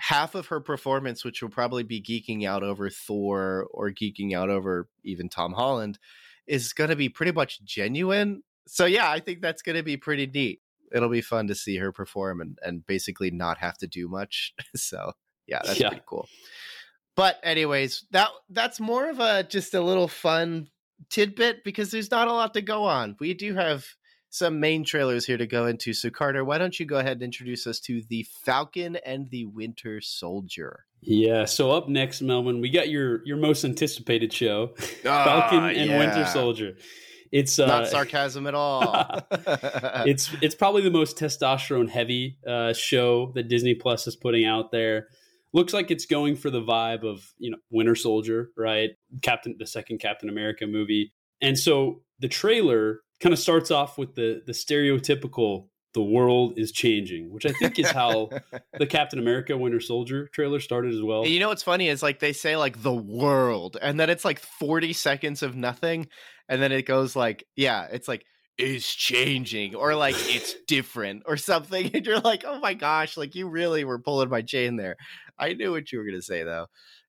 half 0.00 0.34
of 0.34 0.46
her 0.46 0.60
performance, 0.60 1.24
which 1.24 1.42
will 1.42 1.50
probably 1.50 1.82
be 1.82 2.00
geeking 2.00 2.46
out 2.46 2.62
over 2.62 2.88
Thor 2.88 3.68
or 3.70 3.90
geeking 3.90 4.34
out 4.34 4.48
over 4.48 4.88
even 5.04 5.28
Tom 5.28 5.52
Holland, 5.52 5.98
is 6.46 6.72
going 6.72 6.90
to 6.90 6.96
be 6.96 7.10
pretty 7.10 7.32
much 7.32 7.62
genuine. 7.62 8.42
So, 8.66 8.86
yeah, 8.86 9.10
I 9.10 9.20
think 9.20 9.42
that's 9.42 9.62
going 9.62 9.76
to 9.76 9.82
be 9.82 9.98
pretty 9.98 10.26
neat. 10.26 10.60
It'll 10.92 11.10
be 11.10 11.20
fun 11.20 11.48
to 11.48 11.54
see 11.54 11.76
her 11.76 11.92
perform 11.92 12.40
and, 12.40 12.58
and 12.62 12.84
basically 12.86 13.30
not 13.30 13.58
have 13.58 13.76
to 13.78 13.86
do 13.86 14.08
much. 14.08 14.54
so, 14.74 15.12
yeah, 15.46 15.60
that's 15.64 15.78
yeah. 15.78 15.88
pretty 15.88 16.04
cool. 16.06 16.26
But, 17.14 17.38
anyways, 17.42 18.06
that 18.12 18.28
that's 18.48 18.80
more 18.80 19.10
of 19.10 19.20
a 19.20 19.42
just 19.42 19.74
a 19.74 19.82
little 19.82 20.08
fun 20.08 20.68
tidbit 21.10 21.62
because 21.62 21.90
there's 21.90 22.10
not 22.10 22.28
a 22.28 22.32
lot 22.32 22.54
to 22.54 22.62
go 22.62 22.84
on. 22.84 23.16
We 23.20 23.34
do 23.34 23.54
have 23.54 23.84
some 24.30 24.60
main 24.60 24.84
trailers 24.84 25.26
here 25.26 25.36
to 25.36 25.46
go 25.46 25.66
into. 25.66 25.92
So, 25.92 26.08
Carter, 26.08 26.44
why 26.44 26.56
don't 26.56 26.78
you 26.78 26.86
go 26.86 26.96
ahead 26.96 27.14
and 27.14 27.22
introduce 27.22 27.66
us 27.66 27.80
to 27.80 28.02
the 28.08 28.24
Falcon 28.44 28.96
and 29.04 29.28
the 29.30 29.44
Winter 29.44 30.00
Soldier? 30.00 30.86
Yeah. 31.02 31.44
So 31.44 31.72
up 31.72 31.88
next, 31.88 32.22
Melvin, 32.22 32.60
we 32.60 32.70
got 32.70 32.88
your 32.88 33.26
your 33.26 33.36
most 33.36 33.64
anticipated 33.64 34.32
show, 34.32 34.74
uh, 34.78 34.82
Falcon 35.02 35.64
and 35.64 35.90
yeah. 35.90 35.98
Winter 35.98 36.26
Soldier. 36.26 36.76
It's 37.32 37.58
uh, 37.58 37.66
not 37.66 37.86
sarcasm 37.88 38.46
at 38.46 38.54
all. 38.54 39.22
it's 40.06 40.30
it's 40.40 40.54
probably 40.54 40.82
the 40.82 40.90
most 40.90 41.16
testosterone 41.16 41.88
heavy 41.88 42.38
uh, 42.46 42.72
show 42.72 43.32
that 43.34 43.48
Disney 43.48 43.74
Plus 43.74 44.06
is 44.06 44.16
putting 44.16 44.46
out 44.46 44.70
there. 44.70 45.08
Looks 45.52 45.72
like 45.72 45.90
it's 45.90 46.06
going 46.06 46.36
for 46.36 46.50
the 46.50 46.62
vibe 46.62 47.02
of 47.02 47.32
you 47.38 47.50
know 47.50 47.58
Winter 47.70 47.94
Soldier, 47.94 48.50
right? 48.56 48.90
Captain, 49.22 49.56
the 49.58 49.66
second 49.66 49.98
Captain 49.98 50.28
America 50.28 50.66
movie, 50.66 51.12
and 51.40 51.58
so 51.58 52.02
the 52.20 52.28
trailer 52.28 53.00
kind 53.20 53.32
of 53.32 53.38
starts 53.38 53.70
off 53.70 53.98
with 53.98 54.14
the 54.14 54.42
the 54.46 54.52
stereotypical 54.52 55.66
the 55.92 56.02
world 56.02 56.54
is 56.56 56.70
changing, 56.70 57.32
which 57.32 57.44
I 57.44 57.52
think 57.52 57.78
is 57.78 57.90
how 57.90 58.30
the 58.78 58.86
Captain 58.88 59.18
America 59.18 59.56
Winter 59.56 59.80
Soldier 59.80 60.28
trailer 60.28 60.60
started 60.60 60.94
as 60.94 61.02
well. 61.02 61.26
You 61.26 61.40
know 61.40 61.48
what's 61.48 61.64
funny 61.64 61.88
is 61.88 62.02
like 62.02 62.20
they 62.20 62.32
say 62.32 62.56
like 62.56 62.82
the 62.82 62.94
world, 62.94 63.76
and 63.80 63.98
then 63.98 64.08
it's 64.08 64.24
like 64.24 64.38
40 64.38 64.92
seconds 64.92 65.42
of 65.42 65.56
nothing, 65.56 66.06
and 66.48 66.62
then 66.62 66.70
it 66.70 66.86
goes 66.86 67.16
like, 67.16 67.44
yeah, 67.56 67.88
it's 67.90 68.06
like 68.06 68.24
is 68.56 68.86
changing 68.86 69.74
or 69.74 69.94
like 69.94 70.14
it's 70.18 70.54
different 70.68 71.22
or 71.26 71.36
something. 71.36 71.90
And 71.94 72.06
you're 72.06 72.20
like, 72.20 72.44
oh 72.46 72.60
my 72.60 72.74
gosh, 72.74 73.16
like 73.16 73.34
you 73.34 73.48
really 73.48 73.84
were 73.84 73.98
pulling 73.98 74.28
my 74.28 74.42
chain 74.42 74.76
there. 74.76 74.96
I 75.38 75.54
knew 75.54 75.72
what 75.72 75.90
you 75.90 75.98
were 75.98 76.04
gonna 76.04 76.22
say 76.22 76.44
though 76.44 76.66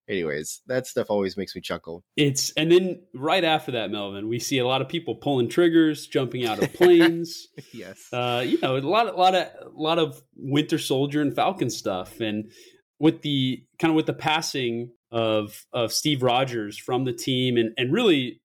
anyways, 0.08 0.62
that 0.68 0.88
stuff 0.88 1.08
always 1.10 1.38
makes 1.38 1.56
me 1.56 1.62
chuckle. 1.62 2.04
It's 2.16 2.52
and 2.52 2.72
then 2.72 3.02
right 3.14 3.44
after 3.44 3.72
that, 3.74 3.92
Melvin, 3.92 4.28
we 4.28 4.40
see 4.40 4.60
a 4.60 4.68
lot 4.68 4.82
of 4.82 4.90
people 4.90 5.16
pulling 5.16 5.50
triggers, 5.50 6.08
jumping 6.08 6.46
out 6.46 6.62
of 6.62 6.74
planes. 6.74 7.48
yes, 7.74 8.08
uh, 8.14 8.44
you 8.46 8.60
know, 8.62 8.78
a 8.78 8.80
lot, 8.80 9.08
a 9.08 9.18
lot 9.18 9.36
of, 9.36 9.48
a 9.66 9.82
lot 9.82 10.00
of 10.00 10.22
Winter 10.36 10.78
Soldier 10.78 11.22
and 11.22 11.36
Falcon 11.36 11.70
stuff, 11.70 12.20
and 12.20 12.52
with 13.00 13.22
the 13.22 13.64
kind 13.80 13.92
of 13.92 13.96
with 13.96 14.06
the 14.06 14.14
passing 14.14 14.92
of 15.12 15.66
of 15.74 15.92
Steve 15.92 16.24
Rogers 16.24 16.78
from 16.78 17.06
the 17.06 17.14
team, 17.14 17.58
and 17.58 17.74
and 17.78 17.94
really, 17.94 18.42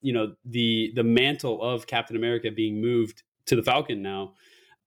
you 0.00 0.12
know, 0.12 0.34
the 0.44 0.92
the 0.94 1.04
mantle 1.04 1.62
of 1.62 1.86
Captain 1.86 2.16
America 2.16 2.50
being 2.50 2.80
moved 2.80 3.22
to 3.46 3.56
the 3.56 3.62
Falcon 3.62 4.02
now. 4.02 4.34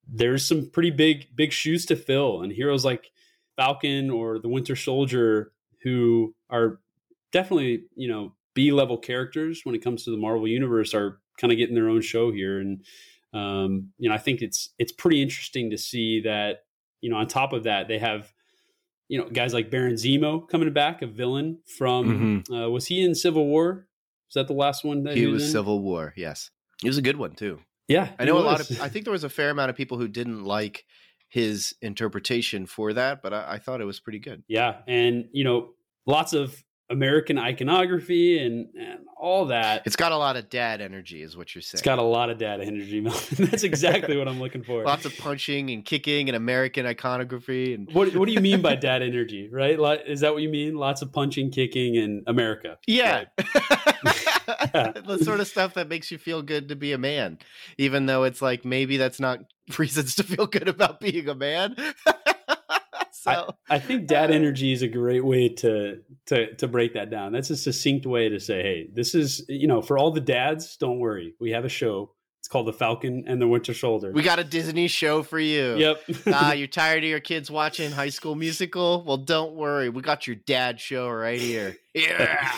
There's 0.07 0.47
some 0.47 0.69
pretty 0.69 0.91
big 0.91 1.35
big 1.35 1.51
shoes 1.51 1.85
to 1.87 1.95
fill, 1.95 2.41
and 2.41 2.51
heroes 2.51 2.85
like 2.85 3.11
Falcon 3.55 4.09
or 4.09 4.39
the 4.39 4.49
Winter 4.49 4.75
Soldier 4.75 5.51
who 5.85 6.35
are 6.49 6.79
definitely 7.31 7.83
you 7.95 8.09
know 8.09 8.33
B 8.53 8.71
level 8.71 8.97
characters 8.97 9.61
when 9.63 9.75
it 9.75 9.83
comes 9.83 10.03
to 10.03 10.11
the 10.11 10.17
Marvel 10.17 10.47
universe 10.47 10.93
are 10.93 11.21
kind 11.39 11.53
of 11.53 11.57
getting 11.57 11.75
their 11.75 11.87
own 11.87 12.01
show 12.01 12.31
here, 12.31 12.59
and 12.59 12.83
um, 13.33 13.91
you 13.97 14.09
know 14.09 14.15
I 14.15 14.17
think 14.17 14.41
it's 14.41 14.73
it's 14.77 14.91
pretty 14.91 15.21
interesting 15.21 15.69
to 15.69 15.77
see 15.77 16.21
that 16.21 16.65
you 16.99 17.09
know 17.09 17.15
on 17.15 17.27
top 17.27 17.53
of 17.53 17.63
that 17.63 17.87
they 17.87 17.99
have 17.99 18.33
you 19.07 19.19
know 19.19 19.29
guys 19.29 19.53
like 19.53 19.69
Baron 19.69 19.93
Zemo 19.93 20.49
coming 20.49 20.73
back, 20.73 21.01
a 21.01 21.07
villain 21.07 21.59
from 21.77 22.43
mm-hmm. 22.47 22.53
uh, 22.53 22.67
was 22.67 22.87
he 22.87 23.01
in 23.01 23.15
Civil 23.15 23.45
War? 23.45 23.87
Is 24.29 24.33
that 24.33 24.47
the 24.47 24.53
last 24.53 24.83
one 24.83 25.03
that 25.03 25.15
he, 25.15 25.21
he 25.21 25.27
was, 25.27 25.43
was 25.43 25.51
Civil 25.51 25.81
War? 25.81 26.13
Yes, 26.17 26.49
he 26.81 26.89
was 26.89 26.97
a 26.97 27.03
good 27.03 27.17
one 27.17 27.35
too. 27.35 27.59
Yeah, 27.87 28.09
I 28.17 28.25
know 28.25 28.37
a 28.37 28.39
lot 28.39 28.59
of. 28.59 28.81
I 28.81 28.89
think 28.89 29.05
there 29.05 29.11
was 29.11 29.23
a 29.23 29.29
fair 29.29 29.51
amount 29.51 29.69
of 29.69 29.75
people 29.75 29.99
who 29.99 30.07
didn't 30.07 30.43
like 30.43 30.85
his 31.29 31.75
interpretation 31.81 32.65
for 32.65 32.93
that, 32.93 33.21
but 33.21 33.33
I, 33.33 33.53
I, 33.53 33.59
thought 33.59 33.81
it 33.81 33.85
was 33.85 33.99
pretty 33.99 34.19
good. 34.19 34.43
Yeah, 34.47 34.77
and 34.87 35.27
you 35.33 35.43
know, 35.43 35.74
lots 36.05 36.33
of 36.33 36.63
American 36.89 37.39
iconography 37.39 38.37
and, 38.39 38.67
and 38.75 38.99
all 39.17 39.45
that. 39.45 39.81
It's 39.85 39.95
got 39.95 40.11
a 40.11 40.17
lot 40.17 40.35
of 40.35 40.49
dad 40.49 40.81
energy, 40.81 41.23
is 41.23 41.35
what 41.35 41.55
you're 41.55 41.61
saying. 41.63 41.79
It's 41.79 41.81
got 41.81 41.97
a 41.97 42.03
lot 42.03 42.29
of 42.29 42.37
dad 42.37 42.61
energy, 42.61 42.99
That's 43.39 43.63
exactly 43.63 44.17
what 44.17 44.27
I'm 44.27 44.39
looking 44.39 44.63
for. 44.63 44.83
Lots 44.85 45.05
of 45.05 45.17
punching 45.17 45.71
and 45.71 45.83
kicking 45.83 46.29
and 46.29 46.35
American 46.35 46.85
iconography. 46.85 47.73
And 47.73 47.89
what 47.93 48.15
What 48.15 48.27
do 48.27 48.33
you 48.33 48.41
mean 48.41 48.61
by 48.61 48.75
dad 48.75 49.01
energy? 49.01 49.49
Right? 49.51 49.79
Is 50.05 50.19
that 50.19 50.33
what 50.33 50.43
you 50.43 50.49
mean? 50.49 50.75
Lots 50.75 51.01
of 51.01 51.11
punching, 51.11 51.51
kicking, 51.51 51.97
and 51.97 52.23
America. 52.27 52.77
Yeah. 52.85 53.25
Right. 53.37 55.03
the 55.05 55.19
sort 55.23 55.39
of 55.39 55.47
stuff 55.47 55.73
that 55.73 55.89
makes 55.89 56.11
you 56.11 56.19
feel 56.19 56.43
good 56.43 56.69
to 56.69 56.75
be 56.75 56.91
a 56.91 56.99
man, 56.99 57.39
even 57.79 58.05
though 58.05 58.23
it's 58.25 58.41
like 58.43 58.63
maybe 58.63 58.97
that's 58.97 59.19
not 59.19 59.39
reasons 59.79 60.15
to 60.15 60.23
feel 60.23 60.45
good 60.45 60.67
about 60.67 60.99
being 60.99 61.27
a 61.27 61.35
man. 61.35 61.75
So 63.25 63.55
I, 63.69 63.75
I, 63.75 63.79
think 63.79 64.05
dad 64.07 64.29
energy 64.29 64.71
is 64.71 64.83
a 64.83 64.87
great 64.87 65.25
way 65.25 65.49
to 65.49 66.01
to 66.27 66.53
to 66.55 66.67
break 66.67 66.93
that 66.93 67.09
down. 67.09 67.31
That's 67.31 67.49
a 67.49 67.57
succinct 67.57 68.05
way 68.05 68.29
to 68.29 68.39
say, 68.39 68.61
hey, 68.61 68.89
this 68.93 69.15
is 69.15 69.43
you 69.49 69.67
know, 69.67 69.81
for 69.81 69.97
all 69.97 70.11
the 70.11 70.21
dads, 70.21 70.77
don't 70.77 70.99
worry. 70.99 71.33
We 71.39 71.51
have 71.51 71.65
a 71.65 71.69
show. 71.69 72.11
It's 72.39 72.47
called 72.47 72.67
The 72.67 72.73
Falcon 72.73 73.23
and 73.25 73.41
the 73.41 73.47
Winter 73.47 73.73
Soldier. 73.73 74.11
We 74.11 74.21
got 74.21 74.37
a 74.37 74.43
Disney 74.43 74.87
show 74.87 75.23
for 75.23 75.39
you. 75.39 75.75
Yep. 75.77 76.01
Ah, 76.27 76.49
uh, 76.49 76.53
you're 76.53 76.67
tired 76.67 77.03
of 77.03 77.09
your 77.09 77.19
kids 77.19 77.49
watching 77.49 77.89
High 77.89 78.09
School 78.09 78.35
Musical? 78.35 79.03
Well, 79.03 79.17
don't 79.17 79.55
worry. 79.55 79.89
We 79.89 80.03
got 80.03 80.27
your 80.27 80.35
dad 80.35 80.79
show 80.79 81.09
right 81.09 81.41
here. 81.41 81.77
Yeah. 81.95 82.53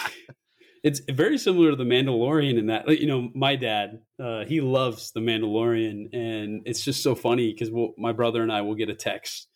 it's 0.83 0.99
very 1.09 1.37
similar 1.37 1.69
to 1.69 1.77
the 1.77 1.85
Mandalorian 1.85 2.59
in 2.59 2.65
that 2.67 2.99
you 2.99 3.07
know 3.07 3.29
my 3.33 3.55
dad 3.55 4.01
uh, 4.21 4.43
he 4.43 4.59
loves 4.59 5.11
the 5.11 5.21
Mandalorian 5.21 6.13
and 6.13 6.63
it's 6.65 6.83
just 6.83 7.01
so 7.01 7.15
funny 7.15 7.53
because 7.53 7.71
we'll, 7.71 7.93
my 7.97 8.11
brother 8.11 8.43
and 8.43 8.51
I 8.51 8.61
will 8.61 8.75
get 8.75 8.89
a 8.89 8.95
text 8.95 9.47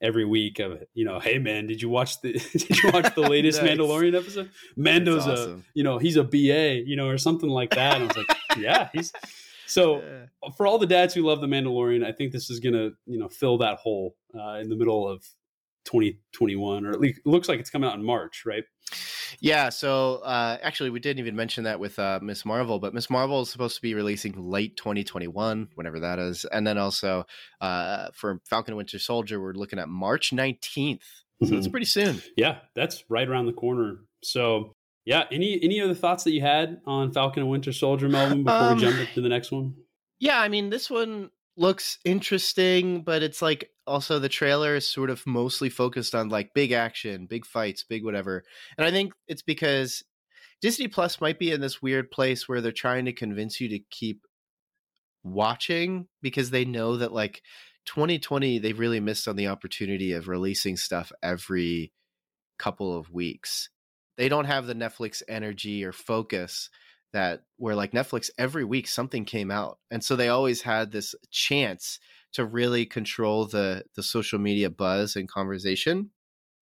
every 0.00 0.24
week 0.24 0.58
of 0.58 0.82
you 0.94 1.04
know, 1.04 1.18
hey 1.18 1.38
man, 1.38 1.66
did 1.66 1.82
you 1.82 1.88
watch 1.88 2.20
the 2.20 2.32
did 2.52 2.82
you 2.82 2.90
watch 2.92 3.14
the 3.14 3.20
latest 3.28 3.62
nice. 3.62 3.70
Mandalorian 3.70 4.16
episode? 4.16 4.50
Mando's 4.76 5.26
awesome. 5.26 5.64
a 5.66 5.70
you 5.74 5.84
know 5.84 5.98
he's 5.98 6.16
a 6.16 6.24
BA 6.24 6.82
you 6.86 6.96
know 6.96 7.08
or 7.08 7.18
something 7.18 7.50
like 7.50 7.70
that. 7.70 8.00
And 8.00 8.04
I 8.04 8.06
was 8.06 8.16
like, 8.16 8.36
yeah, 8.58 8.88
he's 8.92 9.12
so 9.66 10.02
yeah. 10.02 10.50
for 10.56 10.66
all 10.66 10.78
the 10.78 10.86
dads 10.86 11.14
who 11.14 11.22
love 11.22 11.40
the 11.40 11.46
Mandalorian, 11.46 12.04
I 12.04 12.12
think 12.12 12.32
this 12.32 12.50
is 12.50 12.60
gonna 12.60 12.90
you 13.06 13.18
know 13.18 13.28
fill 13.28 13.58
that 13.58 13.78
hole 13.78 14.16
uh, 14.34 14.54
in 14.54 14.68
the 14.68 14.76
middle 14.76 15.08
of 15.08 15.24
2021 15.84 16.84
or 16.84 16.90
at 16.90 17.00
least 17.00 17.20
it 17.24 17.26
looks 17.26 17.48
like 17.48 17.60
it's 17.60 17.70
coming 17.70 17.88
out 17.88 17.96
in 17.96 18.04
March, 18.04 18.42
right? 18.44 18.64
Yeah, 19.40 19.68
so 19.68 20.16
uh, 20.16 20.58
actually, 20.62 20.90
we 20.90 21.00
didn't 21.00 21.20
even 21.20 21.36
mention 21.36 21.64
that 21.64 21.78
with 21.78 21.98
uh, 21.98 22.18
Miss 22.22 22.44
Marvel, 22.44 22.78
but 22.78 22.94
Miss 22.94 23.10
Marvel 23.10 23.42
is 23.42 23.50
supposed 23.50 23.76
to 23.76 23.82
be 23.82 23.94
releasing 23.94 24.32
late 24.50 24.76
2021, 24.76 25.68
whenever 25.74 26.00
that 26.00 26.18
is, 26.18 26.44
and 26.46 26.66
then 26.66 26.78
also 26.78 27.24
uh, 27.60 28.08
for 28.14 28.40
Falcon 28.48 28.72
and 28.72 28.78
Winter 28.78 28.98
Soldier, 28.98 29.40
we're 29.40 29.52
looking 29.52 29.78
at 29.78 29.88
March 29.88 30.30
19th, 30.30 31.00
so 31.40 31.46
mm-hmm. 31.46 31.54
it's 31.54 31.68
pretty 31.68 31.86
soon. 31.86 32.20
Yeah, 32.36 32.58
that's 32.74 33.04
right 33.08 33.28
around 33.28 33.46
the 33.46 33.52
corner. 33.52 34.00
So, 34.22 34.72
yeah, 35.04 35.24
any 35.30 35.62
any 35.62 35.80
other 35.80 35.94
thoughts 35.94 36.24
that 36.24 36.32
you 36.32 36.40
had 36.40 36.80
on 36.86 37.12
Falcon 37.12 37.42
and 37.42 37.50
Winter 37.50 37.72
Soldier, 37.72 38.08
Melvin, 38.08 38.44
before 38.44 38.60
um, 38.60 38.76
we 38.76 38.82
jump 38.82 38.98
into 38.98 39.20
the 39.20 39.28
next 39.28 39.52
one? 39.52 39.74
Yeah, 40.20 40.40
I 40.40 40.48
mean, 40.48 40.70
this 40.70 40.90
one 40.90 41.30
looks 41.58 41.98
interesting, 42.04 43.02
but 43.02 43.22
it's 43.22 43.42
like 43.42 43.70
also 43.86 44.18
the 44.18 44.28
trailer 44.28 44.76
is 44.76 44.88
sort 44.88 45.10
of 45.10 45.26
mostly 45.26 45.68
focused 45.68 46.14
on 46.14 46.28
like 46.28 46.54
big 46.54 46.72
action, 46.72 47.26
big 47.26 47.44
fights, 47.44 47.84
big 47.84 48.04
whatever. 48.04 48.44
And 48.76 48.86
I 48.86 48.90
think 48.90 49.12
it's 49.26 49.42
because 49.42 50.04
Disney 50.60 50.88
Plus 50.88 51.20
might 51.20 51.38
be 51.38 51.50
in 51.50 51.60
this 51.60 51.82
weird 51.82 52.10
place 52.10 52.48
where 52.48 52.60
they're 52.60 52.72
trying 52.72 53.04
to 53.06 53.12
convince 53.12 53.60
you 53.60 53.68
to 53.70 53.80
keep 53.90 54.22
watching 55.24 56.06
because 56.22 56.50
they 56.50 56.64
know 56.64 56.96
that 56.96 57.12
like 57.12 57.42
2020 57.86 58.58
they've 58.58 58.78
really 58.78 59.00
missed 59.00 59.26
on 59.26 59.36
the 59.36 59.48
opportunity 59.48 60.12
of 60.12 60.28
releasing 60.28 60.76
stuff 60.76 61.10
every 61.22 61.92
couple 62.58 62.96
of 62.96 63.12
weeks. 63.12 63.68
They 64.16 64.28
don't 64.28 64.46
have 64.46 64.66
the 64.66 64.74
Netflix 64.74 65.22
energy 65.28 65.84
or 65.84 65.92
focus 65.92 66.70
that 67.12 67.42
where 67.56 67.74
like 67.74 67.92
Netflix 67.92 68.30
every 68.38 68.64
week 68.64 68.88
something 68.88 69.24
came 69.24 69.50
out. 69.50 69.78
And 69.90 70.02
so 70.02 70.16
they 70.16 70.28
always 70.28 70.62
had 70.62 70.90
this 70.90 71.14
chance 71.30 71.98
to 72.32 72.44
really 72.44 72.86
control 72.86 73.46
the 73.46 73.84
the 73.96 74.02
social 74.02 74.38
media 74.38 74.70
buzz 74.70 75.16
and 75.16 75.28
conversation 75.28 76.10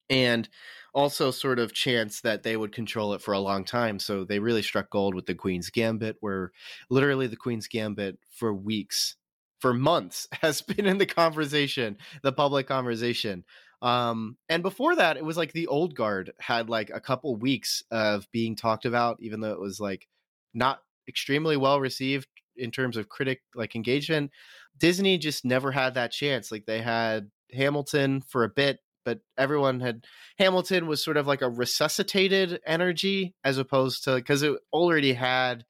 and 0.09 0.49
also 0.95 1.31
sort 1.31 1.59
of 1.59 1.75
chance 1.75 2.21
that 2.23 2.43
they 2.43 2.57
would 2.57 2.73
control 2.73 3.13
it 3.13 3.21
for 3.21 3.35
a 3.35 3.41
long 3.41 3.65
time. 3.65 3.99
So 3.99 4.25
they 4.25 4.39
really 4.39 4.63
struck 4.63 4.89
gold 4.89 5.15
with 5.15 5.27
the 5.27 5.35
Queen's 5.35 5.69
Gambit 5.69 6.17
where 6.21 6.53
literally 6.89 7.27
the 7.27 7.37
Queen's 7.37 7.69
Gambit 7.69 8.19
for 8.31 8.55
weeks 8.55 9.17
for 9.61 9.75
months 9.75 10.29
has 10.43 10.63
been 10.63 10.87
in 10.87 10.99
the 10.99 11.07
conversation, 11.07 11.99
the 12.23 12.33
public 12.33 12.67
conversation. 12.67 13.45
Um, 13.83 14.39
and 14.49 14.63
before 14.63 14.97
that, 14.97 15.17
it 15.17 15.25
was 15.25 15.37
like 15.37 15.53
the 15.53 15.67
old 15.67 15.95
guard 15.95 16.33
had 16.41 16.71
like 16.71 16.91
a 16.93 17.01
couple 17.01 17.37
weeks 17.37 17.83
of 17.91 18.27
being 18.33 18.57
talked 18.57 18.87
about, 18.87 19.19
even 19.21 19.41
though 19.41 19.53
it 19.53 19.61
was 19.61 19.79
like 19.79 20.09
not 20.57 20.81
extremely 21.09 21.57
well 21.57 21.81
received 21.81 22.27
in 22.57 22.71
terms 22.71 22.97
of 22.97 23.09
critic 23.09 23.43
like 23.55 23.77
engagement. 23.77 24.31
Disney 24.79 25.19
just 25.19 25.45
never 25.45 25.71
had 25.71 25.95
that 25.95 26.13
chance. 26.13 26.51
Like 26.51 26.67
they 26.67 26.81
had 26.81 27.31
Hamilton 27.53 28.23
for 28.23 28.45
a 28.45 28.49
bit, 28.49 28.81
but 29.05 29.21
everyone 29.39 29.81
had 29.81 30.05
Hamilton 30.39 30.87
was 30.87 31.05
sort 31.05 31.17
of 31.17 31.27
like 31.27 31.43
a 31.43 31.51
resuscitated 31.51 32.61
energy 32.67 33.35
as 33.45 33.59
opposed 33.59 34.05
to 34.05 34.17
because 34.17 34.43
it 34.43 34.55
already 34.73 35.13
had 35.13 35.65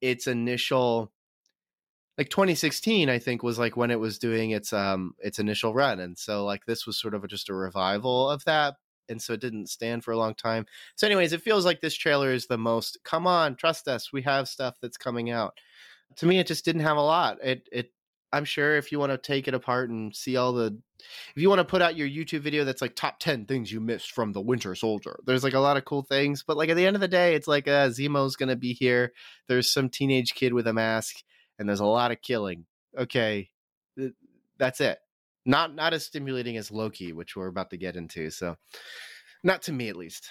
its 0.00 0.26
initial 0.26 1.12
like 2.16 2.28
2016 2.28 3.08
i 3.08 3.18
think 3.18 3.42
was 3.42 3.58
like 3.58 3.76
when 3.76 3.90
it 3.90 3.98
was 3.98 4.18
doing 4.18 4.50
its 4.50 4.72
um 4.72 5.12
its 5.18 5.40
initial 5.40 5.74
run 5.74 5.98
and 5.98 6.16
so 6.16 6.44
like 6.44 6.64
this 6.66 6.86
was 6.86 7.00
sort 7.00 7.14
of 7.14 7.26
just 7.28 7.48
a 7.48 7.54
revival 7.54 8.30
of 8.30 8.44
that 8.44 8.74
and 9.08 9.20
so 9.20 9.32
it 9.32 9.40
didn't 9.40 9.68
stand 9.68 10.04
for 10.04 10.12
a 10.12 10.18
long 10.18 10.34
time 10.34 10.66
so 10.96 11.06
anyways 11.06 11.32
it 11.32 11.42
feels 11.42 11.64
like 11.64 11.80
this 11.80 11.94
trailer 11.94 12.32
is 12.32 12.46
the 12.46 12.58
most 12.58 12.98
come 13.04 13.26
on 13.26 13.54
trust 13.54 13.88
us 13.88 14.12
we 14.12 14.22
have 14.22 14.48
stuff 14.48 14.76
that's 14.80 14.96
coming 14.96 15.30
out 15.30 15.54
to 16.16 16.26
me 16.26 16.38
it 16.38 16.46
just 16.46 16.64
didn't 16.64 16.82
have 16.82 16.96
a 16.96 17.02
lot 17.02 17.38
it 17.42 17.68
it 17.72 17.92
i'm 18.32 18.44
sure 18.44 18.76
if 18.76 18.92
you 18.92 18.98
want 18.98 19.12
to 19.12 19.18
take 19.18 19.48
it 19.48 19.54
apart 19.54 19.90
and 19.90 20.14
see 20.14 20.36
all 20.36 20.52
the 20.52 20.76
if 21.34 21.40
you 21.40 21.48
want 21.48 21.60
to 21.60 21.64
put 21.64 21.82
out 21.82 21.96
your 21.96 22.08
youtube 22.08 22.40
video 22.40 22.64
that's 22.64 22.82
like 22.82 22.94
top 22.94 23.18
10 23.20 23.46
things 23.46 23.70
you 23.72 23.80
missed 23.80 24.10
from 24.10 24.32
the 24.32 24.40
winter 24.40 24.74
soldier 24.74 25.18
there's 25.24 25.44
like 25.44 25.54
a 25.54 25.60
lot 25.60 25.76
of 25.76 25.84
cool 25.84 26.02
things 26.02 26.44
but 26.46 26.56
like 26.56 26.68
at 26.68 26.76
the 26.76 26.86
end 26.86 26.96
of 26.96 27.00
the 27.00 27.08
day 27.08 27.34
it's 27.34 27.48
like 27.48 27.68
uh 27.68 27.88
zemo's 27.88 28.36
gonna 28.36 28.56
be 28.56 28.72
here 28.72 29.12
there's 29.48 29.72
some 29.72 29.88
teenage 29.88 30.34
kid 30.34 30.52
with 30.52 30.66
a 30.66 30.72
mask 30.72 31.22
and 31.58 31.68
there's 31.68 31.80
a 31.80 31.86
lot 31.86 32.12
of 32.12 32.22
killing. 32.22 32.66
Okay, 32.96 33.50
that's 34.58 34.80
it. 34.80 34.98
Not 35.48 35.74
not 35.74 35.94
as 35.94 36.04
stimulating 36.04 36.58
as 36.58 36.70
Loki, 36.70 37.12
which 37.14 37.34
we're 37.34 37.48
about 37.48 37.70
to 37.70 37.78
get 37.78 37.96
into. 37.96 38.30
So, 38.30 38.56
not 39.42 39.62
to 39.62 39.72
me 39.72 39.88
at 39.88 39.96
least. 39.96 40.28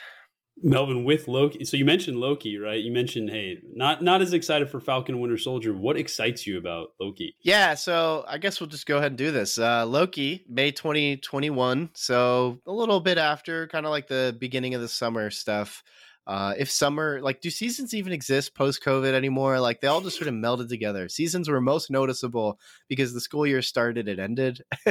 Melvin 0.62 1.04
with 1.04 1.28
Loki. 1.28 1.66
So 1.66 1.76
you 1.76 1.86
mentioned 1.86 2.18
Loki, 2.18 2.58
right? 2.58 2.84
You 2.84 2.92
mentioned 2.92 3.30
hey, 3.30 3.60
not 3.74 4.04
not 4.04 4.22
as 4.22 4.34
excited 4.34 4.70
for 4.70 4.80
Falcon 4.80 5.20
Winter 5.20 5.38
Soldier. 5.38 5.74
What 5.74 5.98
excites 5.98 6.46
you 6.46 6.60
about 6.60 6.90
Loki? 7.00 7.36
Yeah, 7.42 7.74
so 7.74 8.26
I 8.28 8.38
guess 8.38 8.60
we'll 8.60 8.70
just 8.70 8.86
go 8.86 8.98
ahead 8.98 9.12
and 9.12 9.18
do 9.18 9.32
this. 9.32 9.58
Uh, 9.58 9.86
Loki, 9.86 10.46
May 10.48 10.72
2021. 10.72 11.90
So 11.94 12.60
a 12.66 12.72
little 12.72 13.00
bit 13.00 13.18
after 13.18 13.68
kind 13.68 13.86
of 13.86 13.92
like 13.92 14.08
the 14.08 14.36
beginning 14.40 14.76
of 14.76 14.82
the 14.82 14.88
summer 14.88 15.30
stuff. 15.30 15.84
Uh, 16.28 16.54
if 16.58 16.70
summer, 16.70 17.22
like, 17.22 17.40
do 17.40 17.50
seasons 17.50 17.94
even 17.94 18.12
exist 18.12 18.54
post 18.54 18.84
COVID 18.84 19.14
anymore? 19.14 19.62
Like, 19.62 19.80
they 19.80 19.88
all 19.88 20.02
just 20.02 20.18
sort 20.18 20.28
of 20.28 20.34
melded 20.34 20.68
together. 20.68 21.08
Seasons 21.08 21.48
were 21.48 21.62
most 21.62 21.90
noticeable 21.90 22.60
because 22.90 23.14
the 23.14 23.22
school 23.22 23.48
year 23.48 23.62
started 23.62 24.10
and 24.10 24.20
ended, 24.20 24.62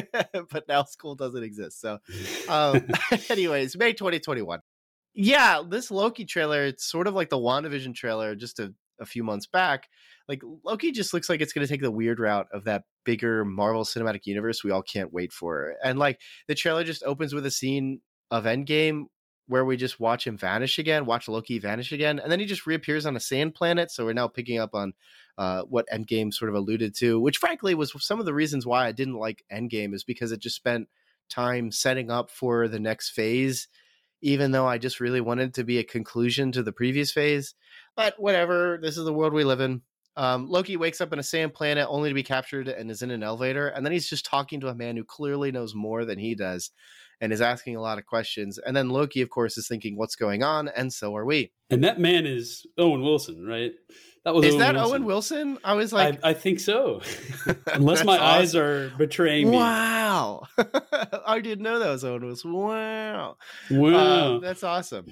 but 0.51 0.67
now 0.67 0.85
school 0.85 1.15
doesn't 1.15 1.43
exist. 1.43 1.79
So, 1.79 1.99
um, 2.49 2.89
anyways, 3.29 3.77
May 3.77 3.93
2021. 3.93 4.61
Yeah, 5.13 5.63
this 5.69 5.91
Loki 5.91 6.25
trailer, 6.25 6.65
it's 6.65 6.91
sort 6.91 7.07
of 7.07 7.15
like 7.15 7.29
the 7.29 7.37
WandaVision 7.37 7.95
trailer 7.95 8.35
just 8.35 8.59
a, 8.59 8.73
a 8.99 9.05
few 9.05 9.23
months 9.23 9.47
back. 9.47 9.89
Like, 10.29 10.41
Loki 10.65 10.91
just 10.91 11.13
looks 11.13 11.29
like 11.29 11.43
it's 11.43 11.53
going 11.53 11.67
to 11.67 11.73
take 11.73 11.83
the 11.83 11.91
weird 11.91 12.19
route 12.19 12.47
of 12.51 12.65
that 12.65 12.85
bigger 13.05 13.45
Marvel 13.45 13.85
Cinematic 13.85 14.25
Universe 14.25 14.65
we 14.65 14.71
all 14.71 14.83
can't 14.83 15.13
wait 15.13 15.35
for. 15.35 15.75
And, 15.85 15.99
like, 15.99 16.19
the 16.49 16.55
trailer 16.55 16.83
just 16.83 17.03
opens 17.03 17.35
with 17.35 17.45
a 17.45 17.51
scene 17.51 18.01
of 18.31 18.45
Endgame 18.45 19.05
where 19.49 19.65
we 19.65 19.77
just 19.77 20.01
watch 20.01 20.27
him 20.27 20.37
vanish 20.37 20.79
again, 20.79 21.07
watch 21.07 21.29
Loki 21.29 21.59
vanish 21.59 21.93
again, 21.93 22.19
and 22.19 22.31
then 22.31 22.41
he 22.41 22.47
just 22.47 22.67
reappears 22.67 23.07
on 23.07 23.17
a 23.17 23.21
sand 23.21 23.55
planet. 23.55 23.91
So 23.91 24.05
we're 24.05 24.13
now 24.13 24.29
picking 24.29 24.59
up 24.59 24.75
on 24.75 24.93
uh, 25.39 25.63
what 25.63 25.87
Endgame 25.93 26.33
sort 26.33 26.49
of 26.49 26.57
alluded 26.57 26.95
to, 26.97 27.21
which 27.21 27.39
frankly 27.39 27.75
was 27.75 27.93
some 28.05 28.19
of 28.19 28.27
the 28.27 28.35
reasons 28.35 28.67
why 28.67 28.87
I 28.87 28.93
didn't 28.93 29.15
like 29.15 29.45
Endgame 29.53 29.95
is 29.95 30.05
because 30.05 30.33
it 30.33 30.41
just 30.41 30.57
spent 30.57 30.89
time 31.29 31.71
setting 31.71 32.11
up 32.11 32.31
for 32.31 32.69
the 32.69 32.81
next 32.81 33.11
phase, 33.11 33.69
even 34.21 34.51
though 34.51 34.67
I 34.67 34.79
just 34.79 35.01
really 35.01 35.21
wanted 35.21 35.55
to 35.55 35.65
be 35.65 35.79
a 35.79 35.85
conclusion 35.85 36.53
to 36.53 36.63
the 36.63 36.73
previous 36.73 37.13
phase. 37.13 37.55
But 37.95 38.15
whatever, 38.19 38.79
this 38.81 38.97
is 38.97 39.05
the 39.05 39.13
world 39.13 39.33
we 39.33 39.45
live 39.45 39.61
in. 39.61 39.83
Um, 40.17 40.49
Loki 40.49 40.79
wakes 40.79 41.03
up 41.03 41.13
in 41.13 41.19
a 41.19 41.23
sand 41.23 41.53
planet 41.53 41.87
only 41.91 42.09
to 42.09 42.15
be 42.15 42.23
captured 42.23 42.69
and 42.69 42.91
is 42.91 43.03
in 43.03 43.11
an 43.11 43.23
elevator, 43.23 43.69
and 43.69 43.85
then 43.85 43.93
he's 43.93 44.09
just 44.09 44.25
talking 44.25 44.61
to 44.61 44.69
a 44.69 44.75
man 44.75 44.97
who 44.97 45.05
clearly 45.05 45.53
knows 45.53 45.75
more 45.75 46.07
than 46.07 46.19
he 46.19 46.35
does 46.35 46.71
and 47.21 47.33
is 47.33 47.41
asking 47.41 47.77
a 47.77 47.81
lot 47.81 47.99
of 47.99 48.07
questions. 48.07 48.59
And 48.59 48.77
then 48.77 48.89
Loki, 48.89 49.23
of 49.23 49.31
course, 49.31 49.57
is 49.57 49.69
thinking, 49.69 49.97
"What's 49.97 50.17
going 50.17 50.43
on?" 50.43 50.69
And 50.69 50.93
so 50.93 51.17
are 51.17 51.25
we. 51.25 51.53
And 51.71 51.83
that 51.85 51.99
man 51.99 52.27
is 52.27 52.67
Owen 52.79 53.03
Wilson, 53.03 53.45
right? 53.47 53.73
That 54.25 54.35
was 54.35 54.45
is 54.45 54.55
Owen 54.55 54.61
that 54.61 54.75
Wilson. 54.75 54.91
Owen 54.93 55.05
Wilson? 55.05 55.59
I 55.65 55.75
was 55.75 55.93
like, 55.93 56.25
I, 56.25 56.31
I 56.31 56.35
think 56.35 56.61
so, 56.61 57.01
unless 57.73 58.05
my 58.05 58.19
awesome. 58.19 58.43
eyes 58.43 58.57
are 58.57 58.93
betraying 58.99 59.51
me. 59.51 59.57
Wow, 59.57 60.43
I 61.27 61.41
didn't 61.41 61.63
know 61.63 61.79
that 61.79 61.91
was 61.91 62.05
Owen 62.05 62.25
Wilson. 62.25 62.53
Wow, 62.53 63.37
wow, 63.71 64.37
uh, 64.37 64.39
that's 64.41 64.65
awesome. 64.65 65.07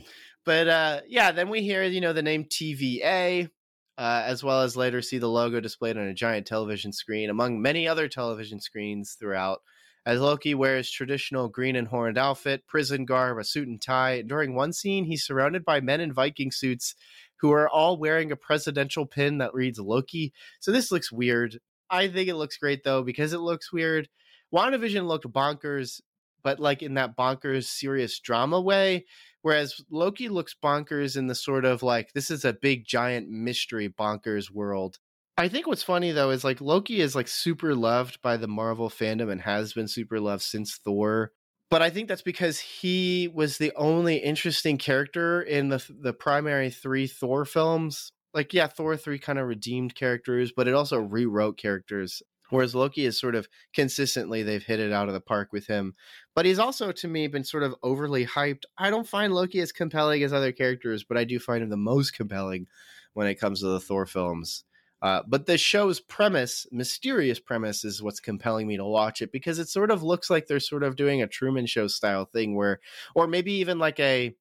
But 0.45 0.69
uh, 0.69 1.01
yeah, 1.09 1.33
then 1.33 1.49
we 1.49 1.63
hear 1.63 1.85
you 1.85 2.01
know 2.01 2.13
the 2.13 2.23
name 2.23 2.45
TVA. 2.45 3.51
Uh, 3.97 4.25
as 4.27 4.43
well 4.43 4.63
as 4.63 4.77
later 4.77 5.01
see 5.01 5.19
the 5.19 5.29
logo 5.29 5.61
displayed 5.61 5.97
on 5.97 6.09
a 6.09 6.13
giant 6.13 6.49
television 6.49 6.93
screen 6.93 7.31
among 7.31 7.63
many 7.63 7.87
other 7.87 8.09
television 8.09 8.59
screens 8.59 9.17
throughout 9.21 9.61
as 10.07 10.21
Loki 10.21 10.55
wears 10.55 10.91
traditional 10.91 11.49
green 11.49 11.77
and 11.77 11.89
horned 11.89 12.19
outfit, 12.19 12.67
prison 12.67 13.05
garb, 13.05 13.39
a 13.39 13.45
suit 13.45 13.69
and 13.69 13.81
tie. 13.81 14.23
During 14.23 14.55
one 14.55 14.73
scene, 14.73 15.05
he's 15.05 15.25
surrounded 15.25 15.65
by 15.65 15.81
men 15.81 16.01
in 16.01 16.13
Viking 16.13 16.51
suits 16.51 16.95
who 17.41 17.53
are 17.53 17.69
all 17.69 17.99
wearing 17.99 18.31
a 18.31 18.37
presidential 18.37 19.07
pin 19.07 19.39
that 19.39 19.55
reads 19.55 19.79
Loki. 19.79 20.33
So 20.61 20.73
this 20.73 20.91
looks 20.93 21.11
weird. 21.11 21.59
I 21.91 22.09
think 22.09 22.29
it 22.29 22.37
looks 22.37 22.57
great 22.57 22.85
though 22.85 23.03
because 23.03 23.33
it 23.33 23.41
looks 23.41 23.73
weird. 23.73 24.09
WandaVision 24.53 25.07
looked 25.07 25.31
bonkers, 25.31 26.01
but 26.43 26.61
like 26.61 26.83
in 26.83 26.95
that 26.95 27.17
bonkers 27.17 27.65
serious 27.65 28.19
drama 28.21 28.61
way. 28.61 29.07
Whereas 29.43 29.75
Loki 29.91 30.29
looks 30.29 30.55
bonkers 30.63 31.17
in 31.17 31.27
the 31.27 31.35
sort 31.35 31.65
of 31.65 31.83
like 31.83 32.13
this 32.15 32.31
is 32.31 32.45
a 32.45 32.55
big 32.55 32.87
giant 32.87 33.29
mystery 33.29 33.89
bonkers 33.89 34.51
world. 34.51 34.99
I 35.37 35.49
think 35.49 35.67
what's 35.67 35.83
funny 35.83 36.13
though 36.13 36.31
is 36.31 36.45
like 36.45 36.61
Loki 36.61 37.01
is 37.01 37.17
like 37.17 37.29
super 37.29 37.75
loved 37.75 38.23
by 38.23 38.37
the 38.37 38.47
Marvel 38.47 38.89
fandom 38.89 39.31
and 39.31 39.41
has 39.41 39.73
been 39.73 39.89
super 39.89 40.21
loved 40.21 40.43
since 40.43 40.77
Thor. 40.77 41.33
But 41.71 41.83
I 41.83 41.91
think 41.91 42.09
that's 42.09 42.23
because 42.23 42.61
he 42.61 43.29
was 43.35 43.59
the 43.59 43.73
only 43.75 44.17
interesting 44.19 44.79
character 44.79 45.43
in 45.43 45.71
the 45.71 45.85
the 45.89 46.13
primary 46.13 46.71
three 46.71 47.09
Thor 47.09 47.45
films. 47.45 48.13
Like, 48.33 48.53
yeah, 48.53 48.69
Thor 48.69 48.97
three 48.97 49.19
kind 49.19 49.39
of 49.39 49.49
redeemed 49.49 49.95
characters, 49.97 50.53
but 50.57 50.69
it 50.69 50.75
also 50.75 50.99
rewrote 50.99 51.57
characters. 51.57 52.23
Whereas 52.51 52.75
Loki 52.75 53.05
is 53.05 53.19
sort 53.19 53.35
of 53.35 53.49
consistently 53.75 54.43
they've 54.43 54.63
hit 54.63 54.79
it 54.79 54.93
out 54.93 55.09
of 55.09 55.15
the 55.15 55.21
park 55.21 55.49
with 55.53 55.67
him. 55.67 55.95
But 56.37 56.47
he's 56.47 56.61
also 56.61 56.93
to 56.93 57.09
me 57.09 57.27
been 57.27 57.43
sort 57.43 57.65
of 57.65 57.75
overly 57.83 58.25
hyped. 58.25 58.65
I 58.79 58.91
don't 58.91 59.09
find 59.09 59.35
Loki 59.35 59.59
as 59.61 59.73
compelling 59.73 60.23
as 60.23 60.33
other 60.33 60.53
characters, 60.53 61.03
but 61.03 61.17
I 61.17 61.25
do 61.25 61.41
find 61.41 61.65
him 61.65 61.71
the 61.71 61.77
most 61.77 62.13
compelling 62.13 62.69
when 63.15 63.27
it 63.27 63.41
comes 63.41 63.61
to 63.61 63.67
the 63.67 63.81
Thor 63.81 64.07
films. 64.07 64.65
Uh, 65.05 65.23
but 65.27 65.45
the 65.45 65.59
show's 65.59 66.01
premise, 66.01 66.67
mysterious 66.73 67.39
premise, 67.39 67.85
is 67.85 68.03
what's 68.03 68.21
compelling 68.21 68.67
me 68.67 68.79
to 68.79 68.85
watch 68.87 69.21
it 69.21 69.31
because 69.31 69.59
it 69.59 69.69
sort 69.69 69.91
of 69.91 70.03
looks 70.03 70.31
like 70.31 70.47
they're 70.47 70.59
sort 70.59 70.83
of 70.83 70.97
doing 70.97 71.21
a 71.21 71.27
Truman 71.27 71.67
Show 71.67 71.89
style 71.89 72.25
thing 72.25 72.57
where, 72.57 72.81
or 73.15 73.27
maybe 73.27 73.53
even 73.53 73.79
like 73.79 74.01
a 74.01 74.35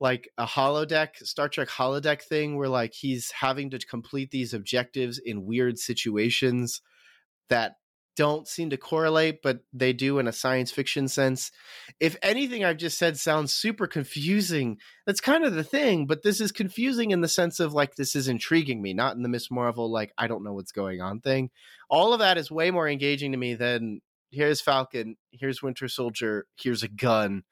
like 0.00 0.30
a 0.38 0.46
holodeck 0.46 1.18
star 1.18 1.50
trek 1.50 1.68
holodeck 1.68 2.22
thing 2.22 2.56
where 2.56 2.70
like 2.70 2.94
he's 2.94 3.30
having 3.32 3.68
to 3.68 3.78
complete 3.78 4.30
these 4.30 4.54
objectives 4.54 5.18
in 5.18 5.44
weird 5.44 5.78
situations 5.78 6.80
that 7.50 7.74
don't 8.16 8.48
seem 8.48 8.70
to 8.70 8.76
correlate, 8.76 9.42
but 9.42 9.60
they 9.72 9.92
do 9.92 10.18
in 10.18 10.26
a 10.26 10.32
science 10.32 10.70
fiction 10.70 11.08
sense. 11.08 11.50
If 12.00 12.16
anything 12.22 12.64
I've 12.64 12.76
just 12.76 12.98
said 12.98 13.18
sounds 13.18 13.52
super 13.52 13.86
confusing, 13.86 14.78
that's 15.06 15.20
kind 15.20 15.44
of 15.44 15.54
the 15.54 15.64
thing, 15.64 16.06
but 16.06 16.22
this 16.22 16.40
is 16.40 16.52
confusing 16.52 17.10
in 17.10 17.20
the 17.20 17.28
sense 17.28 17.60
of 17.60 17.72
like 17.72 17.94
this 17.94 18.14
is 18.14 18.28
intriguing 18.28 18.82
me, 18.82 18.92
not 18.94 19.16
in 19.16 19.22
the 19.22 19.28
Miss 19.28 19.50
Marvel, 19.50 19.90
like 19.90 20.12
I 20.18 20.26
don't 20.26 20.44
know 20.44 20.52
what's 20.52 20.72
going 20.72 21.00
on 21.00 21.20
thing. 21.20 21.50
All 21.88 22.12
of 22.12 22.18
that 22.20 22.38
is 22.38 22.50
way 22.50 22.70
more 22.70 22.88
engaging 22.88 23.32
to 23.32 23.38
me 23.38 23.54
than 23.54 24.00
here's 24.30 24.60
Falcon, 24.60 25.16
here's 25.32 25.62
Winter 25.62 25.88
Soldier, 25.88 26.46
here's 26.56 26.82
a 26.82 26.88
gun. 26.88 27.42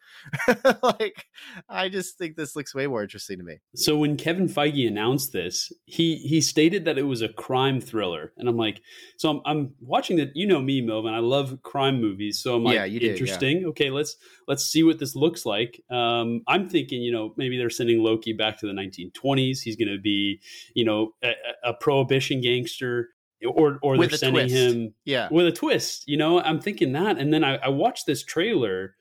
like, 0.82 1.26
I 1.68 1.88
just 1.88 2.16
think 2.16 2.36
this 2.36 2.56
looks 2.56 2.74
way 2.74 2.86
more 2.86 3.02
interesting 3.02 3.38
to 3.38 3.44
me. 3.44 3.58
So 3.74 3.96
when 3.96 4.16
Kevin 4.16 4.48
Feige 4.48 4.86
announced 4.86 5.32
this, 5.32 5.72
he 5.84 6.16
he 6.16 6.40
stated 6.40 6.84
that 6.84 6.98
it 6.98 7.02
was 7.02 7.22
a 7.22 7.28
crime 7.28 7.80
thriller, 7.80 8.32
and 8.36 8.48
I'm 8.48 8.56
like, 8.56 8.80
so 9.16 9.30
I'm, 9.30 9.40
I'm 9.44 9.74
watching 9.80 10.16
that. 10.18 10.34
You 10.34 10.46
know 10.46 10.60
me, 10.60 10.80
Melvin. 10.80 11.14
I 11.14 11.18
love 11.18 11.62
crime 11.62 12.00
movies, 12.00 12.38
so 12.38 12.56
I'm 12.56 12.64
like, 12.64 12.74
yeah, 12.74 12.84
you 12.84 13.00
did, 13.00 13.12
interesting. 13.12 13.62
yeah. 13.62 13.68
Okay, 13.68 13.90
let's 13.90 14.16
let's 14.46 14.64
see 14.64 14.82
what 14.82 14.98
this 14.98 15.14
looks 15.14 15.44
like. 15.44 15.82
Um, 15.90 16.42
I'm 16.48 16.68
thinking, 16.68 17.02
you 17.02 17.12
know, 17.12 17.34
maybe 17.36 17.58
they're 17.58 17.70
sending 17.70 18.02
Loki 18.02 18.32
back 18.32 18.58
to 18.58 18.66
the 18.66 18.72
1920s. 18.72 19.60
He's 19.60 19.76
going 19.76 19.92
to 19.92 20.00
be, 20.00 20.40
you 20.74 20.84
know, 20.84 21.12
a, 21.22 21.32
a 21.64 21.74
prohibition 21.74 22.40
gangster 22.40 23.10
or 23.46 23.78
or 23.82 23.96
they're 23.96 24.10
sending 24.10 24.48
twist. 24.48 24.54
him 24.54 24.94
yeah. 25.04 25.28
with 25.30 25.46
a 25.46 25.52
twist 25.52 26.04
you 26.06 26.16
know? 26.16 26.40
I'm 26.40 26.60
thinking 26.60 26.92
that 26.92 27.18
and 27.18 27.32
then 27.32 27.44
i, 27.44 27.56
I 27.56 27.68
watched 27.68 28.06
this 28.06 28.22
trailer 28.22 28.94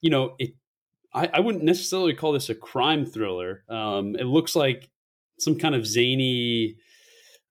you 0.00 0.10
know 0.10 0.34
it 0.38 0.54
I, 1.14 1.30
I 1.34 1.40
wouldn't 1.40 1.64
necessarily 1.64 2.12
call 2.12 2.32
this 2.32 2.50
a 2.50 2.54
crime 2.54 3.06
thriller. 3.06 3.64
Um 3.68 4.14
it 4.16 4.24
looks 4.24 4.54
like 4.54 4.90
some 5.38 5.58
kind 5.58 5.74
of 5.74 5.86
zany 5.86 6.76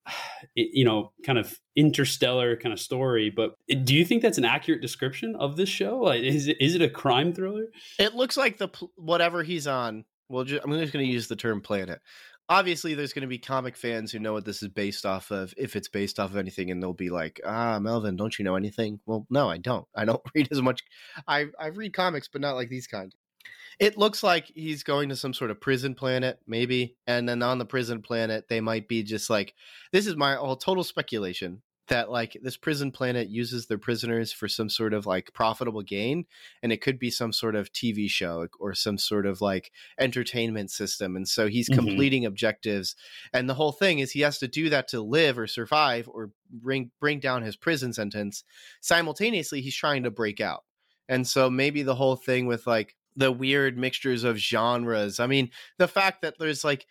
you 0.55 0.85
know 0.85 1.11
kind 1.25 1.39
of 1.39 1.59
interstellar 1.75 2.55
kind 2.55 2.73
of 2.73 2.79
story 2.79 3.29
but 3.29 3.55
do 3.83 3.95
you 3.95 4.05
think 4.05 4.21
that's 4.21 4.37
an 4.37 4.45
accurate 4.45 4.81
description 4.81 5.35
of 5.35 5.57
this 5.57 5.69
show? 5.69 5.99
Like, 5.99 6.21
is 6.21 6.47
it 6.47 6.57
is 6.59 6.75
it 6.75 6.81
a 6.81 6.89
crime 6.89 7.33
thriller? 7.33 7.65
It 7.99 8.13
looks 8.13 8.37
like 8.37 8.57
the 8.57 8.69
whatever 8.95 9.43
he's 9.43 9.67
on 9.67 10.05
well 10.29 10.43
just, 10.43 10.63
i'm 10.63 10.71
just 10.79 10.93
going 10.93 11.05
to 11.05 11.11
use 11.11 11.27
the 11.27 11.35
term 11.35 11.61
planet 11.61 12.01
obviously 12.49 12.93
there's 12.93 13.13
going 13.13 13.21
to 13.21 13.27
be 13.27 13.37
comic 13.37 13.75
fans 13.75 14.11
who 14.11 14.19
know 14.19 14.33
what 14.33 14.45
this 14.45 14.61
is 14.63 14.69
based 14.69 15.05
off 15.05 15.31
of 15.31 15.53
if 15.57 15.75
it's 15.75 15.87
based 15.87 16.19
off 16.19 16.31
of 16.31 16.37
anything 16.37 16.71
and 16.71 16.81
they'll 16.81 16.93
be 16.93 17.09
like 17.09 17.39
ah 17.45 17.79
melvin 17.79 18.15
don't 18.15 18.37
you 18.39 18.45
know 18.45 18.55
anything? 18.55 18.99
Well 19.05 19.25
no 19.29 19.49
i 19.49 19.57
don't. 19.57 19.87
I 19.95 20.05
don't 20.05 20.21
read 20.35 20.49
as 20.51 20.61
much 20.61 20.83
i 21.27 21.45
i 21.59 21.67
read 21.67 21.93
comics 21.93 22.27
but 22.27 22.41
not 22.41 22.55
like 22.55 22.69
these 22.69 22.87
kind. 22.87 23.13
It 23.79 23.95
looks 23.95 24.23
like 24.23 24.51
he's 24.55 24.81
going 24.81 25.09
to 25.09 25.15
some 25.15 25.35
sort 25.35 25.51
of 25.51 25.61
prison 25.61 25.93
planet 25.93 26.39
maybe 26.47 26.95
and 27.05 27.29
then 27.29 27.43
on 27.43 27.59
the 27.59 27.65
prison 27.65 28.01
planet 28.01 28.45
they 28.49 28.59
might 28.59 28.87
be 28.87 29.03
just 29.03 29.29
like 29.29 29.53
this 29.91 30.07
is 30.07 30.15
my 30.15 30.35
all 30.35 30.55
total 30.55 30.83
speculation 30.83 31.61
that 31.87 32.09
like 32.09 32.37
this 32.41 32.57
prison 32.57 32.91
planet 32.91 33.29
uses 33.29 33.67
their 33.67 33.77
prisoners 33.77 34.31
for 34.31 34.47
some 34.47 34.69
sort 34.69 34.93
of 34.93 35.05
like 35.05 35.33
profitable 35.33 35.81
gain 35.81 36.25
and 36.61 36.71
it 36.71 36.81
could 36.81 36.99
be 36.99 37.09
some 37.09 37.31
sort 37.31 37.55
of 37.55 37.71
tv 37.71 38.09
show 38.09 38.47
or 38.59 38.73
some 38.73 38.97
sort 38.97 39.25
of 39.25 39.41
like 39.41 39.71
entertainment 39.99 40.71
system 40.71 41.15
and 41.15 41.27
so 41.27 41.47
he's 41.47 41.69
mm-hmm. 41.69 41.85
completing 41.85 42.25
objectives 42.25 42.95
and 43.33 43.49
the 43.49 43.53
whole 43.53 43.71
thing 43.71 43.99
is 43.99 44.11
he 44.11 44.21
has 44.21 44.37
to 44.37 44.47
do 44.47 44.69
that 44.69 44.87
to 44.87 45.01
live 45.01 45.37
or 45.37 45.47
survive 45.47 46.07
or 46.07 46.31
bring 46.51 46.91
bring 46.99 47.19
down 47.19 47.41
his 47.41 47.55
prison 47.55 47.93
sentence 47.93 48.43
simultaneously 48.81 49.61
he's 49.61 49.75
trying 49.75 50.03
to 50.03 50.11
break 50.11 50.39
out 50.39 50.63
and 51.09 51.27
so 51.27 51.49
maybe 51.49 51.83
the 51.83 51.95
whole 51.95 52.15
thing 52.15 52.45
with 52.45 52.67
like 52.67 52.95
the 53.15 53.31
weird 53.31 53.77
mixtures 53.77 54.23
of 54.23 54.37
genres 54.37 55.19
i 55.19 55.27
mean 55.27 55.49
the 55.77 55.87
fact 55.87 56.21
that 56.21 56.35
there's 56.39 56.63
like 56.63 56.85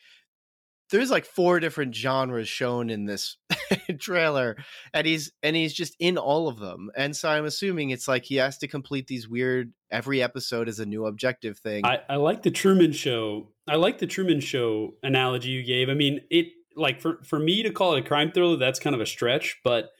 there's 0.90 1.10
like 1.10 1.24
four 1.24 1.60
different 1.60 1.94
genres 1.94 2.48
shown 2.48 2.90
in 2.90 3.06
this 3.06 3.36
trailer 3.98 4.56
and 4.94 5.06
he's 5.06 5.32
and 5.42 5.56
he's 5.56 5.74
just 5.74 5.96
in 5.98 6.18
all 6.18 6.48
of 6.48 6.58
them 6.58 6.90
and 6.96 7.16
so 7.16 7.28
i'm 7.28 7.44
assuming 7.44 7.90
it's 7.90 8.08
like 8.08 8.24
he 8.24 8.36
has 8.36 8.58
to 8.58 8.68
complete 8.68 9.06
these 9.06 9.28
weird 9.28 9.72
every 9.90 10.22
episode 10.22 10.68
is 10.68 10.78
a 10.78 10.86
new 10.86 11.06
objective 11.06 11.58
thing 11.58 11.84
i, 11.84 12.00
I 12.08 12.16
like 12.16 12.42
the 12.42 12.50
truman 12.50 12.92
show 12.92 13.48
i 13.68 13.76
like 13.76 13.98
the 13.98 14.06
truman 14.06 14.40
show 14.40 14.94
analogy 15.02 15.50
you 15.50 15.64
gave 15.64 15.88
i 15.88 15.94
mean 15.94 16.20
it 16.30 16.46
like 16.76 17.00
for 17.00 17.20
for 17.24 17.38
me 17.38 17.62
to 17.62 17.70
call 17.70 17.94
it 17.94 18.00
a 18.00 18.06
crime 18.06 18.30
thriller 18.32 18.56
that's 18.56 18.78
kind 18.78 18.94
of 18.94 19.00
a 19.00 19.06
stretch 19.06 19.60
but 19.64 19.90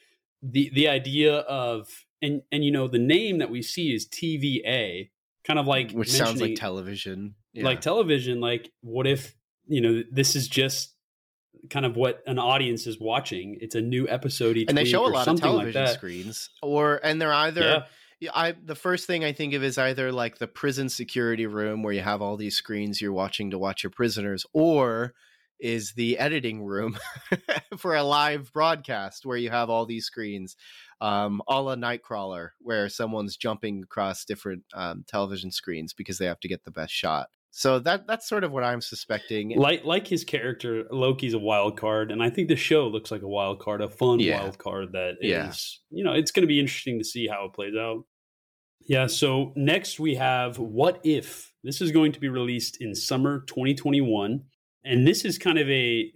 the 0.42 0.70
the 0.75 0.88
idea 0.88 1.38
of 1.38 1.88
and 2.22 2.42
and 2.53 2.64
you 2.64 2.70
know 2.70 2.88
the 2.88 2.99
name 2.99 3.38
that 3.38 3.51
we 3.51 3.62
see 3.62 3.94
is 3.94 4.07
tva 4.07 5.11
kind 5.44 5.59
of 5.59 5.66
like 5.66 5.92
which 5.92 6.11
sounds 6.11 6.40
like 6.40 6.57
television 6.57 7.35
yeah. 7.53 7.64
like 7.64 7.81
television 7.81 8.40
like 8.40 8.70
what 8.83 9.07
if 9.07 9.35
you 9.67 9.81
know 9.81 10.03
this 10.11 10.37
is 10.37 10.49
just 10.49 10.95
kind 11.71 11.87
of 11.87 11.97
what 11.97 12.23
an 12.27 12.39
audience 12.39 12.87
is 12.87 12.99
watching. 13.01 13.59
It's 13.61 13.75
a 13.75 13.81
new 13.81 14.09
episode 14.09 14.57
each 14.57 14.69
and 14.69 14.77
they 14.77 14.85
show 14.85 15.07
a 15.07 15.09
lot 15.09 15.29
of 15.29 15.41
television 15.41 15.85
like 15.85 15.95
screens, 15.95 16.51
or 16.63 17.01
and 17.03 17.21
they're 17.21 17.33
either. 17.33 17.61
Yeah. 17.61 17.85
I 18.33 18.53
the 18.53 18.75
first 18.75 19.07
thing 19.07 19.25
I 19.25 19.33
think 19.33 19.53
of 19.53 19.63
is 19.63 19.77
either 19.77 20.11
like 20.11 20.39
the 20.39 20.47
prison 20.47 20.89
security 20.89 21.47
room 21.47 21.83
where 21.83 21.93
you 21.93 22.01
have 22.01 22.23
all 22.23 22.39
these 22.39 22.57
screens 22.57 22.99
you're 23.01 23.13
watching 23.13 23.51
to 23.51 23.59
watch 23.59 23.83
your 23.83 23.91
prisoners, 23.91 24.47
or 24.55 25.13
is 25.61 25.93
the 25.93 26.19
editing 26.19 26.63
room 26.63 26.99
for 27.77 27.95
a 27.95 28.03
live 28.03 28.53
broadcast 28.53 29.25
where 29.25 29.37
you 29.37 29.51
have 29.51 29.71
all 29.71 29.87
these 29.87 30.07
screens, 30.07 30.57
um, 31.01 31.43
a 31.49 31.61
la 31.61 31.75
Nightcrawler, 31.75 32.51
where 32.61 32.89
someone's 32.89 33.37
jumping 33.37 33.83
across 33.83 34.25
different 34.25 34.65
um, 34.75 35.05
television 35.07 35.51
screens 35.51 35.93
because 35.93 36.19
they 36.19 36.27
have 36.27 36.41
to 36.41 36.49
get 36.49 36.65
the 36.65 36.71
best 36.71 36.93
shot. 36.93 37.29
So 37.57 37.79
that 37.79 38.07
that's 38.07 38.29
sort 38.29 38.45
of 38.45 38.53
what 38.53 38.64
I'm 38.64 38.83
suspecting. 38.83 39.57
Like 39.57 39.83
like 39.83 40.07
his 40.07 40.25
character, 40.25 40.85
Loki's 40.90 41.33
a 41.33 41.38
wild 41.38 41.81
card, 41.81 42.12
and 42.12 42.23
I 42.23 42.29
think 42.29 42.49
the 42.49 42.57
show 42.57 42.87
looks 42.87 43.11
like 43.11 43.23
a 43.23 43.29
wild 43.29 43.61
card, 43.61 43.81
a 43.81 43.88
fun 43.88 44.21
yeah. 44.21 44.42
wild 44.42 44.59
card 44.59 44.92
that 44.92 45.14
yeah. 45.23 45.49
is, 45.49 45.81
you 45.88 46.05
know, 46.05 46.12
it's 46.12 46.31
going 46.31 46.42
to 46.42 46.47
be 46.47 46.61
interesting 46.61 46.99
to 46.99 47.05
see 47.05 47.27
how 47.27 47.47
it 47.47 47.55
plays 47.55 47.75
out. 47.75 48.05
Yeah. 48.87 49.07
So 49.07 49.55
next 49.57 49.99
we 49.99 50.16
have 50.16 50.59
What 50.59 51.01
If. 51.03 51.51
This 51.64 51.81
is 51.81 51.92
going 51.92 52.12
to 52.12 52.21
be 52.21 52.29
released 52.29 52.77
in 52.83 52.95
summer 52.95 53.40
2021, 53.47 54.42
and 54.85 55.09
this 55.09 55.25
is 55.25 55.38
kind 55.38 55.59
of 55.59 55.66
a, 55.71 56.12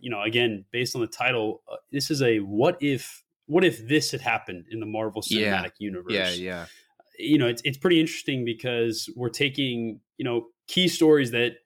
you 0.00 0.10
know, 0.10 0.22
again 0.22 0.64
based 0.72 0.96
on 0.96 1.02
the 1.02 1.06
title, 1.06 1.62
uh, 1.72 1.76
this 1.92 2.10
is 2.10 2.20
a 2.20 2.38
what 2.38 2.78
if 2.80 3.22
what 3.46 3.64
if 3.64 3.86
this 3.86 4.10
had 4.10 4.22
happened 4.22 4.64
in 4.72 4.80
the 4.80 4.86
Marvel 4.86 5.22
Cinematic 5.22 5.70
yeah. 5.78 5.86
Universe? 5.86 6.12
Yeah, 6.12 6.30
yeah. 6.30 6.66
You 7.18 7.38
know, 7.38 7.46
it's 7.46 7.62
it's 7.64 7.78
pretty 7.78 8.00
interesting 8.00 8.44
because 8.44 9.08
we're 9.16 9.28
taking 9.28 10.00
you 10.16 10.24
know 10.24 10.46
key 10.68 10.88
stories 10.88 11.30
that 11.32 11.56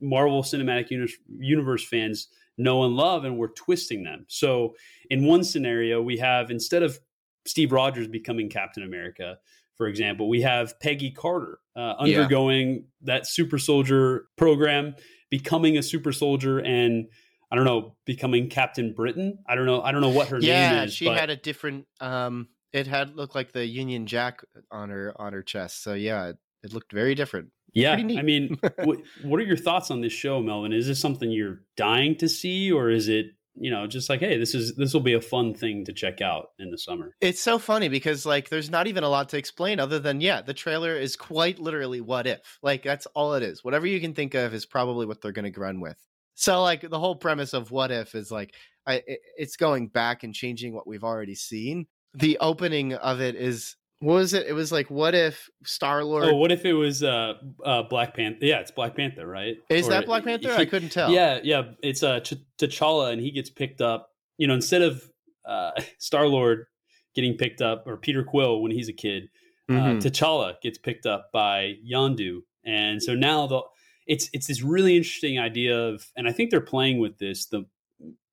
Marvel 0.00 0.42
Cinematic 0.42 0.88
Universe 1.28 1.86
fans 1.86 2.28
know 2.58 2.84
and 2.84 2.94
love, 2.94 3.24
and 3.24 3.38
we're 3.38 3.48
twisting 3.48 4.04
them. 4.04 4.26
So, 4.28 4.74
in 5.10 5.24
one 5.24 5.44
scenario, 5.44 6.02
we 6.02 6.18
have 6.18 6.50
instead 6.50 6.82
of 6.82 6.98
Steve 7.46 7.72
Rogers 7.72 8.08
becoming 8.08 8.48
Captain 8.48 8.82
America, 8.82 9.38
for 9.76 9.86
example, 9.86 10.28
we 10.28 10.42
have 10.42 10.78
Peggy 10.80 11.10
Carter 11.10 11.58
uh, 11.74 11.94
undergoing 11.98 12.70
yeah. 12.70 12.80
that 13.14 13.26
super 13.26 13.58
soldier 13.58 14.26
program, 14.36 14.94
becoming 15.30 15.78
a 15.78 15.82
super 15.82 16.12
soldier, 16.12 16.58
and 16.58 17.08
I 17.50 17.56
don't 17.56 17.64
know, 17.64 17.96
becoming 18.04 18.48
Captain 18.48 18.92
Britain. 18.92 19.38
I 19.48 19.54
don't 19.54 19.66
know. 19.66 19.82
I 19.82 19.92
don't 19.92 20.00
know 20.00 20.10
what 20.10 20.28
her 20.28 20.38
yeah, 20.38 20.70
name 20.70 20.84
is. 20.84 20.92
Yeah, 20.92 20.94
she 20.94 21.04
but... 21.06 21.18
had 21.18 21.30
a 21.30 21.36
different. 21.36 21.86
Um, 22.00 22.48
it 22.72 22.86
had 22.86 23.16
looked 23.16 23.34
like 23.34 23.52
the 23.52 23.66
Union 23.66 24.06
Jack 24.06 24.42
on 24.70 24.90
her 24.90 25.12
on 25.16 25.32
her 25.32 25.42
chest. 25.42 25.82
So 25.82 25.94
yeah, 25.94 26.28
it, 26.28 26.36
it 26.62 26.72
looked 26.72 26.92
very 26.92 27.14
different. 27.14 27.50
Yeah, 27.74 27.92
I 27.92 28.22
mean, 28.22 28.58
what, 28.84 28.98
what 29.22 29.40
are 29.40 29.44
your 29.44 29.56
thoughts 29.56 29.90
on 29.90 30.02
this 30.02 30.12
show, 30.12 30.40
Melvin? 30.40 30.72
Is 30.72 30.86
this 30.86 31.00
something 31.00 31.30
you're 31.30 31.62
dying 31.76 32.16
to 32.16 32.28
see, 32.28 32.70
or 32.70 32.90
is 32.90 33.08
it 33.08 33.26
you 33.54 33.70
know 33.70 33.86
just 33.86 34.08
like 34.08 34.20
hey 34.20 34.38
this 34.38 34.54
is 34.54 34.74
this 34.76 34.94
will 34.94 35.02
be 35.02 35.12
a 35.12 35.20
fun 35.20 35.52
thing 35.52 35.84
to 35.84 35.92
check 35.92 36.20
out 36.22 36.48
in 36.58 36.70
the 36.70 36.78
summer 36.78 37.14
it's 37.20 37.40
so 37.40 37.58
funny 37.58 37.88
because 37.88 38.24
like 38.24 38.48
there's 38.48 38.70
not 38.70 38.86
even 38.86 39.04
a 39.04 39.08
lot 39.08 39.28
to 39.28 39.36
explain 39.36 39.78
other 39.78 39.98
than 39.98 40.20
yeah 40.20 40.40
the 40.40 40.54
trailer 40.54 40.96
is 40.96 41.16
quite 41.16 41.58
literally 41.58 42.00
what 42.00 42.26
if 42.26 42.58
like 42.62 42.82
that's 42.82 43.06
all 43.14 43.34
it 43.34 43.42
is 43.42 43.62
whatever 43.62 43.86
you 43.86 44.00
can 44.00 44.14
think 44.14 44.34
of 44.34 44.54
is 44.54 44.64
probably 44.64 45.04
what 45.04 45.20
they're 45.20 45.32
going 45.32 45.52
to 45.52 45.60
run 45.60 45.80
with 45.80 45.98
so 46.34 46.62
like 46.62 46.88
the 46.88 46.98
whole 46.98 47.16
premise 47.16 47.52
of 47.52 47.70
what 47.70 47.90
if 47.90 48.14
is 48.14 48.30
like 48.30 48.54
I, 48.86 49.02
it's 49.36 49.56
going 49.56 49.88
back 49.88 50.24
and 50.24 50.34
changing 50.34 50.74
what 50.74 50.86
we've 50.86 51.04
already 51.04 51.34
seen 51.34 51.86
the 52.14 52.38
opening 52.40 52.94
of 52.94 53.20
it 53.20 53.34
is 53.34 53.76
what 54.02 54.14
was 54.14 54.34
it? 54.34 54.46
It 54.48 54.52
was 54.52 54.72
like, 54.72 54.90
what 54.90 55.14
if 55.14 55.48
Star 55.64 56.02
Lord? 56.02 56.24
Oh, 56.24 56.34
what 56.34 56.50
if 56.50 56.64
it 56.64 56.72
was 56.72 57.04
uh, 57.04 57.34
uh, 57.64 57.84
Black 57.84 58.16
Panther? 58.16 58.44
Yeah, 58.44 58.58
it's 58.58 58.72
Black 58.72 58.96
Panther, 58.96 59.24
right? 59.24 59.56
Is 59.68 59.86
or 59.86 59.90
that 59.90 60.06
Black 60.06 60.24
Panther? 60.24 60.52
He, 60.56 60.62
I 60.62 60.64
couldn't 60.64 60.88
tell. 60.88 61.12
Yeah, 61.12 61.38
yeah, 61.44 61.70
it's 61.84 62.02
uh, 62.02 62.18
Ch- 62.18 62.34
T'Challa, 62.58 63.12
and 63.12 63.22
he 63.22 63.30
gets 63.30 63.48
picked 63.48 63.80
up. 63.80 64.10
You 64.38 64.48
know, 64.48 64.54
instead 64.54 64.82
of 64.82 65.08
uh, 65.44 65.70
Star 65.98 66.26
Lord 66.26 66.66
getting 67.14 67.36
picked 67.36 67.62
up, 67.62 67.86
or 67.86 67.96
Peter 67.96 68.24
Quill 68.24 68.60
when 68.60 68.72
he's 68.72 68.88
a 68.88 68.92
kid, 68.92 69.28
uh, 69.68 69.74
mm-hmm. 69.74 69.98
uh, 69.98 70.00
T'Challa 70.00 70.60
gets 70.60 70.78
picked 70.78 71.06
up 71.06 71.30
by 71.32 71.74
Yondu, 71.88 72.40
and 72.64 73.00
so 73.00 73.14
now 73.14 73.46
the 73.46 73.62
it's 74.08 74.28
it's 74.32 74.48
this 74.48 74.62
really 74.62 74.96
interesting 74.96 75.38
idea 75.38 75.78
of, 75.78 76.10
and 76.16 76.28
I 76.28 76.32
think 76.32 76.50
they're 76.50 76.60
playing 76.60 76.98
with 76.98 77.18
this 77.18 77.46
the 77.46 77.66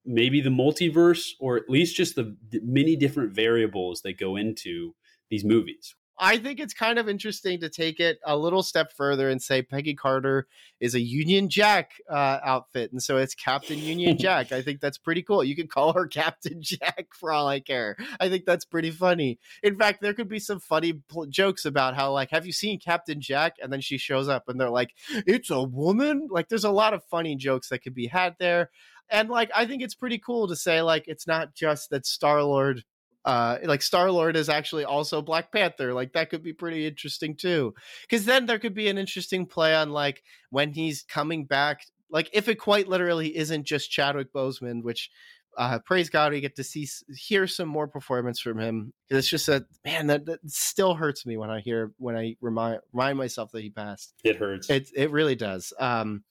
maybe 0.10 0.42
the 0.42 0.50
multiverse, 0.50 1.30
or 1.40 1.56
at 1.56 1.70
least 1.70 1.96
just 1.96 2.16
the 2.16 2.36
many 2.64 2.96
different 2.96 3.32
variables 3.34 4.02
that 4.02 4.20
go 4.20 4.36
into 4.36 4.96
these 5.30 5.46
movies. 5.46 5.96
I 6.22 6.38
think 6.38 6.60
it's 6.60 6.74
kind 6.74 7.00
of 7.00 7.08
interesting 7.08 7.62
to 7.62 7.70
take 7.70 8.02
it 8.02 8.20
a 8.26 8.36
little 8.38 8.62
step 8.62 8.92
further 8.92 9.30
and 9.30 9.42
say 9.42 9.62
Peggy 9.62 9.96
Carter 9.96 10.48
is 10.82 10.94
a 10.94 11.00
Union 11.00 11.48
Jack 11.48 11.94
uh, 12.10 12.40
outfit, 12.44 12.92
and 12.92 13.02
so 13.02 13.18
it's 13.18 13.34
Captain 13.34 13.80
Union 13.80 14.18
Jack. 14.20 14.52
I 14.52 14.62
think 14.62 14.82
that's 14.82 14.98
pretty 14.98 15.24
cool. 15.24 15.44
You 15.44 15.56
could 15.56 15.72
call 15.72 15.94
her 15.94 16.08
Captain 16.20 16.62
Jack 16.62 17.08
for 17.14 17.32
all 17.32 17.48
I 17.48 17.62
care. 17.62 17.96
I 18.20 18.28
think 18.28 18.46
that's 18.46 18.66
pretty 18.66 18.92
funny. 18.92 19.40
In 19.64 19.78
fact, 19.78 20.02
there 20.02 20.14
could 20.14 20.28
be 20.28 20.40
some 20.40 20.60
funny 20.60 20.94
pl- 20.94 21.28
jokes 21.28 21.64
about 21.64 21.96
how 21.96 22.12
like, 22.12 22.32
have 22.32 22.46
you 22.46 22.52
seen 22.54 22.80
Captain 22.80 23.22
Jack? 23.22 23.56
And 23.62 23.72
then 23.72 23.82
she 23.82 23.98
shows 23.98 24.28
up, 24.28 24.50
and 24.50 24.60
they're 24.60 24.70
like, 24.70 24.94
it's 25.26 25.50
a 25.50 25.64
woman. 25.64 26.28
Like, 26.30 26.50
there's 26.50 26.66
a 26.66 26.70
lot 26.70 26.94
of 26.94 27.04
funny 27.06 27.38
jokes 27.38 27.70
that 27.70 27.80
could 27.80 27.96
be 27.96 28.08
had 28.08 28.36
there. 28.40 28.72
And 29.10 29.30
like, 29.30 29.50
I 29.56 29.66
think 29.66 29.82
it's 29.82 29.96
pretty 29.96 30.20
cool 30.20 30.48
to 30.48 30.56
say 30.56 30.82
like, 30.82 31.08
it's 31.08 31.26
not 31.26 31.56
just 31.56 31.90
that 31.90 32.06
Star 32.06 32.44
Lord 32.44 32.84
uh 33.26 33.58
like 33.64 33.82
star 33.82 34.12
lord 34.12 34.36
is 34.36 34.48
actually 34.50 34.86
also 34.86 35.22
black 35.22 35.52
panther 35.52 35.94
like 35.94 36.14
that 36.14 36.30
could 36.30 36.44
be 36.44 36.54
pretty 36.54 36.88
interesting 36.88 37.36
too. 37.36 37.74
Because 38.02 38.26
then 38.26 38.46
there 38.46 38.60
could 38.60 38.74
be 38.74 38.88
an 38.88 38.98
interesting 38.98 39.46
play 39.46 39.76
on 39.76 39.92
like 39.92 40.24
when 40.50 40.72
he's 40.72 41.04
coming 41.04 41.46
back 41.46 41.86
like 42.10 42.30
if 42.34 42.48
it 42.48 42.56
quite 42.56 42.88
literally 42.88 43.36
isn't 43.36 43.66
just 43.66 43.92
chadwick 43.92 44.32
boseman 44.34 44.84
which 44.84 45.10
uh 45.58 45.80
praise 45.80 46.10
god 46.10 46.32
we 46.32 46.40
get 46.40 46.56
to 46.56 46.64
see 46.64 46.88
hear 47.14 47.46
some 47.48 47.68
more 47.68 47.88
performance 47.88 48.40
from 48.40 48.60
him. 48.60 48.94
It's 49.10 49.28
just 49.28 49.48
that 49.48 49.64
man 49.84 50.08
that, 50.08 50.26
that 50.26 50.40
still 50.50 50.94
hurts 50.94 51.26
me 51.26 51.38
when 51.38 51.50
i 51.50 51.60
hear 51.60 51.92
when 51.98 52.16
i 52.16 52.36
remind 52.40 52.80
remind 52.94 53.18
myself 53.18 53.52
that 53.52 53.62
he 53.62 53.70
passed. 53.70 54.14
It 54.24 54.38
hurts. 54.38 54.70
It, 54.70 54.90
it 54.96 55.12
really 55.12 55.36
does. 55.36 55.74
Um 55.80 56.24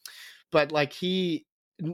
but 0.51 0.73
like 0.73 0.93
he 0.93 1.45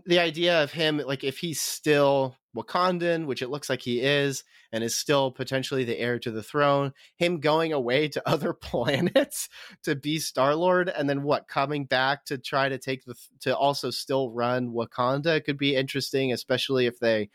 the 0.06 0.18
idea 0.18 0.62
of 0.62 0.72
him 0.72 0.98
like 0.98 1.24
if 1.24 1.38
he's 1.38 1.60
still 1.60 2.36
Wakandan, 2.54 3.26
which 3.26 3.42
it 3.42 3.50
looks 3.50 3.68
like 3.68 3.82
he 3.82 4.00
is, 4.00 4.44
and 4.72 4.84
is 4.84 4.94
still 4.94 5.30
potentially 5.30 5.84
the 5.84 5.98
heir 5.98 6.18
to 6.18 6.30
the 6.30 6.42
throne, 6.42 6.92
him 7.16 7.40
going 7.40 7.72
away 7.72 8.08
to 8.08 8.28
other 8.28 8.52
planets 8.52 9.48
to 9.82 9.94
be 9.94 10.18
Star 10.18 10.54
Lord, 10.54 10.88
and 10.88 11.08
then 11.08 11.22
what 11.22 11.48
coming 11.48 11.84
back 11.84 12.24
to 12.26 12.38
try 12.38 12.68
to 12.68 12.78
take 12.78 13.04
the 13.04 13.14
to 13.40 13.56
also 13.56 13.90
still 13.90 14.30
run 14.30 14.70
Wakanda 14.70 15.44
could 15.44 15.58
be 15.58 15.76
interesting, 15.76 16.32
especially 16.32 16.86
if 16.86 16.98
they 16.98 17.30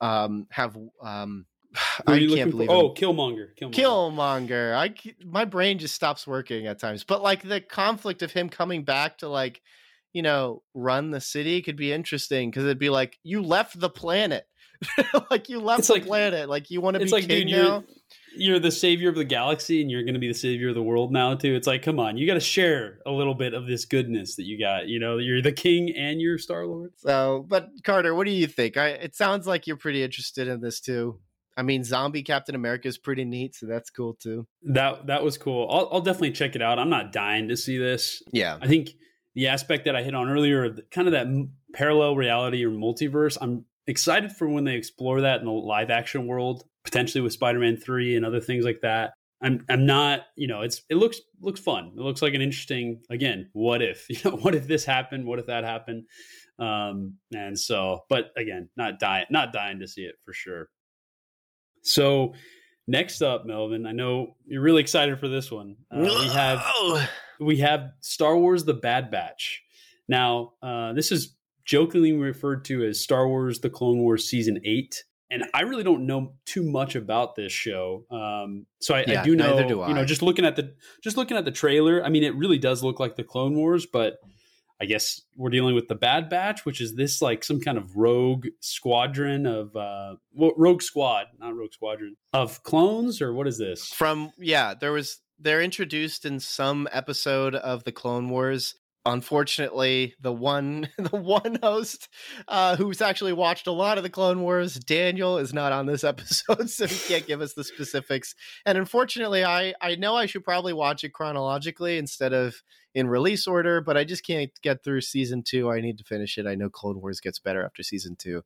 um 0.00 0.46
have 0.50 0.76
um 1.02 1.46
I 2.06 2.26
can't 2.26 2.50
believe. 2.50 2.68
For? 2.68 2.74
Oh, 2.74 2.94
Killmonger. 2.94 3.48
Killmonger. 3.58 3.72
Killmonger. 3.72 4.74
I 4.74 4.94
my 5.24 5.44
brain 5.44 5.78
just 5.78 5.94
stops 5.94 6.26
working 6.26 6.66
at 6.66 6.78
times. 6.78 7.04
But 7.04 7.22
like 7.22 7.42
the 7.42 7.60
conflict 7.60 8.22
of 8.22 8.32
him 8.32 8.48
coming 8.48 8.84
back 8.84 9.18
to 9.18 9.28
like, 9.28 9.62
you 10.12 10.22
know, 10.22 10.62
run 10.74 11.10
the 11.10 11.20
city 11.20 11.62
could 11.62 11.76
be 11.76 11.92
interesting 11.92 12.50
because 12.50 12.64
it'd 12.64 12.78
be 12.78 12.90
like 12.90 13.18
you 13.22 13.42
left 13.42 13.78
the 13.78 13.90
planet. 13.90 14.46
like 15.30 15.48
you 15.48 15.60
left 15.60 15.80
it's 15.80 15.88
the 15.88 15.94
like, 15.94 16.06
planet. 16.06 16.48
Like 16.48 16.70
you 16.70 16.80
want 16.80 16.96
to 16.96 17.04
be 17.04 17.10
like, 17.10 17.28
king 17.28 17.46
dude, 17.46 17.56
now. 17.56 17.62
You're, 17.62 17.84
you're 18.36 18.58
the 18.58 18.70
savior 18.70 19.08
of 19.08 19.14
the 19.14 19.24
galaxy, 19.24 19.80
and 19.80 19.90
you're 19.90 20.02
going 20.02 20.14
to 20.14 20.20
be 20.20 20.28
the 20.28 20.34
savior 20.34 20.68
of 20.68 20.74
the 20.74 20.82
world 20.82 21.12
now 21.12 21.34
too. 21.34 21.54
It's 21.54 21.66
like, 21.66 21.82
come 21.82 21.98
on, 21.98 22.16
you 22.16 22.26
got 22.26 22.34
to 22.34 22.40
share 22.40 22.98
a 23.06 23.10
little 23.10 23.34
bit 23.34 23.54
of 23.54 23.66
this 23.66 23.84
goodness 23.84 24.36
that 24.36 24.44
you 24.44 24.58
got. 24.58 24.88
You 24.88 25.00
know, 25.00 25.18
you're 25.18 25.42
the 25.42 25.52
king 25.52 25.94
and 25.96 26.20
you're 26.20 26.38
Star 26.38 26.66
Lord. 26.66 26.92
So, 26.96 27.44
but 27.48 27.68
Carter, 27.84 28.14
what 28.14 28.26
do 28.26 28.32
you 28.32 28.46
think? 28.46 28.76
I, 28.76 28.88
it 28.88 29.14
sounds 29.14 29.46
like 29.46 29.66
you're 29.66 29.76
pretty 29.76 30.02
interested 30.02 30.48
in 30.48 30.60
this 30.60 30.80
too. 30.80 31.18
I 31.56 31.62
mean, 31.62 31.84
zombie 31.84 32.22
Captain 32.22 32.54
America 32.54 32.86
is 32.86 32.98
pretty 32.98 33.24
neat, 33.24 33.54
so 33.54 33.66
that's 33.66 33.88
cool 33.88 34.14
too. 34.14 34.46
That 34.62 35.06
that 35.06 35.24
was 35.24 35.38
cool. 35.38 35.68
I'll, 35.70 35.88
I'll 35.90 36.00
definitely 36.02 36.32
check 36.32 36.54
it 36.54 36.62
out. 36.62 36.78
I'm 36.78 36.90
not 36.90 37.12
dying 37.12 37.48
to 37.48 37.56
see 37.56 37.78
this. 37.78 38.22
Yeah, 38.30 38.58
I 38.60 38.66
think 38.66 38.90
the 39.34 39.48
aspect 39.48 39.86
that 39.86 39.96
I 39.96 40.02
hit 40.02 40.14
on 40.14 40.28
earlier, 40.28 40.76
kind 40.90 41.08
of 41.08 41.12
that 41.12 41.26
parallel 41.72 42.16
reality 42.16 42.64
or 42.64 42.70
multiverse, 42.70 43.38
I'm 43.40 43.64
excited 43.86 44.32
for 44.32 44.48
when 44.48 44.64
they 44.64 44.74
explore 44.74 45.20
that 45.22 45.40
in 45.40 45.46
the 45.46 45.52
live 45.52 45.90
action 45.90 46.26
world, 46.26 46.64
potentially 46.84 47.22
with 47.22 47.32
Spider-Man 47.32 47.76
3 47.76 48.16
and 48.16 48.26
other 48.26 48.40
things 48.40 48.64
like 48.64 48.80
that. 48.82 49.12
I'm 49.42 49.64
I'm 49.68 49.84
not, 49.84 50.22
you 50.34 50.46
know, 50.46 50.62
it's 50.62 50.82
it 50.88 50.94
looks 50.94 51.20
looks 51.40 51.60
fun. 51.60 51.92
It 51.94 52.00
looks 52.00 52.22
like 52.22 52.32
an 52.32 52.40
interesting 52.40 53.02
again, 53.10 53.50
what 53.52 53.82
if? 53.82 54.06
You 54.10 54.16
know, 54.24 54.36
what 54.38 54.54
if 54.54 54.66
this 54.66 54.84
happened? 54.84 55.26
What 55.26 55.38
if 55.38 55.46
that 55.46 55.62
happened? 55.62 56.04
Um 56.58 57.14
and 57.34 57.58
so, 57.58 58.00
but 58.08 58.30
again, 58.36 58.70
not 58.76 58.98
dying 58.98 59.26
not 59.30 59.52
dying 59.52 59.80
to 59.80 59.88
see 59.88 60.02
it 60.02 60.14
for 60.24 60.32
sure. 60.32 60.70
So, 61.82 62.34
next 62.88 63.22
up, 63.22 63.46
Melvin, 63.46 63.86
I 63.86 63.92
know 63.92 64.36
you're 64.46 64.62
really 64.62 64.80
excited 64.80 65.20
for 65.20 65.28
this 65.28 65.52
one. 65.52 65.76
Uh, 65.90 66.00
we 66.00 66.28
have 66.28 67.08
we 67.40 67.56
have 67.58 67.90
Star 68.00 68.36
Wars 68.36 68.64
the 68.64 68.74
Bad 68.74 69.10
Batch. 69.10 69.62
Now, 70.08 70.52
uh, 70.62 70.92
this 70.94 71.12
is 71.12 71.35
jokingly 71.66 72.12
referred 72.12 72.64
to 72.66 72.84
as 72.84 73.00
Star 73.00 73.28
Wars: 73.28 73.60
The 73.60 73.70
Clone 73.70 73.98
Wars 73.98 74.28
Season 74.28 74.60
Eight. 74.64 75.04
And 75.28 75.44
I 75.52 75.62
really 75.62 75.82
don't 75.82 76.06
know 76.06 76.34
too 76.44 76.62
much 76.62 76.94
about 76.94 77.34
this 77.34 77.50
show, 77.50 78.04
um, 78.12 78.66
so 78.80 78.94
I, 78.94 79.04
yeah, 79.08 79.22
I 79.22 79.24
do 79.24 79.34
know. 79.34 79.66
Do 79.66 79.80
I. 79.80 79.88
You 79.88 79.94
know, 79.94 80.04
just 80.04 80.22
looking 80.22 80.44
at 80.44 80.54
the 80.54 80.74
just 81.02 81.16
looking 81.16 81.36
at 81.36 81.44
the 81.44 81.50
trailer, 81.50 82.04
I 82.04 82.10
mean, 82.10 82.22
it 82.22 82.36
really 82.36 82.58
does 82.58 82.84
look 82.84 83.00
like 83.00 83.16
the 83.16 83.24
Clone 83.24 83.56
Wars, 83.56 83.86
but 83.86 84.18
I 84.80 84.84
guess 84.84 85.22
we're 85.36 85.50
dealing 85.50 85.74
with 85.74 85.88
the 85.88 85.94
Bad 85.94 86.28
Batch, 86.28 86.64
which 86.64 86.80
is 86.80 86.94
this 86.94 87.22
like 87.22 87.42
some 87.42 87.60
kind 87.60 87.78
of 87.78 87.96
rogue 87.96 88.46
squadron 88.60 89.46
of 89.46 89.74
uh, 89.74 90.16
well, 90.32 90.52
rogue 90.56 90.82
squad, 90.82 91.26
not 91.38 91.56
rogue 91.56 91.72
squadron 91.72 92.16
of 92.32 92.62
clones, 92.62 93.22
or 93.22 93.32
what 93.32 93.46
is 93.46 93.58
this? 93.58 93.88
From 93.88 94.32
yeah, 94.38 94.74
there 94.74 94.92
was 94.92 95.20
they're 95.38 95.62
introduced 95.62 96.24
in 96.24 96.40
some 96.40 96.88
episode 96.92 97.54
of 97.54 97.84
the 97.84 97.92
Clone 97.92 98.28
Wars 98.28 98.74
unfortunately 99.06 100.14
the 100.20 100.32
one 100.32 100.88
the 100.98 101.16
one 101.16 101.58
host 101.62 102.08
uh, 102.48 102.76
who's 102.76 103.00
actually 103.00 103.32
watched 103.32 103.66
a 103.66 103.72
lot 103.72 103.96
of 103.96 104.02
the 104.02 104.10
clone 104.10 104.40
wars 104.40 104.74
daniel 104.74 105.38
is 105.38 105.54
not 105.54 105.72
on 105.72 105.86
this 105.86 106.04
episode 106.04 106.68
so 106.68 106.86
he 106.86 107.08
can't 107.08 107.26
give 107.26 107.40
us 107.40 107.54
the 107.54 107.64
specifics. 107.64 108.34
And 108.66 108.76
unfortunately 108.76 109.44
i 109.44 109.74
i 109.80 109.94
know 109.94 110.16
i 110.16 110.26
should 110.26 110.44
probably 110.44 110.72
watch 110.72 111.04
it 111.04 111.12
chronologically 111.12 111.98
instead 111.98 112.32
of 112.32 112.62
in 112.94 113.08
release 113.08 113.46
order 113.46 113.80
but 113.80 113.96
i 113.96 114.04
just 114.04 114.26
can't 114.26 114.50
get 114.62 114.82
through 114.82 115.00
season 115.00 115.42
two. 115.42 115.70
I 115.70 115.80
need 115.80 115.98
to 115.98 116.04
finish 116.04 116.36
it. 116.36 116.46
I 116.46 116.56
know 116.56 116.68
clone 116.68 117.00
wars 117.00 117.20
gets 117.20 117.38
better 117.38 117.64
after 117.64 117.82
season 117.82 118.16
two. 118.16 118.42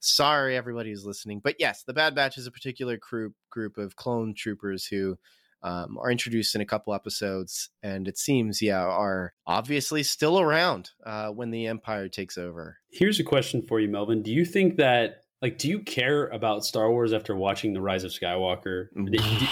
Sorry 0.00 0.56
everybody 0.56 0.90
who's 0.90 1.04
listening. 1.04 1.40
But 1.44 1.56
yes 1.58 1.84
the 1.84 1.94
bad 1.94 2.14
batch 2.14 2.38
is 2.38 2.46
a 2.46 2.52
particular 2.52 2.96
group 2.96 3.34
group 3.50 3.76
of 3.76 3.96
clone 3.96 4.34
troopers 4.34 4.86
who 4.86 5.18
um, 5.62 5.98
are 5.98 6.10
introduced 6.10 6.54
in 6.54 6.60
a 6.60 6.66
couple 6.66 6.94
episodes, 6.94 7.70
and 7.82 8.06
it 8.06 8.18
seems, 8.18 8.62
yeah, 8.62 8.84
are 8.84 9.32
obviously 9.46 10.02
still 10.02 10.38
around 10.38 10.90
uh, 11.04 11.28
when 11.28 11.50
the 11.50 11.66
Empire 11.66 12.08
takes 12.08 12.38
over. 12.38 12.78
Here's 12.90 13.18
a 13.18 13.24
question 13.24 13.62
for 13.62 13.80
you, 13.80 13.88
Melvin. 13.88 14.22
Do 14.22 14.32
you 14.32 14.44
think 14.44 14.76
that, 14.76 15.22
like, 15.42 15.58
do 15.58 15.68
you 15.68 15.80
care 15.80 16.28
about 16.28 16.64
Star 16.64 16.90
Wars 16.90 17.12
after 17.12 17.34
watching 17.34 17.72
The 17.72 17.80
Rise 17.80 18.04
of 18.04 18.12
Skywalker? 18.12 18.86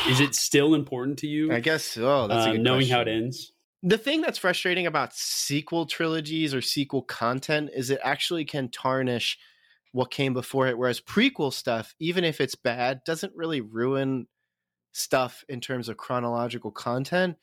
Is 0.08 0.20
it 0.20 0.34
still 0.34 0.74
important 0.74 1.18
to 1.18 1.26
you? 1.26 1.52
I 1.52 1.60
guess 1.60 1.84
so. 1.84 2.28
That's 2.28 2.46
uh, 2.46 2.52
knowing 2.52 2.80
question. 2.80 2.94
how 2.94 3.00
it 3.02 3.08
ends. 3.08 3.52
The 3.82 3.98
thing 3.98 4.20
that's 4.20 4.38
frustrating 4.38 4.86
about 4.86 5.14
sequel 5.14 5.86
trilogies 5.86 6.54
or 6.54 6.60
sequel 6.60 7.02
content 7.02 7.70
is 7.74 7.90
it 7.90 8.00
actually 8.02 8.44
can 8.44 8.68
tarnish 8.68 9.38
what 9.92 10.10
came 10.10 10.34
before 10.34 10.66
it, 10.66 10.76
whereas 10.76 11.00
prequel 11.00 11.52
stuff, 11.52 11.94
even 11.98 12.24
if 12.24 12.40
it's 12.40 12.54
bad, 12.54 13.00
doesn't 13.06 13.32
really 13.34 13.60
ruin 13.60 14.26
stuff 14.96 15.44
in 15.48 15.60
terms 15.60 15.88
of 15.88 15.96
chronological 15.96 16.70
content. 16.70 17.36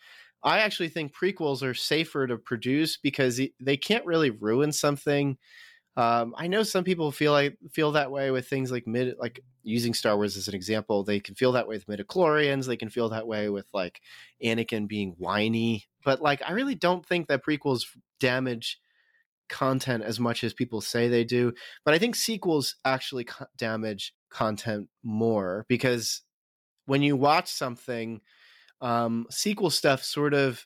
I 0.44 0.60
actually 0.60 0.90
think 0.90 1.16
prequels 1.16 1.64
are 1.64 1.74
safer 1.74 2.28
to 2.28 2.38
produce 2.38 2.98
because 2.98 3.40
they 3.60 3.78
can't 3.78 4.06
really 4.06 4.30
ruin 4.30 4.72
something. 4.72 5.38
Um, 5.96 6.34
I 6.38 6.48
know 6.48 6.64
some 6.64 6.84
people 6.84 7.12
feel 7.12 7.32
like 7.32 7.56
feel 7.72 7.92
that 7.92 8.12
way 8.12 8.32
with 8.32 8.48
things 8.48 8.72
like 8.72 8.88
mid, 8.88 9.16
like 9.20 9.40
using 9.62 9.94
Star 9.94 10.18
Wars 10.18 10.36
as 10.36 10.48
an 10.48 10.56
example. 10.56 11.04
They 11.04 11.20
can 11.20 11.36
feel 11.36 11.52
that 11.52 11.68
way 11.68 11.76
with 11.76 11.88
midichlorians. 11.88 12.66
They 12.66 12.78
can 12.78 12.90
feel 12.90 13.10
that 13.10 13.28
way 13.28 13.50
with 13.50 13.68
like 13.74 14.02
Anakin 14.44 14.88
being 14.88 15.16
whiny. 15.18 15.86
But 16.04 16.22
like, 16.22 16.42
I 16.46 16.54
really 16.54 16.76
don't 16.76 17.06
think 17.06 17.28
that 17.28 17.46
prequels 17.46 17.86
damage 18.20 18.80
content 19.50 20.04
as 20.04 20.20
much 20.20 20.44
as 20.44 20.54
people 20.54 20.82
say 20.82 21.08
they 21.08 21.24
do. 21.24 21.54
But 21.86 21.94
I 21.94 22.00
think 22.00 22.16
sequels 22.16 22.76
actually 22.84 23.28
damage 23.58 24.16
content 24.30 24.90
more 25.04 25.66
because 25.70 26.24
when 26.86 27.02
you 27.02 27.16
watch 27.16 27.52
something, 27.52 28.22
um, 28.82 29.26
sequel 29.30 29.70
stuff 29.70 30.04
sort 30.04 30.34
of 30.34 30.66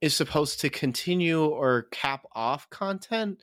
is 0.00 0.14
supposed 0.14 0.60
to 0.60 0.68
continue 0.68 1.44
or 1.44 1.86
cap 1.90 2.24
off 2.34 2.68
content. 2.70 3.42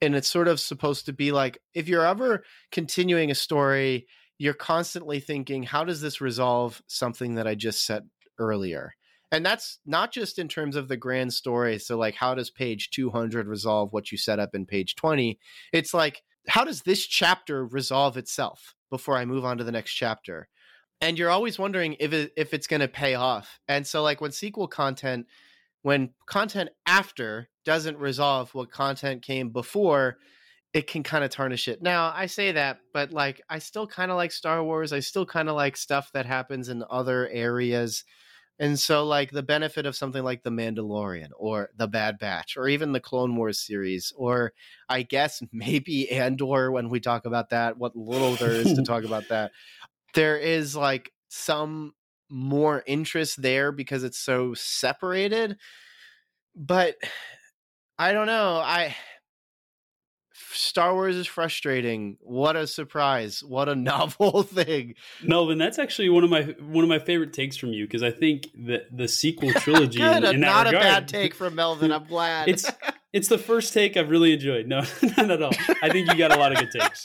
And 0.00 0.14
it's 0.14 0.28
sort 0.28 0.46
of 0.46 0.60
supposed 0.60 1.06
to 1.06 1.12
be 1.12 1.32
like 1.32 1.58
if 1.74 1.88
you're 1.88 2.06
ever 2.06 2.44
continuing 2.70 3.30
a 3.30 3.34
story, 3.34 4.06
you're 4.38 4.54
constantly 4.54 5.20
thinking, 5.20 5.62
how 5.62 5.84
does 5.84 6.00
this 6.00 6.20
resolve 6.20 6.82
something 6.86 7.36
that 7.36 7.46
I 7.46 7.54
just 7.54 7.84
said 7.84 8.08
earlier? 8.38 8.92
And 9.32 9.44
that's 9.44 9.80
not 9.84 10.12
just 10.12 10.38
in 10.38 10.48
terms 10.48 10.76
of 10.76 10.88
the 10.88 10.96
grand 10.96 11.32
story. 11.32 11.78
So, 11.78 11.98
like, 11.98 12.14
how 12.14 12.34
does 12.34 12.50
page 12.50 12.90
200 12.90 13.48
resolve 13.48 13.92
what 13.92 14.12
you 14.12 14.18
set 14.18 14.38
up 14.38 14.54
in 14.54 14.66
page 14.66 14.94
20? 14.94 15.38
It's 15.72 15.92
like, 15.92 16.22
how 16.48 16.64
does 16.64 16.82
this 16.82 17.06
chapter 17.06 17.66
resolve 17.66 18.16
itself 18.16 18.74
before 18.90 19.16
I 19.16 19.24
move 19.24 19.44
on 19.44 19.58
to 19.58 19.64
the 19.64 19.72
next 19.72 19.94
chapter? 19.94 20.48
And 21.00 21.18
you're 21.18 21.30
always 21.30 21.58
wondering 21.58 21.96
if 22.00 22.12
it, 22.12 22.32
if 22.36 22.54
it's 22.54 22.66
going 22.66 22.80
to 22.80 22.88
pay 22.88 23.14
off. 23.14 23.58
And 23.68 23.86
so 23.86 24.02
like 24.02 24.20
when 24.20 24.32
sequel 24.32 24.68
content 24.68 25.26
when 25.82 26.10
content 26.26 26.70
after 26.84 27.48
doesn't 27.64 27.98
resolve 27.98 28.52
what 28.54 28.72
content 28.72 29.22
came 29.22 29.50
before, 29.50 30.16
it 30.74 30.88
can 30.88 31.04
kind 31.04 31.22
of 31.22 31.30
tarnish 31.30 31.68
it. 31.68 31.80
Now, 31.80 32.12
I 32.12 32.26
say 32.26 32.50
that, 32.52 32.80
but 32.92 33.12
like 33.12 33.40
I 33.48 33.60
still 33.60 33.86
kind 33.86 34.10
of 34.10 34.16
like 34.16 34.32
Star 34.32 34.64
Wars. 34.64 34.92
I 34.92 34.98
still 34.98 35.24
kind 35.24 35.48
of 35.48 35.54
like 35.54 35.76
stuff 35.76 36.10
that 36.12 36.26
happens 36.26 36.68
in 36.68 36.82
other 36.90 37.28
areas. 37.28 38.04
And 38.58 38.80
so, 38.80 39.04
like, 39.04 39.30
the 39.30 39.42
benefit 39.42 39.84
of 39.84 39.94
something 39.94 40.24
like 40.24 40.42
The 40.42 40.50
Mandalorian 40.50 41.28
or 41.38 41.68
The 41.76 41.86
Bad 41.86 42.18
Batch 42.18 42.56
or 42.56 42.68
even 42.68 42.92
the 42.92 43.00
Clone 43.00 43.36
Wars 43.36 43.60
series, 43.60 44.12
or 44.16 44.54
I 44.88 45.02
guess 45.02 45.42
maybe 45.52 46.10
Andor 46.10 46.72
when 46.72 46.88
we 46.88 47.00
talk 47.00 47.26
about 47.26 47.50
that, 47.50 47.76
what 47.76 47.94
little 47.94 48.34
there 48.34 48.52
is 48.52 48.72
to 48.72 48.82
talk 48.84 49.04
about 49.04 49.28
that, 49.28 49.52
there 50.16 50.36
is 50.36 50.74
like 50.74 51.12
some 51.28 51.92
more 52.28 52.82
interest 52.86 53.40
there 53.40 53.70
because 53.70 54.02
it's 54.02 54.18
so 54.18 54.54
separated. 54.54 55.56
But 56.56 56.96
I 57.98 58.12
don't 58.12 58.26
know. 58.26 58.56
I 58.56 58.96
Star 60.52 60.94
Wars 60.94 61.16
is 61.16 61.26
frustrating. 61.26 62.16
What 62.20 62.56
a 62.56 62.66
surprise! 62.66 63.42
What 63.42 63.68
a 63.68 63.74
novel 63.76 64.42
thing. 64.42 64.94
Melvin, 65.22 65.58
that's 65.58 65.78
actually 65.78 66.08
one 66.08 66.24
of 66.24 66.30
my 66.30 66.42
one 66.60 66.82
of 66.82 66.88
my 66.88 66.98
favorite 66.98 67.32
takes 67.32 67.56
from 67.56 67.72
you 67.72 67.86
because 67.86 68.02
I 68.02 68.10
think 68.10 68.48
that 68.66 68.84
the 68.90 69.06
sequel 69.08 69.52
trilogy 69.56 69.98
Good, 69.98 70.24
in, 70.24 70.34
in 70.36 70.40
that 70.40 70.46
not 70.46 70.66
a 70.66 70.70
regard, 70.70 70.82
bad 70.82 71.08
take 71.08 71.34
from 71.34 71.54
Melvin. 71.54 71.92
I'm 71.92 72.04
glad. 72.04 72.48
It's 72.48 72.70
it's 73.12 73.28
the 73.28 73.38
first 73.38 73.74
take 73.74 73.96
I've 73.96 74.10
really 74.10 74.32
enjoyed. 74.32 74.66
No, 74.66 74.82
not 75.16 75.30
at 75.30 75.42
all. 75.42 75.52
I 75.82 75.90
think 75.90 76.10
you 76.10 76.18
got 76.18 76.34
a 76.34 76.38
lot 76.38 76.52
of 76.52 76.58
good 76.58 76.70
takes, 76.70 77.04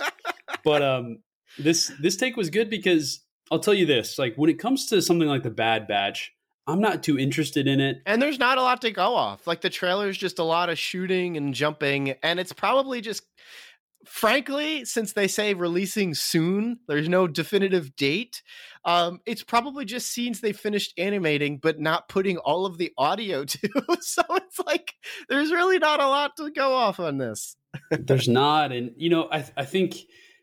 but 0.64 0.82
um, 0.82 1.20
this 1.58 1.92
this 2.02 2.16
take 2.16 2.38
was 2.38 2.50
good 2.50 2.70
because 2.70 3.22
I'll 3.52 3.60
tell 3.60 3.74
you 3.74 3.86
this: 3.86 4.18
like 4.18 4.36
when 4.36 4.50
it 4.50 4.60
comes 4.60 4.86
to 4.88 5.02
something 5.02 5.28
like 5.28 5.44
the 5.44 5.50
Bad 5.50 5.88
Batch, 5.88 6.32
I'm 6.68 6.82
not 6.82 7.04
too 7.04 7.18
interested 7.18 7.68
in 7.68 7.80
it. 7.80 8.02
and 8.06 8.22
there's 8.22 8.40
not 8.40 8.58
a 8.58 8.62
lot 8.62 8.82
to 8.82 8.92
go 8.92 9.16
off. 9.16 9.48
Like 9.48 9.62
the 9.62 9.70
trailer's 9.70 10.18
just 10.18 10.40
a 10.40 10.44
lot 10.44 10.70
of 10.70 10.78
shooting 10.80 11.38
and 11.38 11.54
jumping, 11.54 12.12
and 12.24 12.40
it's 12.40 12.54
probably 12.54 13.02
just 13.02 13.24
frankly, 14.06 14.86
since 14.86 15.14
they 15.14 15.28
say 15.28 15.54
releasing 15.54 16.14
soon, 16.14 16.80
there's 16.88 17.10
no 17.10 17.28
definitive 17.28 17.96
date. 17.96 18.42
Um, 18.86 19.20
it's 19.26 19.44
probably 19.44 19.86
just 19.86 20.12
scenes 20.12 20.42
they 20.42 20.54
finished 20.54 20.94
animating, 20.98 21.60
but 21.60 21.80
not 21.80 22.10
putting 22.10 22.38
all 22.38 22.66
of 22.66 22.78
the 22.78 22.92
audio 22.98 23.46
to. 23.46 23.70
so 24.02 24.24
it's 24.32 24.60
like 24.66 24.94
there's 25.30 25.52
really 25.52 25.80
not 25.80 26.02
a 26.02 26.08
lot 26.08 26.32
to 26.38 26.50
go 26.52 26.74
off 26.74 27.00
on 27.00 27.18
this. 27.18 27.56
There's 27.90 28.28
not, 28.28 28.72
and 28.72 28.92
you 28.98 29.10
know, 29.10 29.30
I 29.32 29.46
I 29.56 29.66
think 29.66 29.96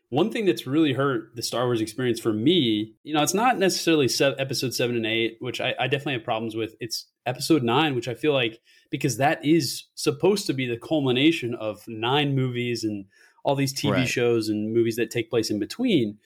one 0.09 0.31
thing 0.31 0.45
that's 0.45 0.65
really 0.65 0.93
hurt 0.93 1.35
the 1.35 1.43
Star 1.43 1.65
Wars 1.65 1.81
experience 1.81 2.19
for 2.19 2.33
me, 2.33 2.93
you 3.03 3.13
know, 3.13 3.21
it's 3.21 3.33
not 3.33 3.59
necessarily 3.59 4.09
episode 4.39 4.73
seven 4.73 4.95
and 4.95 5.05
eight, 5.05 5.37
which 5.39 5.61
I, 5.61 5.75
I 5.79 5.87
definitely 5.87 6.13
have 6.13 6.23
problems 6.23 6.55
with. 6.55 6.75
It's 6.79 7.05
episode 7.25 7.61
nine, 7.63 7.93
which 7.95 8.07
I 8.07 8.15
feel 8.15 8.33
like 8.33 8.59
because 8.89 9.17
that 9.17 9.43
is 9.45 9.85
supposed 9.93 10.47
to 10.47 10.53
be 10.53 10.65
the 10.65 10.77
culmination 10.77 11.53
of 11.55 11.83
nine 11.87 12.35
movies 12.35 12.83
and 12.83 13.05
all 13.43 13.55
these 13.55 13.73
TV 13.73 13.91
Right. 13.91 14.07
shows 14.07 14.49
and 14.49 14.73
movies 14.73 14.95
that 14.95 15.11
take 15.11 15.29
place 15.29 15.51
in 15.51 15.59
between. 15.59 16.17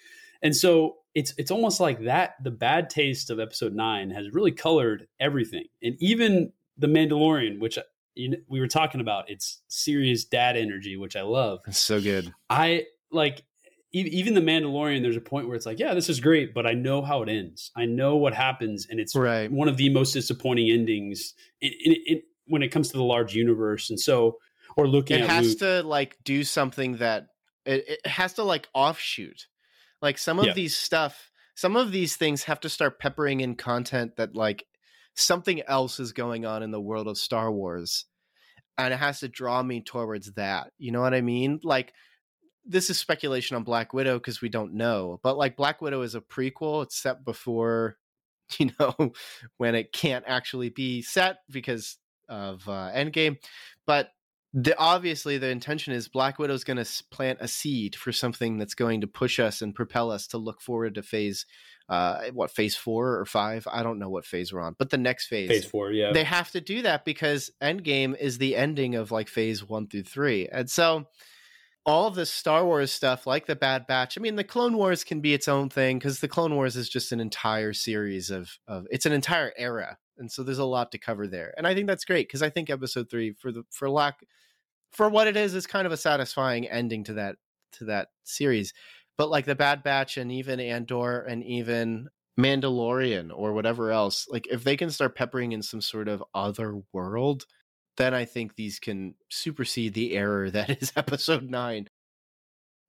And 0.41 0.55
so 0.55 0.97
it's 1.13 1.33
it's 1.37 1.51
almost 1.51 1.79
like 1.79 2.03
that 2.05 2.35
the 2.41 2.51
bad 2.51 2.89
taste 2.89 3.29
of 3.29 3.39
episode 3.39 3.73
9 3.73 4.09
has 4.11 4.31
really 4.33 4.51
colored 4.51 5.07
everything. 5.19 5.65
And 5.81 5.95
even 5.99 6.53
The 6.77 6.87
Mandalorian, 6.87 7.59
which 7.59 7.77
you 8.15 8.29
know, 8.29 8.37
we 8.47 8.59
were 8.59 8.67
talking 8.67 9.01
about, 9.01 9.29
it's 9.29 9.61
serious 9.67 10.23
dad 10.23 10.55
energy, 10.55 10.95
which 10.97 11.15
I 11.15 11.21
love. 11.21 11.59
It's 11.67 11.79
so 11.79 11.99
good. 12.01 12.33
I 12.49 12.85
like 13.11 13.43
even 13.93 14.33
The 14.33 14.41
Mandalorian 14.41 15.03
there's 15.03 15.15
a 15.15 15.21
point 15.21 15.47
where 15.47 15.55
it's 15.55 15.65
like, 15.65 15.79
yeah, 15.79 15.93
this 15.93 16.09
is 16.09 16.19
great, 16.19 16.53
but 16.53 16.65
I 16.65 16.73
know 16.73 17.01
how 17.03 17.21
it 17.21 17.29
ends. 17.29 17.71
I 17.75 17.85
know 17.85 18.15
what 18.15 18.33
happens 18.33 18.87
and 18.89 18.99
it's 18.99 19.15
Right. 19.15 19.51
one 19.51 19.67
of 19.67 19.77
the 19.77 19.89
most 19.89 20.13
disappointing 20.13 20.71
endings 20.71 21.33
in, 21.61 21.71
in, 21.85 21.95
in, 22.07 22.21
when 22.47 22.63
it 22.63 22.69
comes 22.69 22.89
to 22.89 22.97
the 22.97 23.03
large 23.03 23.35
universe. 23.35 23.89
And 23.89 23.99
so 23.99 24.37
or 24.75 24.87
looking 24.87 25.19
It 25.19 25.29
has 25.29 25.49
Luke, 25.49 25.59
to 25.59 25.83
like 25.87 26.17
do 26.23 26.43
something 26.43 26.97
that 26.97 27.27
it, 27.65 27.85
it 27.87 28.07
has 28.07 28.33
to 28.33 28.43
like 28.43 28.67
offshoot. 28.73 29.47
Like 30.01 30.17
some 30.17 30.39
of 30.39 30.45
Yeah. 30.45 30.53
these 30.53 30.75
stuff, 30.75 31.29
some 31.55 31.75
of 31.75 31.91
these 31.91 32.15
things 32.15 32.43
have 32.45 32.59
to 32.61 32.69
start 32.69 32.99
peppering 32.99 33.41
in 33.41 33.55
content 33.55 34.15
that 34.17 34.35
like 34.35 34.65
something 35.15 35.61
else 35.67 35.99
is 35.99 36.11
going 36.11 36.45
on 36.45 36.63
in 36.63 36.71
the 36.71 36.81
world 36.81 37.07
of 37.07 37.17
Star 37.17 37.51
Wars. 37.51 38.05
And 38.75 38.91
it 38.91 38.97
has 38.97 39.19
to 39.19 39.27
draw 39.27 39.61
me 39.61 39.81
towards 39.81 40.33
that. 40.33 40.71
You 40.79 40.91
know 40.91 41.01
what 41.01 41.13
I 41.13 41.21
mean? 41.21 41.59
Like 41.63 41.93
this 42.65 42.89
is 42.89 42.99
speculation 42.99 43.55
on 43.55 43.63
Black 43.63 43.93
Widow 43.93 44.17
because 44.17 44.41
we 44.41 44.49
don't 44.49 44.73
know. 44.73 45.19
But 45.23 45.37
like 45.37 45.57
Black 45.57 45.81
Widow 45.81 46.01
is 46.01 46.15
a 46.15 46.21
prequel. 46.21 46.83
It's 46.83 46.97
set 46.97 47.25
before, 47.25 47.97
you 48.57 48.71
know, 48.79 49.13
when 49.57 49.75
it 49.75 49.91
can't 49.91 50.25
actually 50.27 50.69
be 50.69 51.01
set 51.01 51.37
because 51.49 51.97
of 52.29 52.67
uh, 52.67 52.91
Endgame. 52.93 53.37
But 53.85 54.09
the 54.53 54.77
obviously 54.77 55.39
the 55.39 55.49
intention 55.49 55.93
is 55.93 56.07
Black 56.07 56.37
Widow's 56.37 56.63
going 56.63 56.83
to 56.83 57.03
plant 57.09 57.39
a 57.41 57.47
seed 57.47 57.95
for 57.95 58.11
something 58.11 58.59
that's 58.59 58.75
going 58.75 59.01
to 59.01 59.07
push 59.07 59.39
us 59.39 59.61
and 59.61 59.73
propel 59.73 60.11
us 60.11 60.27
to 60.27 60.37
look 60.37 60.61
forward 60.61 60.93
to 60.95 61.01
phase, 61.01 61.47
uh, 61.89 62.25
what 62.33 62.51
phase 62.51 62.75
four 62.75 63.17
or 63.17 63.25
five? 63.25 63.67
I 63.71 63.81
don't 63.81 63.97
know 63.97 64.09
what 64.09 64.25
phase 64.25 64.53
we're 64.53 64.61
on, 64.61 64.75
but 64.77 64.91
the 64.91 64.97
next 64.97 65.25
phase. 65.25 65.49
phase 65.49 65.65
4, 65.65 65.91
yeah. 65.93 66.11
They 66.13 66.23
have 66.23 66.51
to 66.51 66.61
do 66.61 66.83
that 66.83 67.03
because 67.03 67.49
Endgame 67.63 68.15
is 68.15 68.37
the 68.37 68.55
ending 68.55 68.93
of 68.93 69.11
like 69.11 69.27
phase 69.27 69.67
one 69.67 69.87
through 69.87 70.03
three, 70.03 70.47
and 70.47 70.69
so 70.69 71.07
all 71.85 72.07
of 72.07 72.15
this 72.15 72.31
Star 72.31 72.65
Wars 72.65 72.91
stuff, 72.91 73.27
like 73.27 73.45
the 73.45 73.55
Bad 73.55 73.87
Batch. 73.87 74.17
I 74.17 74.21
mean, 74.21 74.35
the 74.35 74.43
Clone 74.43 74.77
Wars 74.77 75.03
can 75.03 75.19
be 75.19 75.33
its 75.33 75.47
own 75.47 75.69
thing 75.69 75.99
because 75.99 76.19
the 76.19 76.27
Clone 76.27 76.55
Wars 76.55 76.75
is 76.75 76.89
just 76.89 77.11
an 77.11 77.19
entire 77.19 77.73
series 77.73 78.29
of 78.29 78.57
of 78.67 78.87
it's 78.89 79.05
an 79.05 79.13
entire 79.13 79.53
era, 79.57 79.97
and 80.17 80.31
so 80.31 80.43
there's 80.43 80.59
a 80.59 80.65
lot 80.65 80.91
to 80.91 80.97
cover 80.97 81.27
there. 81.27 81.53
And 81.57 81.67
I 81.67 81.73
think 81.73 81.87
that's 81.87 82.05
great 82.05 82.27
because 82.27 82.41
I 82.41 82.49
think 82.49 82.69
Episode 82.69 83.09
three, 83.09 83.33
for 83.33 83.51
the 83.51 83.63
for 83.69 83.89
lack 83.89 84.19
for 84.91 85.09
what 85.09 85.27
it 85.27 85.35
is, 85.35 85.55
is 85.55 85.67
kind 85.67 85.85
of 85.85 85.91
a 85.91 85.97
satisfying 85.97 86.67
ending 86.67 87.03
to 87.05 87.13
that 87.13 87.35
to 87.73 87.85
that 87.85 88.09
series. 88.23 88.73
But 89.17 89.29
like 89.29 89.45
the 89.45 89.55
Bad 89.55 89.83
Batch 89.83 90.17
and 90.17 90.31
even 90.31 90.59
Andor 90.59 91.21
and 91.21 91.43
even 91.43 92.07
Mandalorian 92.39 93.29
or 93.33 93.53
whatever 93.53 93.91
else, 93.91 94.27
like 94.29 94.47
if 94.49 94.63
they 94.63 94.77
can 94.77 94.89
start 94.89 95.15
peppering 95.15 95.51
in 95.51 95.61
some 95.61 95.81
sort 95.81 96.07
of 96.07 96.23
other 96.33 96.81
world, 96.91 97.45
then 97.97 98.13
I 98.13 98.25
think 98.25 98.55
these 98.55 98.79
can 98.79 99.15
supersede 99.29 99.93
the 99.93 100.13
error 100.13 100.49
that 100.49 100.81
is 100.81 100.91
episode 100.97 101.49
nine. 101.49 101.87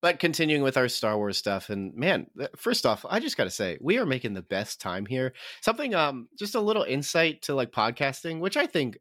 But 0.03 0.19
continuing 0.19 0.63
with 0.63 0.77
our 0.77 0.89
Star 0.89 1.17
Wars 1.17 1.39
stuff, 1.39 1.71
and 1.71 1.95
man, 1.95 2.27
first 2.57 2.85
off, 2.85 3.07
I 3.09 3.21
just 3.21 3.39
got 3.39 3.45
to 3.45 3.51
say, 3.51 3.79
we 3.81 3.97
are 3.97 4.05
making 4.05 4.35
the 4.35 4.43
best 4.43 4.79
time 4.79 5.07
here. 5.07 5.33
Something, 5.63 5.95
um, 5.95 6.29
just 6.39 6.55
a 6.55 6.61
little 6.61 6.83
insight 6.83 7.41
to 7.43 7.55
like 7.55 7.71
podcasting, 7.71 8.41
which 8.41 8.59
I 8.59 8.67
think, 8.67 8.99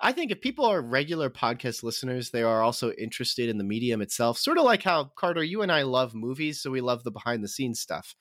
I 0.00 0.12
think 0.12 0.30
if 0.30 0.40
people 0.40 0.64
are 0.64 0.80
regular 0.80 1.28
podcast 1.28 1.82
listeners, 1.82 2.30
they 2.30 2.42
are 2.42 2.62
also 2.62 2.92
interested 2.92 3.50
in 3.50 3.58
the 3.58 3.64
medium 3.64 4.00
itself. 4.00 4.38
Sort 4.38 4.56
of 4.56 4.64
like 4.64 4.82
how 4.82 5.10
Carter, 5.18 5.44
you 5.44 5.60
and 5.60 5.70
I 5.70 5.82
love 5.82 6.14
movies, 6.14 6.62
so 6.62 6.70
we 6.70 6.80
love 6.80 7.04
the 7.04 7.10
behind 7.10 7.44
the 7.44 7.48
scenes 7.48 7.80
stuff. 7.80 8.14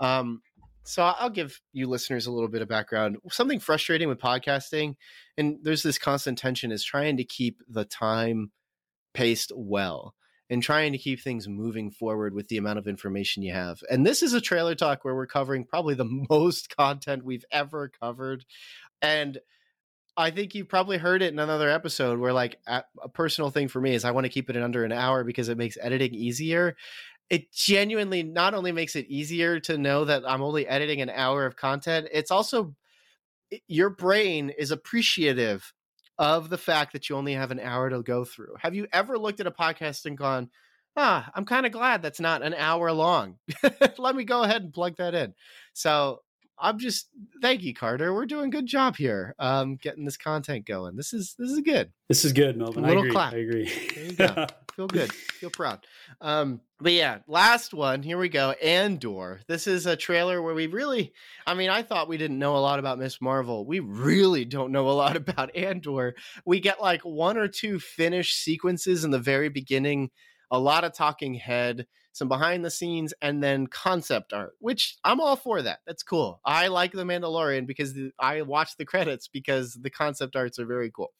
Um, 0.00 0.42
so 0.84 1.02
I'll 1.02 1.30
give 1.30 1.60
you 1.72 1.88
listeners 1.88 2.26
a 2.26 2.32
little 2.32 2.48
bit 2.48 2.62
of 2.62 2.68
background. 2.68 3.16
Something 3.30 3.58
frustrating 3.58 4.08
with 4.08 4.20
podcasting, 4.20 4.96
and 5.36 5.58
there's 5.62 5.82
this 5.82 5.98
constant 5.98 6.38
tension, 6.38 6.70
is 6.70 6.84
trying 6.84 7.16
to 7.16 7.24
keep 7.24 7.60
the 7.68 7.84
time 7.84 8.52
paced 9.14 9.50
well 9.54 10.14
and 10.50 10.62
trying 10.62 10.92
to 10.92 10.98
keep 10.98 11.20
things 11.20 11.48
moving 11.48 11.90
forward 11.90 12.34
with 12.34 12.48
the 12.48 12.58
amount 12.58 12.78
of 12.78 12.86
information 12.86 13.42
you 13.42 13.52
have. 13.52 13.80
And 13.90 14.04
this 14.04 14.22
is 14.22 14.34
a 14.34 14.40
trailer 14.40 14.74
talk 14.74 15.04
where 15.04 15.14
we're 15.14 15.26
covering 15.26 15.64
probably 15.64 15.94
the 15.94 16.26
most 16.30 16.76
content 16.76 17.24
we've 17.24 17.46
ever 17.50 17.90
covered. 18.00 18.44
And 19.00 19.38
I 20.16 20.30
think 20.30 20.54
you 20.54 20.64
probably 20.64 20.96
heard 20.98 21.22
it 21.22 21.32
in 21.32 21.38
another 21.40 21.68
episode 21.68 22.18
where, 22.20 22.32
like, 22.32 22.60
a 22.66 22.84
a 23.02 23.08
personal 23.08 23.50
thing 23.50 23.68
for 23.68 23.80
me 23.80 23.94
is 23.94 24.04
I 24.04 24.12
want 24.12 24.24
to 24.24 24.30
keep 24.30 24.48
it 24.48 24.56
in 24.56 24.62
under 24.62 24.84
an 24.84 24.92
hour 24.92 25.24
because 25.24 25.48
it 25.48 25.58
makes 25.58 25.76
editing 25.80 26.14
easier. 26.14 26.76
It 27.30 27.52
genuinely 27.52 28.22
not 28.24 28.54
only 28.54 28.72
makes 28.72 28.96
it 28.96 29.06
easier 29.08 29.60
to 29.60 29.78
know 29.78 30.04
that 30.06 30.28
I'm 30.28 30.42
only 30.42 30.66
editing 30.68 31.02
an 31.02 31.10
hour 31.10 31.46
of 31.46 31.56
content, 31.56 32.08
it's 32.12 32.32
also 32.32 32.74
your 33.68 33.90
brain 33.90 34.50
is 34.50 34.72
appreciative 34.72 35.72
of 36.18 36.50
the 36.50 36.58
fact 36.58 36.92
that 36.92 37.08
you 37.08 37.16
only 37.16 37.34
have 37.34 37.52
an 37.52 37.60
hour 37.60 37.90
to 37.90 38.02
go 38.02 38.24
through. 38.24 38.56
Have 38.60 38.74
you 38.74 38.86
ever 38.92 39.18
looked 39.18 39.40
at 39.40 39.46
a 39.46 39.52
podcast 39.52 40.06
and 40.06 40.18
gone, 40.18 40.50
ah, 40.96 41.30
I'm 41.34 41.46
kind 41.46 41.66
of 41.66 41.72
glad 41.72 42.02
that's 42.02 42.20
not 42.20 42.42
an 42.42 42.54
hour 42.54 42.92
long. 42.92 43.38
Let 43.98 44.16
me 44.16 44.24
go 44.24 44.42
ahead 44.42 44.62
and 44.62 44.74
plug 44.74 44.96
that 44.98 45.14
in. 45.14 45.34
So 45.72 46.22
I'm 46.58 46.78
just 46.78 47.08
thank 47.42 47.62
you, 47.62 47.74
Carter. 47.74 48.14
We're 48.14 48.26
doing 48.26 48.46
a 48.46 48.50
good 48.50 48.66
job 48.66 48.96
here, 48.96 49.34
um, 49.38 49.76
getting 49.76 50.04
this 50.04 50.16
content 50.16 50.66
going. 50.66 50.96
This 50.96 51.12
is 51.12 51.34
this 51.38 51.50
is 51.50 51.60
good. 51.60 51.92
This 52.08 52.24
is 52.24 52.32
good, 52.32 52.56
Melvin. 52.56 52.84
A 52.84 52.88
little 52.88 53.02
I 53.02 53.06
agree. 53.06 53.12
clap. 53.12 53.32
I 53.32 53.36
agree. 53.36 53.72
There 53.94 54.04
you 54.04 54.12
go. 54.12 54.46
Feel 54.74 54.86
good. 54.88 55.12
Feel 55.12 55.50
proud. 55.50 55.86
Um, 56.20 56.60
but 56.80 56.92
yeah, 56.92 57.18
last 57.28 57.72
one. 57.72 58.02
Here 58.02 58.18
we 58.18 58.28
go. 58.28 58.50
Andor. 58.52 59.40
This 59.46 59.68
is 59.68 59.86
a 59.86 59.94
trailer 59.94 60.42
where 60.42 60.54
we 60.54 60.66
really, 60.66 61.12
I 61.46 61.54
mean, 61.54 61.70
I 61.70 61.82
thought 61.82 62.08
we 62.08 62.16
didn't 62.16 62.40
know 62.40 62.56
a 62.56 62.58
lot 62.58 62.80
about 62.80 62.98
Miss 62.98 63.20
Marvel. 63.20 63.64
We 63.64 63.78
really 63.78 64.44
don't 64.44 64.72
know 64.72 64.88
a 64.88 64.90
lot 64.90 65.16
about 65.16 65.54
Andor. 65.54 66.16
We 66.44 66.58
get 66.58 66.80
like 66.80 67.02
one 67.02 67.36
or 67.36 67.46
two 67.46 67.78
finished 67.78 68.42
sequences 68.42 69.04
in 69.04 69.12
the 69.12 69.20
very 69.20 69.48
beginning, 69.48 70.10
a 70.50 70.58
lot 70.58 70.82
of 70.82 70.92
talking 70.92 71.34
head, 71.34 71.86
some 72.14 72.28
behind 72.28 72.64
the 72.64 72.70
scenes, 72.70 73.12
and 73.20 73.42
then 73.42 73.66
concept 73.66 74.32
art, 74.32 74.54
which 74.60 74.96
I'm 75.04 75.20
all 75.20 75.34
for 75.34 75.60
that. 75.62 75.80
That's 75.84 76.04
cool. 76.04 76.40
I 76.44 76.68
like 76.68 76.92
The 76.92 77.02
Mandalorian 77.02 77.66
because 77.66 77.92
the, 77.92 78.12
I 78.20 78.42
watch 78.42 78.76
the 78.76 78.84
credits 78.84 79.26
because 79.26 79.74
the 79.74 79.90
concept 79.90 80.36
arts 80.36 80.60
are 80.60 80.64
very 80.64 80.92
cool. 80.92 81.12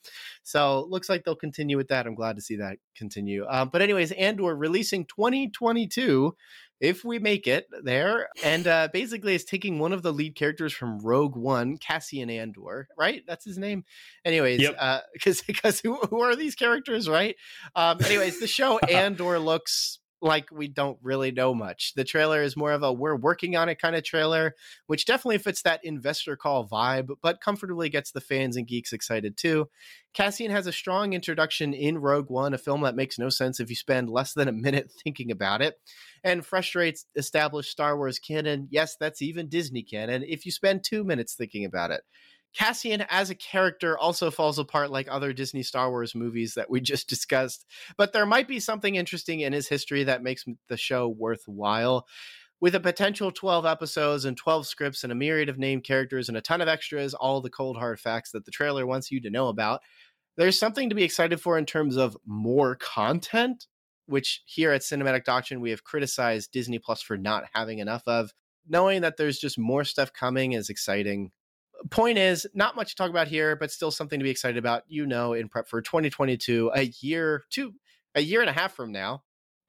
So 0.45 0.87
looks 0.89 1.09
like 1.09 1.25
they'll 1.25 1.35
continue 1.35 1.77
with 1.77 1.89
that. 1.89 2.07
I'm 2.07 2.15
glad 2.15 2.37
to 2.37 2.43
see 2.43 2.57
that 2.57 2.79
continue. 2.97 3.45
Um, 3.49 3.71
but 3.73 3.83
anyways, 3.83 4.13
Andor 4.13 4.57
releasing 4.57 5.05
2022. 5.07 6.37
if 6.81 7.05
we 7.05 7.19
make 7.19 7.47
it 7.47 7.67
there. 7.83 8.29
And 8.45 8.67
uh, 8.67 8.89
basically, 8.93 9.35
it's 9.35 9.45
taking 9.45 9.79
one 9.79 9.93
of 9.93 10.03
the 10.03 10.13
lead 10.13 10.35
characters 10.37 10.73
from 10.73 10.99
Rogue 10.99 11.37
One, 11.37 11.79
Cassian 11.79 12.31
Andor, 12.31 12.89
right? 12.99 13.23
That's 13.27 13.45
his 13.45 13.59
name. 13.59 13.85
Anyways, 14.25 14.61
because 14.61 15.09
yep. 15.25 15.37
because 15.47 15.81
who, 15.81 15.97
who 15.97 16.21
are 16.21 16.37
these 16.37 16.55
characters, 16.55 17.09
right? 17.09 17.37
Um, 17.75 17.99
anyways, 18.05 18.39
the 18.39 18.47
show 18.47 18.79
Andor 18.91 19.39
looks 19.39 19.99
like 20.25 20.49
we 20.51 20.69
don't 20.69 20.99
really 21.03 21.31
know 21.31 21.55
much. 21.55 21.93
The 21.95 22.03
trailer 22.03 22.43
is 22.43 22.57
more 22.57 22.73
of 22.73 22.83
a 22.83 22.93
we're 22.93 23.15
working 23.15 23.57
on 23.57 23.69
it 23.69 23.79
kind 23.79 23.95
of 23.95 24.03
trailer, 24.03 24.55
which 24.87 25.05
definitely 25.05 25.39
fits 25.39 25.63
that 25.63 25.85
investor 25.85 26.35
call 26.35 26.67
vibe, 26.67 27.11
but 27.23 27.41
comfortably 27.43 27.91
gets 27.91 28.11
the 28.11 28.23
fans 28.23 28.57
and 28.57 28.67
geeks 28.67 28.93
excited 28.93 29.37
too. 29.37 29.69
Cassian 30.15 30.51
has 30.51 30.67
a 30.67 30.73
strong 30.73 31.13
introduction 31.13 31.75
in 31.75 31.99
Rogue 31.99 32.31
One, 32.31 32.55
a 32.55 32.59
film 32.59 32.81
that 32.83 32.97
makes 32.97 33.19
no 33.19 33.29
sense 33.29 33.61
if 33.61 33.69
you 33.69 33.77
spend 33.77 34.09
less 34.09 34.33
than 34.33 34.49
a 34.49 34.53
minute 34.53 34.91
thinking 35.05 35.31
about 35.31 35.61
it, 35.61 35.75
and 36.25 36.45
frustrates 36.45 37.05
established 37.15 37.71
Star 37.71 37.97
Wars 37.97 38.19
canon. 38.19 38.69
Yes, 38.71 38.97
that's 38.99 39.21
even 39.21 39.49
Disney 39.49 39.83
canon 39.83 40.25
if 40.27 40.47
you 40.47 40.53
spend 40.53 40.83
two 40.83 41.05
minutes 41.05 41.35
thinking 41.35 41.65
about 41.65 41.91
it. 41.91 42.01
Cassian 42.55 43.05
as 43.11 43.31
a 43.31 43.35
character 43.35 43.99
also 43.99 44.31
falls 44.31 44.59
apart 44.59 44.91
like 44.91 45.09
other 45.11 45.33
Disney 45.33 45.63
Star 45.63 45.91
Wars 45.91 46.15
movies 46.15 46.55
that 46.55 46.71
we 46.71 46.81
just 46.95 47.09
discussed, 47.09 47.67
but 47.97 48.13
there 48.13 48.27
might 48.27 48.49
be 48.49 48.61
something 48.61 48.95
interesting 48.95 49.41
in 49.41 49.53
his 49.53 49.69
history 49.69 50.05
that 50.05 50.23
makes 50.23 50.45
the 50.69 50.77
show 50.77 51.09
worthwhile. 51.09 52.07
With 52.61 52.75
a 52.75 52.81
potential 52.81 53.31
12 53.31 53.67
episodes 53.67 54.25
and 54.25 54.37
12 54.37 54.67
scripts 54.67 55.03
and 55.03 55.13
a 55.13 55.17
myriad 55.17 55.49
of 55.49 55.59
named 55.59 55.85
characters 55.85 56.29
and 56.29 56.39
a 56.39 56.41
ton 56.41 56.61
of 56.61 56.69
extras, 56.69 57.13
all 57.13 57.41
the 57.41 57.51
cold 57.51 57.77
hard 57.77 58.01
facts 58.01 58.31
that 58.31 58.47
the 58.47 58.51
trailer 58.51 58.87
wants 58.87 59.11
you 59.11 59.21
to 59.21 59.31
know 59.31 59.49
about, 59.49 59.83
there's 60.37 60.59
something 60.59 60.89
to 60.89 60.95
be 60.95 61.05
excited 61.05 61.41
for 61.41 61.59
in 61.59 61.67
terms 61.67 61.97
of 61.97 62.17
more 62.25 62.77
content, 62.77 63.67
which 64.07 64.43
here 64.47 64.73
at 64.73 64.81
Cinematic 64.81 65.25
Doctrine 65.25 65.61
we 65.61 65.71
have 65.71 65.85
criticized 65.85 66.53
Disney 66.53 66.79
Plus 66.79 67.03
for 67.03 67.19
not 67.19 67.45
having 67.55 67.81
enough 67.81 68.03
of. 68.07 68.33
Knowing 68.67 69.03
that 69.03 69.19
there's 69.19 69.39
just 69.39 69.59
more 69.59 69.85
stuff 69.85 70.13
coming 70.13 70.53
is 70.53 70.71
exciting 70.71 71.33
point 71.91 72.19
is 72.19 72.47
not 72.55 72.77
much 72.77 72.91
to 72.91 72.95
talk 72.95 73.11
about 73.11 73.29
here 73.29 73.57
but 73.57 73.71
still 73.71 73.91
something 73.91 74.19
to 74.19 74.25
be 74.25 74.31
excited 74.31 74.57
about 74.57 74.83
you 74.89 75.07
know 75.07 75.33
in 75.33 75.49
prep 75.49 75.69
for 75.69 75.83
2022 75.83 76.71
a 76.75 76.85
year 77.01 77.43
two 77.51 77.73
a 78.15 78.21
year 78.21 78.41
and 78.41 78.51
a 78.51 78.53
half 78.53 78.75
from 78.75 78.93
now. 78.93 79.23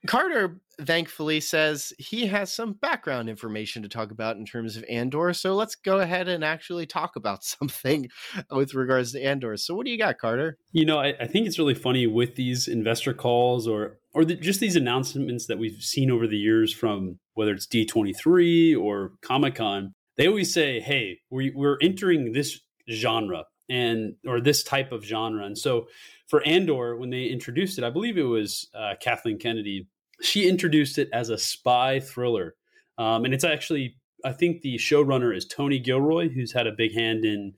Carter 0.08 0.60
thankfully 0.80 1.40
says 1.40 1.94
he 1.98 2.28
has 2.28 2.54
some 2.54 2.74
background 2.74 3.28
information 3.28 3.82
to 3.82 3.90
talk 3.90 4.12
about 4.12 4.36
in 4.36 4.46
terms 4.46 4.76
of 4.76 4.84
andor 4.90 5.32
so 5.34 5.56
let's 5.56 5.74
go 5.74 6.00
ahead 6.00 6.28
and 6.28 6.44
actually 6.44 6.86
talk 6.86 7.16
about 7.16 7.44
something 7.44 8.10
with 8.52 8.74
regards 8.74 9.14
to 9.14 9.24
andor. 9.24 9.58
So 9.58 9.74
what 9.74 9.86
do 9.86 9.92
you 9.92 9.98
got 9.98 10.20
carter? 10.20 10.58
You 10.72 10.86
know 10.86 11.00
i, 11.00 11.14
I 11.20 11.28
think 11.28 11.48
it's 11.48 11.58
really 11.58 11.74
funny 11.74 12.06
with 12.08 12.36
these 12.36 12.68
investor 12.68 13.14
calls 13.14 13.68
or 13.68 13.98
or 14.14 14.26
the, 14.26 14.36
just 14.36 14.60
these 14.60 14.76
announcements 14.76 15.48
that 15.48 15.58
we've 15.58 15.82
seen 15.82 16.12
over 16.12 16.28
the 16.28 16.38
years 16.38 16.74
from 16.74 17.20
whether 17.34 17.54
it's 17.54 17.68
d23 17.68 18.80
or 18.80 19.14
comic-con 19.22 19.94
they 20.18 20.28
always 20.28 20.54
say, 20.54 20.80
"Hey, 20.80 21.20
we, 21.30 21.52
we're 21.52 21.78
entering 21.82 22.32
this 22.32 22.60
genre 22.90 23.46
and 23.70 24.16
or 24.26 24.40
this 24.40 24.64
type 24.64 24.92
of 24.92 25.04
genre." 25.04 25.46
And 25.46 25.58
so, 25.58 25.88
for 26.28 26.46
Andor, 26.46 26.98
when 26.98 27.10
they 27.10 27.26
introduced 27.26 27.78
it, 27.78 27.84
I 27.84 27.90
believe 27.90 28.18
it 28.18 28.24
was 28.24 28.70
uh, 28.74 28.94
Kathleen 29.00 29.38
Kennedy. 29.38 29.88
She 30.22 30.48
introduced 30.48 30.98
it 30.98 31.10
as 31.12 31.30
a 31.30 31.38
spy 31.38 32.00
thriller, 32.00 32.56
um, 32.98 33.26
and 33.26 33.34
it's 33.34 33.44
actually 33.44 33.98
I 34.26 34.34
think 34.34 34.62
the 34.62 34.76
showrunner 34.78 35.36
is 35.36 35.46
Tony 35.46 35.80
Gilroy, 35.80 36.30
who's 36.30 36.52
had 36.52 36.68
a 36.68 36.72
big 36.72 36.94
hand 36.94 37.26
in 37.26 37.54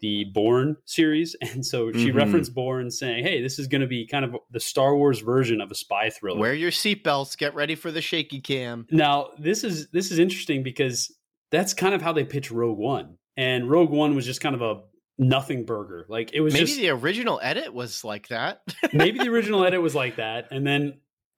the 0.00 0.24
Bourne 0.24 0.76
series, 0.84 1.34
and 1.40 1.64
so 1.64 1.90
she 1.92 2.08
mm-hmm. 2.08 2.18
referenced 2.18 2.54
Bourne, 2.54 2.90
saying, 2.90 3.24
"Hey, 3.24 3.40
this 3.40 3.58
is 3.58 3.66
going 3.66 3.80
to 3.80 3.86
be 3.86 4.06
kind 4.06 4.24
of 4.24 4.36
the 4.50 4.60
Star 4.60 4.94
Wars 4.94 5.20
version 5.20 5.60
of 5.60 5.70
a 5.70 5.74
spy 5.74 6.10
thriller." 6.10 6.38
Wear 6.38 6.54
your 6.54 6.70
seatbelts. 6.70 7.38
Get 7.38 7.54
ready 7.54 7.74
for 7.74 7.90
the 7.90 8.02
shaky 8.02 8.40
cam. 8.40 8.86
Now, 8.90 9.30
this 9.38 9.64
is 9.64 9.88
this 9.88 10.10
is 10.10 10.18
interesting 10.18 10.62
because 10.62 11.10
that's 11.52 11.74
kind 11.74 11.94
of 11.94 12.02
how 12.02 12.12
they 12.12 12.24
pitch 12.24 12.50
Rogue 12.50 12.78
One. 12.78 13.18
And 13.36 13.70
Rogue 13.70 13.90
One 13.90 14.16
was 14.16 14.26
just 14.26 14.40
kind 14.40 14.54
of 14.54 14.62
a 14.62 14.80
nothing 15.18 15.64
burger. 15.64 16.06
Like 16.08 16.32
it 16.32 16.40
was 16.40 16.54
maybe 16.54 16.66
just, 16.66 16.78
the 16.78 16.88
original 16.90 17.38
edit 17.42 17.72
was 17.72 18.02
like 18.02 18.28
that. 18.28 18.62
maybe 18.92 19.18
the 19.18 19.28
original 19.28 19.64
edit 19.64 19.80
was 19.80 19.94
like 19.94 20.16
that, 20.16 20.48
and 20.50 20.66
then 20.66 20.94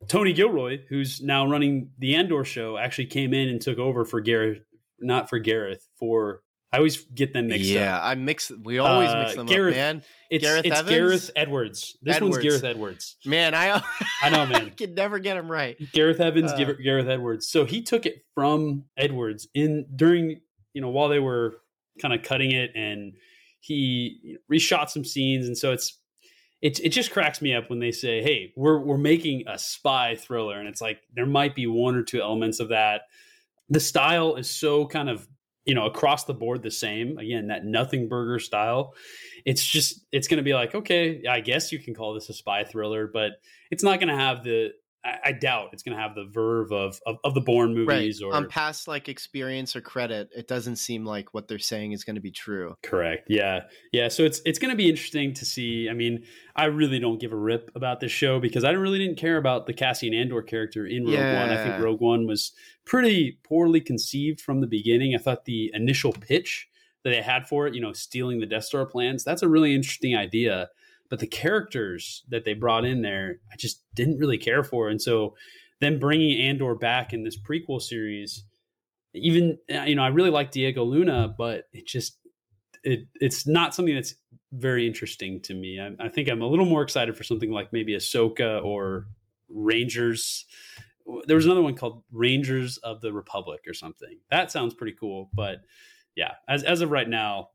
Tony 0.08 0.32
Gilroy, 0.32 0.80
who's 0.88 1.20
now 1.20 1.46
running 1.46 1.90
the 1.98 2.14
Andor 2.16 2.44
show, 2.44 2.78
actually 2.78 3.06
came 3.06 3.34
in 3.34 3.48
and 3.48 3.60
took 3.60 3.78
over 3.78 4.04
for 4.04 4.20
Gareth, 4.20 4.62
not 5.00 5.28
for 5.28 5.38
Gareth, 5.38 5.86
for 5.98 6.42
I 6.74 6.78
always 6.78 7.04
get 7.04 7.32
them 7.32 7.46
mixed 7.46 7.66
yeah, 7.66 7.98
up. 7.98 8.02
Yeah, 8.02 8.08
I 8.08 8.14
mix. 8.16 8.50
We 8.50 8.80
always 8.80 9.08
uh, 9.08 9.22
mix 9.22 9.36
them 9.36 9.46
Gareth, 9.46 9.74
up, 9.74 9.76
man. 9.76 10.02
It's 10.28 10.44
Gareth, 10.44 10.64
it's 10.64 10.76
Evans? 10.76 10.90
Gareth 10.90 11.30
Edwards. 11.36 11.96
This 12.02 12.16
Edwards. 12.16 12.32
one's 12.32 12.42
Gareth 12.42 12.64
Edwards. 12.64 13.16
Man, 13.24 13.54
I 13.54 13.80
I 14.22 14.30
know, 14.30 14.44
man. 14.44 14.66
I 14.66 14.70
can 14.70 14.92
never 14.92 15.20
get 15.20 15.36
him 15.36 15.48
right. 15.48 15.76
Gareth 15.92 16.18
Evans, 16.18 16.50
uh, 16.50 16.72
Gareth 16.82 17.06
Edwards. 17.06 17.46
So 17.46 17.64
he 17.64 17.80
took 17.80 18.06
it 18.06 18.24
from 18.34 18.86
Edwards 18.96 19.46
in 19.54 19.86
during 19.94 20.40
you 20.72 20.80
know 20.80 20.88
while 20.88 21.08
they 21.08 21.20
were 21.20 21.58
kind 22.02 22.12
of 22.12 22.24
cutting 22.24 22.50
it, 22.50 22.72
and 22.74 23.12
he 23.60 24.38
reshot 24.52 24.90
some 24.90 25.04
scenes, 25.04 25.46
and 25.46 25.56
so 25.56 25.70
it's 25.70 25.96
it 26.60 26.80
it 26.80 26.88
just 26.88 27.12
cracks 27.12 27.40
me 27.40 27.54
up 27.54 27.70
when 27.70 27.78
they 27.78 27.92
say, 27.92 28.20
"Hey, 28.20 28.52
we're 28.56 28.80
we're 28.80 28.98
making 28.98 29.44
a 29.46 29.60
spy 29.60 30.16
thriller," 30.16 30.58
and 30.58 30.68
it's 30.68 30.80
like 30.80 30.98
there 31.14 31.24
might 31.24 31.54
be 31.54 31.68
one 31.68 31.94
or 31.94 32.02
two 32.02 32.20
elements 32.20 32.58
of 32.58 32.70
that. 32.70 33.02
The 33.68 33.78
style 33.78 34.34
is 34.34 34.50
so 34.50 34.88
kind 34.88 35.08
of 35.08 35.28
you 35.64 35.74
know 35.74 35.86
across 35.86 36.24
the 36.24 36.34
board 36.34 36.62
the 36.62 36.70
same 36.70 37.18
again 37.18 37.48
that 37.48 37.64
nothing 37.64 38.08
burger 38.08 38.38
style 38.38 38.94
it's 39.44 39.64
just 39.64 40.04
it's 40.12 40.28
going 40.28 40.38
to 40.38 40.42
be 40.42 40.54
like 40.54 40.74
okay 40.74 41.22
i 41.28 41.40
guess 41.40 41.72
you 41.72 41.78
can 41.78 41.94
call 41.94 42.14
this 42.14 42.28
a 42.28 42.34
spy 42.34 42.64
thriller 42.64 43.08
but 43.12 43.32
it's 43.70 43.82
not 43.82 43.98
going 43.98 44.08
to 44.08 44.16
have 44.16 44.44
the 44.44 44.70
I, 45.04 45.18
I, 45.26 45.32
doubt 45.32 45.70
it's 45.72 45.82
going 45.82 45.96
to 45.96 46.02
have 46.02 46.14
the 46.14 46.24
verve 46.24 46.72
of, 46.72 47.00
of, 47.06 47.18
of 47.24 47.34
the 47.34 47.40
Bourne 47.40 47.74
movies 47.74 48.22
right. 48.22 48.26
or 48.26 48.34
on 48.34 48.48
past 48.48 48.88
like 48.88 49.08
experience 49.08 49.76
or 49.76 49.80
credit. 49.80 50.30
It 50.34 50.48
doesn't 50.48 50.76
seem 50.76 51.04
like 51.04 51.34
what 51.34 51.46
they're 51.46 51.58
saying 51.58 51.92
is 51.92 52.04
going 52.04 52.14
to 52.16 52.22
be 52.22 52.30
true. 52.30 52.76
Correct. 52.82 53.26
Yeah. 53.28 53.64
Yeah. 53.92 54.08
So 54.08 54.22
it's 54.22 54.40
it's 54.46 54.58
going 54.58 54.70
to 54.70 54.76
be 54.76 54.88
interesting 54.88 55.34
to 55.34 55.44
see. 55.44 55.88
I 55.90 55.92
mean, 55.92 56.24
I 56.56 56.66
really 56.66 56.98
don't 56.98 57.20
give 57.20 57.32
a 57.32 57.36
rip 57.36 57.70
about 57.74 58.00
this 58.00 58.12
show 58.12 58.40
because 58.40 58.64
I 58.64 58.70
really 58.70 58.98
didn't 58.98 59.18
care 59.18 59.36
about 59.36 59.66
the 59.66 59.74
Cassian 59.74 60.14
Andor 60.14 60.42
character 60.42 60.86
in 60.86 61.04
Rogue 61.04 61.14
yeah. 61.14 61.42
One. 61.42 61.50
I 61.50 61.62
think 61.62 61.84
Rogue 61.84 62.00
One 62.00 62.26
was 62.26 62.52
pretty 62.84 63.38
poorly 63.44 63.80
conceived 63.80 64.40
from 64.40 64.60
the 64.60 64.66
beginning. 64.66 65.14
I 65.14 65.18
thought 65.18 65.44
the 65.44 65.70
initial 65.74 66.12
pitch 66.12 66.68
that 67.02 67.10
they 67.10 67.22
had 67.22 67.46
for 67.46 67.66
it, 67.66 67.74
you 67.74 67.80
know, 67.80 67.92
stealing 67.92 68.40
the 68.40 68.46
Death 68.46 68.64
Star 68.64 68.86
plans, 68.86 69.24
that's 69.24 69.42
a 69.42 69.48
really 69.48 69.74
interesting 69.74 70.16
idea 70.16 70.70
but 71.10 71.18
the 71.18 71.26
characters 71.26 72.24
that 72.28 72.44
they 72.44 72.54
brought 72.54 72.84
in 72.84 73.02
there, 73.02 73.40
I 73.52 73.56
just 73.56 73.82
didn't 73.94 74.18
really 74.18 74.38
care 74.38 74.64
for. 74.64 74.88
And 74.88 75.00
so 75.00 75.34
then 75.80 75.98
bringing 75.98 76.40
Andor 76.40 76.74
back 76.74 77.12
in 77.12 77.24
this 77.24 77.38
prequel 77.38 77.80
series, 77.80 78.44
even 79.14 79.58
uh, 79.72 79.82
you 79.82 79.94
know, 79.94 80.02
I 80.02 80.08
really 80.08 80.30
like 80.30 80.50
Diego 80.50 80.84
Luna, 80.84 81.34
but 81.36 81.68
it 81.72 81.86
just 81.86 82.18
it 82.82 83.06
it's 83.20 83.46
not 83.46 83.74
something 83.74 83.94
that's 83.94 84.14
very 84.52 84.86
interesting 84.86 85.40
to 85.42 85.54
me. 85.54 85.80
I, 85.80 86.04
I 86.04 86.08
think 86.08 86.28
I'm 86.28 86.42
a 86.42 86.46
little 86.46 86.66
more 86.66 86.82
excited 86.82 87.16
for 87.16 87.24
something 87.24 87.50
like 87.50 87.72
maybe 87.72 87.94
Ahsoka 87.94 88.64
or 88.64 89.06
Rangers. 89.48 90.46
There 91.26 91.36
was 91.36 91.44
another 91.44 91.62
one 91.62 91.74
called 91.74 92.02
Rangers 92.10 92.78
of 92.78 93.00
the 93.00 93.12
Republic 93.12 93.60
or 93.66 93.74
something. 93.74 94.18
That 94.30 94.50
sounds 94.50 94.74
pretty 94.74 94.96
cool, 94.98 95.30
but 95.34 95.58
yeah, 96.16 96.32
as 96.48 96.62
as 96.62 96.80
of 96.80 96.90
right 96.90 97.08
now, 97.08 97.50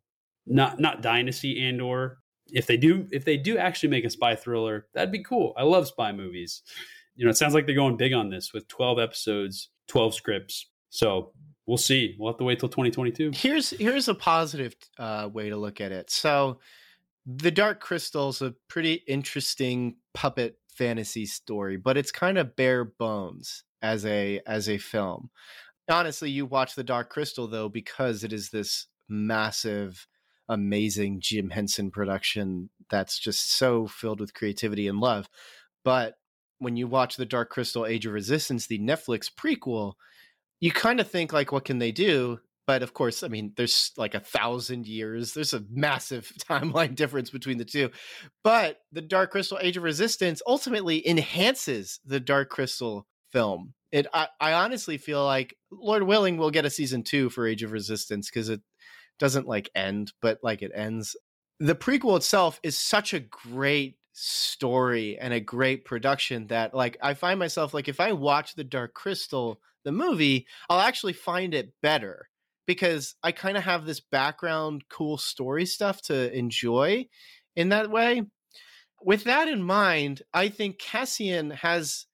not 0.46 0.80
not 0.80 1.02
Dynasty 1.02 1.62
Andor, 1.62 2.20
if 2.54 2.68
they 2.68 2.78
do 2.78 3.08
if 3.12 3.26
they 3.26 3.38
do 3.38 3.58
actually 3.58 3.90
make 3.90 4.06
a 4.06 4.10
spy 4.10 4.36
thriller, 4.36 4.88
that'd 4.94 5.12
be 5.12 5.24
cool. 5.24 5.54
I 5.58 5.64
love 5.64 5.88
spy 5.88 6.12
movies. 6.12 6.62
You 7.16 7.26
know, 7.26 7.32
it 7.32 7.38
sounds 7.38 7.54
like 7.54 7.66
they're 7.66 7.76
going 7.76 7.98
big 7.98 8.14
on 8.14 8.30
this 8.30 8.54
with 8.54 8.68
12 8.70 9.00
episodes, 9.00 9.70
12 9.88 10.16
scripts. 10.16 10.68
So 10.90 11.34
we'll 11.66 11.78
see. 11.78 12.16
We'll 12.18 12.32
have 12.32 12.38
to 12.40 12.44
wait 12.44 12.60
till 12.60 12.70
2022. 12.70 13.32
Here's 13.34 13.72
here's 13.72 14.08
a 14.08 14.16
positive 14.16 14.76
uh, 14.98 15.30
way 15.32 15.50
to 15.50 15.58
look 15.58 15.82
at 15.82 15.92
it. 15.92 16.10
So 16.10 16.60
the 17.26 17.52
Dark 17.52 17.80
Crystal's 17.80 18.42
a 18.42 18.56
pretty 18.68 18.94
interesting 19.08 19.98
puppet 20.14 20.58
fantasy 20.74 21.26
story, 21.26 21.78
but 21.78 21.98
it's 21.98 22.12
kind 22.12 22.38
of 22.38 22.56
bare 22.56 22.86
bones 22.86 23.64
as 23.82 24.06
a 24.06 24.42
as 24.48 24.70
a 24.70 24.78
film. 24.78 25.30
Honestly, 25.90 26.30
you 26.30 26.46
watch 26.46 26.76
the 26.76 26.84
Dark 26.84 27.10
Crystal 27.10 27.48
though 27.48 27.70
because 27.70 28.24
it 28.24 28.34
is 28.34 28.50
this 28.50 28.88
massive 29.08 30.08
amazing 30.50 31.22
Jim 31.22 31.52
Henson 31.52 31.92
production 31.92 32.70
that's 32.90 33.20
just 33.20 33.56
so 33.58 33.88
filled 33.88 34.20
with 34.20 34.34
creativity 34.34 34.88
and 34.88 35.00
love. 35.00 35.30
But 35.86 36.16
when 36.58 36.76
you 36.76 36.88
watch 36.88 37.16
the 37.16 37.26
Dark 37.26 37.52
Crystal 37.52 37.86
Age 37.86 38.06
of 38.06 38.14
Resistance, 38.14 38.68
the 38.68 38.80
Netflix 38.80 39.32
prequel, 39.34 39.94
you 40.60 40.72
kind 40.72 41.00
of 41.00 41.10
think 41.10 41.32
like, 41.32 41.52
what 41.52 41.66
can 41.66 41.80
they 41.80 41.92
do? 41.92 42.40
But 42.68 42.84
of 42.84 42.94
course, 42.94 43.24
I 43.24 43.30
mean, 43.30 43.54
there's 43.56 43.92
like 43.98 44.14
a 44.14 44.20
thousand 44.20 44.86
years. 44.86 45.34
There's 45.34 45.54
a 45.54 45.64
massive 45.72 46.32
timeline 46.50 46.96
difference 46.96 47.30
between 47.30 47.58
the 47.58 47.66
two. 47.66 47.90
But 48.44 48.78
the 48.92 49.02
Dark 49.02 49.32
Crystal 49.32 49.58
Age 49.62 49.78
of 49.78 49.84
Resistance 49.84 50.42
ultimately 50.46 51.08
enhances 51.08 52.00
the 52.06 52.20
Dark 52.20 52.50
Crystal 52.50 53.08
film. 53.32 53.74
It, 53.92 54.06
I, 54.14 54.28
I 54.40 54.54
honestly 54.54 54.98
feel 54.98 55.24
like 55.24 55.56
Lord 55.72 56.04
willing, 56.04 56.38
we'll 56.38 56.52
get 56.52 56.66
a 56.66 56.70
season 56.70 57.04
two 57.04 57.30
for 57.30 57.48
Age 57.48 57.64
of 57.64 57.72
Resistance 57.72 58.30
because 58.30 58.50
it 58.50 58.62
doesn't 59.20 59.48
like 59.48 59.70
end, 59.76 60.14
but 60.22 60.40
like 60.44 60.62
it 60.62 60.72
ends. 60.74 61.16
The 61.60 61.76
prequel 61.76 62.18
itself 62.18 62.60
is 62.64 62.78
such 62.78 63.14
a 63.14 63.20
great 63.20 63.98
story 64.14 65.18
and 65.20 65.34
a 65.34 65.40
great 65.40 65.86
production 65.86 66.48
that 66.48 66.74
like 66.74 66.98
I 67.02 67.14
find 67.14 67.40
myself 67.40 67.74
like 67.74 67.88
if 67.88 68.00
I 68.00 68.12
watch 68.14 68.56
The 68.56 68.64
Dark 68.64 68.94
Crystal, 68.94 69.62
the 69.84 69.92
movie, 69.92 70.48
I'll 70.70 70.80
actually 70.80 71.14
find 71.14 71.54
it 71.54 71.74
better 71.82 72.30
because 72.66 73.16
I 73.24 73.32
kind 73.32 73.58
of 73.58 73.64
have 73.64 73.86
this 73.86 74.00
background, 74.00 74.84
cool 74.90 75.18
story 75.18 75.66
stuff 75.66 76.02
to 76.04 76.32
enjoy 76.38 77.08
in 77.56 77.70
that 77.70 77.90
way. 77.90 78.24
With 79.02 79.24
that 79.24 79.48
in 79.48 79.64
mind, 79.64 80.22
I 80.34 80.50
think 80.50 80.78
Cassian 80.78 81.52
has, 81.52 82.06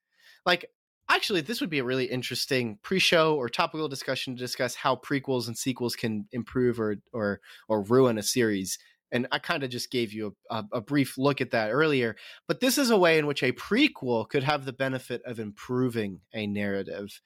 like, 0.46 0.66
actually, 1.10 1.42
this 1.42 1.62
would 1.62 1.70
be 1.70 1.80
a 1.80 1.84
really 1.84 2.06
interesting 2.06 2.78
pre-show 2.82 3.36
or 3.36 3.50
topical 3.50 3.88
discussion 3.88 4.36
to 4.36 4.40
discuss 4.40 4.76
how 4.76 4.96
prequels 4.96 5.48
and 5.48 5.58
sequels 5.58 5.96
can 5.96 6.28
improve 6.32 6.80
or 6.80 6.98
or 7.14 7.42
or 7.68 7.82
ruin 7.84 8.18
a 8.18 8.24
series 8.24 8.78
and 9.12 9.28
I 9.32 9.40
kind 9.40 9.64
of 9.64 9.70
just 9.70 9.92
gave 9.92 10.14
you 10.14 10.36
a, 10.50 10.56
a, 10.56 10.66
a, 10.74 10.82
brief 10.82 11.18
look 11.18 11.40
at 11.40 11.52
that 11.52 11.72
earlier. 11.72 12.16
But 12.48 12.60
this 12.60 12.78
is 12.78 12.90
a 12.90 12.98
way 12.98 13.18
in 13.18 13.28
which 13.28 13.44
a 13.44 13.54
prequel 13.54 14.28
could 14.28 14.44
have 14.44 14.66
the 14.66 14.74
benefit 14.74 15.22
of 15.26 15.40
improving 15.40 16.22
a 16.34 16.48
narrative. 16.48 17.22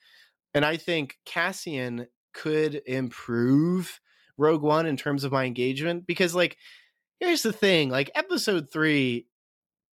And 0.53 0.65
I 0.65 0.77
think 0.77 1.17
Cassian 1.25 2.07
could 2.33 2.81
improve 2.85 3.99
Rogue 4.37 4.61
One 4.61 4.85
in 4.85 4.97
terms 4.97 5.23
of 5.23 5.31
my 5.31 5.45
engagement 5.45 6.05
because, 6.05 6.35
like, 6.35 6.57
here's 7.19 7.43
the 7.43 7.53
thing 7.53 7.89
like, 7.89 8.11
episode 8.13 8.71
three, 8.71 9.27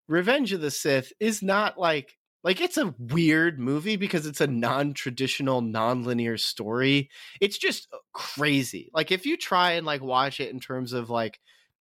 Revenge 0.07 0.53
of 0.53 0.61
the 0.61 0.71
Sith, 0.71 1.13
is 1.19 1.41
not 1.41 1.77
like. 1.77 2.17
Like 2.45 2.61
it's 2.61 2.77
a 2.77 2.93
weird 2.99 3.59
movie 3.59 3.95
because 3.95 4.27
it's 4.27 4.39
a 4.39 4.45
non-traditional, 4.45 5.61
non-linear 5.61 6.37
story. 6.37 7.09
It's 7.41 7.57
just 7.57 7.87
uh, 7.91 7.97
crazy. 8.13 8.91
Like 8.93 9.11
if 9.11 9.25
you 9.25 9.35
try 9.35 9.71
and 9.71 9.85
like 9.85 10.03
watch 10.03 10.39
it 10.39 10.51
in 10.51 10.59
terms 10.59 10.93
of 10.93 11.09
like 11.09 11.39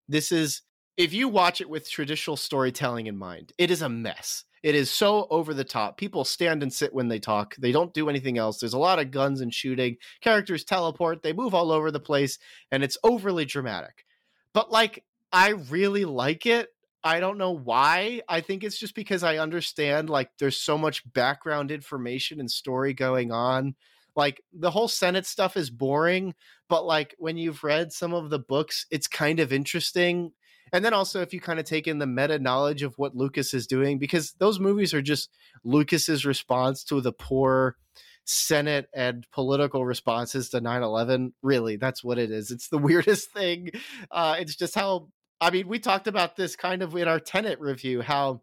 this 0.09 0.33
is 0.33 0.63
if 0.97 1.13
you 1.13 1.29
watch 1.29 1.61
it 1.61 1.69
with 1.69 1.91
traditional 1.91 2.39
storytelling 2.39 3.09
in 3.09 3.17
mind, 3.19 3.53
it 3.59 3.71
is 3.71 3.83
a 3.83 3.91
mess. 3.91 4.45
It 4.63 4.75
is 4.75 4.91
so 4.91 5.27
over 5.29 5.53
the 5.53 5.65
top. 5.65 5.99
People 5.99 6.25
stand 6.25 6.63
and 6.63 6.73
sit 6.73 6.95
when 6.95 7.09
they 7.09 7.19
talk. 7.19 7.55
They 7.57 7.71
don't 7.71 7.93
do 7.93 8.09
anything 8.09 8.39
else. 8.39 8.59
There's 8.59 8.73
a 8.73 8.79
lot 8.79 8.99
of 8.99 9.11
guns 9.11 9.43
and 9.43 9.53
shooting. 9.53 9.99
Characters 10.23 10.65
teleport. 10.65 11.23
They 11.23 11.35
move 11.35 11.53
all 11.53 11.71
over 11.73 11.91
the 11.91 12.01
place, 12.01 12.39
and 12.73 12.83
it's 12.83 12.97
overly 13.05 13.45
dramatic. 13.45 14.07
But 14.55 14.73
like, 14.73 15.05
I 15.31 15.51
really 15.51 16.07
like 16.07 16.47
it. 16.47 16.74
I 17.05 17.21
don't 17.21 17.39
know 17.39 17.53
why. 17.53 18.23
I 18.29 18.41
think 18.41 18.65
it's 18.65 18.79
just 18.79 18.95
because 18.95 19.23
I 19.23 19.37
understand 19.37 20.09
like 20.09 20.31
there's 20.39 20.57
so 20.57 20.79
much 20.79 21.03
background 21.13 21.71
information 21.71 22.41
and 22.41 22.51
story 22.51 22.95
going 22.95 23.31
on 23.31 23.75
like 24.17 24.43
the 24.53 24.71
whole 24.71 24.89
Senate 24.89 25.27
stuff 25.27 25.57
is 25.57 25.71
boring, 25.71 26.35
but 26.69 26.85
like 26.85 27.15
when 27.19 27.37
you've 27.37 27.65
read 27.65 27.93
some 27.93 28.15
of 28.15 28.31
the 28.31 28.39
books, 28.39 28.87
it's 28.91 29.09
kind 29.09 29.41
of 29.41 29.53
interesting. 29.53 30.33
And 30.73 30.85
then 30.85 30.95
also 30.95 31.21
if 31.21 31.33
you 31.33 31.41
kind 31.41 31.59
of 31.59 31.65
take 31.65 31.87
in 31.87 31.99
the 31.99 32.07
meta 32.07 32.39
knowledge 32.39 32.83
of 32.83 32.95
what 32.97 33.17
Lucas 33.17 33.55
is 33.55 33.67
doing, 33.67 33.99
because 33.99 34.33
those 34.39 34.61
movies 34.61 34.95
are 34.95 35.03
just 35.03 35.31
Lucas's 35.65 36.25
response 36.25 36.85
to 36.85 37.01
the 37.01 37.13
poor 37.13 37.77
Senate 38.25 38.89
and 38.95 39.27
political 39.33 39.85
responses 39.85 40.49
to 40.51 40.61
9-11. 40.61 41.33
Really, 41.43 41.77
that's 41.77 42.03
what 42.03 42.19
it 42.19 42.31
is. 42.31 42.51
It's 42.51 42.69
the 42.69 42.79
weirdest 42.79 43.31
thing. 43.33 43.71
Uh, 44.11 44.37
it's 44.39 44.57
just 44.57 44.75
how 44.75 45.09
I 45.45 45.51
mean, 45.51 45.69
we 45.69 45.79
talked 45.79 46.07
about 46.07 46.37
this 46.37 46.57
kind 46.57 46.81
of 46.81 46.97
in 46.97 47.07
our 47.07 47.21
Tenet 47.21 47.61
review, 47.61 48.01
how 48.01 48.41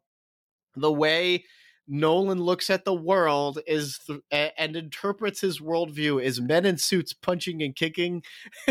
the 0.76 0.92
way 0.92 1.46
Nolan 1.88 2.40
looks 2.40 2.70
at 2.70 2.86
the 2.86 2.94
world 2.94 3.58
is 3.66 4.00
th- 4.06 4.54
and 4.56 4.76
interprets 4.76 5.42
his 5.42 5.60
worldview 5.60 6.24
is 6.24 6.40
men 6.40 6.64
in 6.64 6.78
suits 6.78 7.12
punching 7.12 7.64
and 7.64 7.76
kicking, 7.76 8.22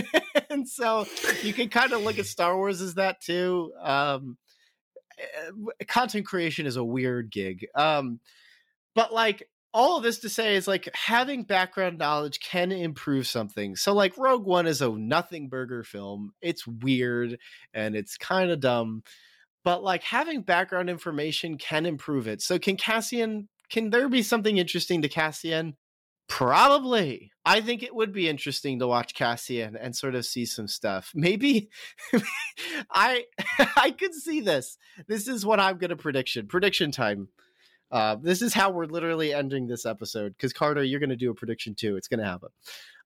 and 0.50 0.68
so 0.68 1.08
you 1.42 1.52
can 1.52 1.68
kind 1.70 1.92
of 1.92 2.02
look 2.02 2.20
at 2.20 2.26
Star 2.26 2.56
Wars 2.56 2.80
as 2.80 2.94
that 2.94 3.20
too. 3.20 3.72
Um, 3.82 4.38
eh, 5.18 5.84
content 5.88 6.24
creation 6.24 6.66
is 6.66 6.76
a 6.76 6.84
weird 6.84 7.32
gig, 7.32 7.66
um, 7.74 8.20
but 8.94 9.12
like 9.12 9.48
all 9.72 9.96
of 9.96 10.02
this 10.02 10.18
to 10.20 10.28
say 10.28 10.56
is 10.56 10.66
like 10.66 10.88
having 10.94 11.44
background 11.44 11.98
knowledge 11.98 12.40
can 12.40 12.72
improve 12.72 13.26
something. 13.26 13.76
So 13.76 13.92
like 13.92 14.18
Rogue 14.18 14.44
One 14.44 14.66
is 14.66 14.82
a 14.82 14.88
nothing 14.90 15.48
burger 15.48 15.84
film. 15.84 16.32
It's 16.40 16.66
weird 16.66 17.38
and 17.72 17.94
it's 17.94 18.16
kind 18.16 18.50
of 18.50 18.60
dumb 18.60 19.02
but 19.64 19.82
like 19.82 20.02
having 20.02 20.42
background 20.42 20.88
information 20.88 21.58
can 21.58 21.86
improve 21.86 22.26
it. 22.26 22.42
So 22.42 22.58
can 22.58 22.76
Cassian 22.76 23.48
can 23.70 23.90
there 23.90 24.08
be 24.08 24.22
something 24.22 24.58
interesting 24.58 25.02
to 25.02 25.08
Cassian? 25.08 25.76
Probably. 26.28 27.30
I 27.44 27.60
think 27.60 27.82
it 27.82 27.94
would 27.94 28.12
be 28.12 28.28
interesting 28.28 28.78
to 28.78 28.86
watch 28.86 29.14
Cassian 29.14 29.76
and 29.76 29.94
sort 29.94 30.14
of 30.14 30.26
see 30.26 30.44
some 30.44 30.68
stuff. 30.68 31.12
Maybe 31.14 31.70
I 32.90 33.24
I 33.76 33.90
could 33.92 34.14
see 34.14 34.40
this. 34.40 34.76
This 35.06 35.28
is 35.28 35.46
what 35.46 35.60
I'm 35.60 35.78
gonna 35.78 35.96
prediction. 35.96 36.46
Prediction 36.46 36.90
time. 36.90 37.28
Uh, 37.90 38.16
this 38.16 38.42
is 38.42 38.54
how 38.54 38.70
we're 38.70 38.86
literally 38.86 39.34
ending 39.34 39.66
this 39.66 39.84
episode 39.84 40.34
because 40.36 40.52
Carter, 40.52 40.82
you're 40.82 41.00
gonna 41.00 41.16
do 41.16 41.30
a 41.30 41.34
prediction 41.34 41.74
too. 41.74 41.96
It's 41.96 42.08
gonna 42.08 42.24
happen. 42.24 42.50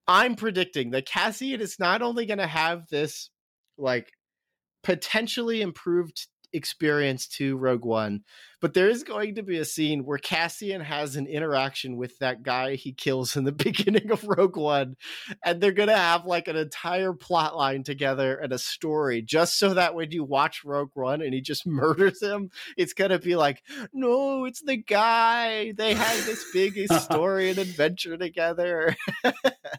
I'm 0.07 0.35
predicting 0.35 0.91
that 0.91 1.07
Cassian 1.07 1.61
is 1.61 1.79
not 1.79 2.03
only 2.03 2.27
gonna 2.27 2.47
have 2.47 2.87
this 2.89 3.31
like 3.79 4.13
potentially 4.83 5.63
improved 5.63 6.27
experience 6.55 7.27
to 7.27 7.57
Rogue 7.57 7.85
One, 7.85 8.23
but 8.61 8.73
there 8.73 8.89
is 8.89 9.03
going 9.03 9.35
to 9.35 9.43
be 9.43 9.59
a 9.59 9.65
scene 9.65 10.07
where 10.07 10.17
Cassian 10.17 10.81
has 10.81 11.17
an 11.17 11.27
interaction 11.27 11.97
with 11.97 12.19
that 12.21 12.43
guy 12.43 12.77
he 12.77 12.93
kills 12.93 13.37
in 13.37 13.45
the 13.45 13.53
beginning 13.53 14.11
of 14.11 14.25
Rogue 14.25 14.57
One, 14.57 14.97
and 15.45 15.61
they're 15.61 15.73
gonna 15.73 15.97
have 15.97 16.25
like 16.25 16.49
an 16.49 16.57
entire 16.57 17.13
plot 17.13 17.57
line 17.57 17.83
together 17.83 18.37
and 18.37 18.53
a 18.53 18.59
story, 18.59 19.21
just 19.21 19.59
so 19.59 19.75
that 19.75 19.95
when 19.95 20.11
you 20.13 20.25
watch 20.25 20.65
Rogue 20.65 20.93
One 20.95 21.21
and 21.21 21.35
he 21.35 21.41
just 21.41 21.67
murders 21.67 22.23
him, 22.23 22.51
it's 22.77 22.95
gonna 22.95 23.19
be 23.19 23.37
like, 23.37 23.63
no, 23.93 24.47
it's 24.47 24.63
the 24.63 24.77
guy. 24.77 25.73
They 25.73 25.95
had 25.95 26.25
this 26.25 26.45
big 26.53 26.79
story 27.01 27.51
and 27.51 27.59
adventure 27.59 28.17
together. 28.17 28.97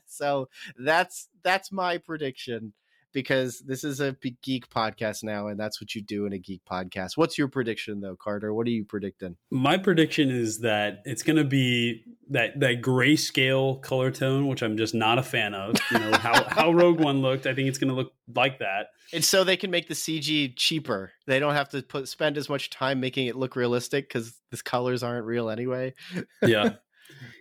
so 0.05 0.49
that's 0.77 1.27
that's 1.43 1.71
my 1.71 1.97
prediction 1.97 2.73
because 3.15 3.61
this 3.61 3.85
is 3.85 4.01
a 4.01 4.11
geek 4.43 4.69
podcast 4.69 5.23
now, 5.23 5.47
and 5.47 5.57
that's 5.57 5.79
what 5.81 5.95
you 5.95 6.01
do 6.01 6.25
in 6.25 6.33
a 6.33 6.37
geek 6.37 6.61
podcast. 6.69 7.15
What's 7.15 7.37
your 7.37 7.47
prediction, 7.47 8.01
though, 8.01 8.17
Carter? 8.17 8.53
What 8.53 8.67
are 8.67 8.71
you 8.71 8.83
predicting? 8.83 9.37
My 9.49 9.77
prediction 9.77 10.29
is 10.29 10.59
that 10.59 11.01
it's 11.05 11.23
going 11.23 11.37
to 11.37 11.45
be 11.45 12.03
that 12.29 12.59
that 12.59 12.81
grayscale 12.81 13.81
color 13.81 14.11
tone, 14.11 14.47
which 14.47 14.61
I'm 14.61 14.75
just 14.75 14.93
not 14.93 15.17
a 15.17 15.23
fan 15.23 15.53
of. 15.53 15.75
You 15.91 15.99
know 15.99 16.11
how 16.17 16.43
how 16.49 16.71
Rogue 16.73 16.99
One 16.99 17.21
looked. 17.21 17.47
I 17.47 17.55
think 17.55 17.69
it's 17.69 17.77
going 17.77 17.87
to 17.87 17.95
look 17.95 18.11
like 18.35 18.59
that, 18.59 18.87
and 19.13 19.23
so 19.23 19.45
they 19.45 19.57
can 19.57 19.71
make 19.71 19.87
the 19.87 19.93
CG 19.93 20.53
cheaper. 20.57 21.13
They 21.25 21.39
don't 21.39 21.53
have 21.53 21.69
to 21.69 21.81
put 21.81 22.09
spend 22.09 22.37
as 22.37 22.49
much 22.49 22.69
time 22.69 22.99
making 22.99 23.27
it 23.27 23.37
look 23.37 23.55
realistic 23.55 24.09
because 24.09 24.37
the 24.51 24.57
colors 24.57 25.03
aren't 25.03 25.25
real 25.25 25.49
anyway. 25.49 25.93
yeah, 26.45 26.71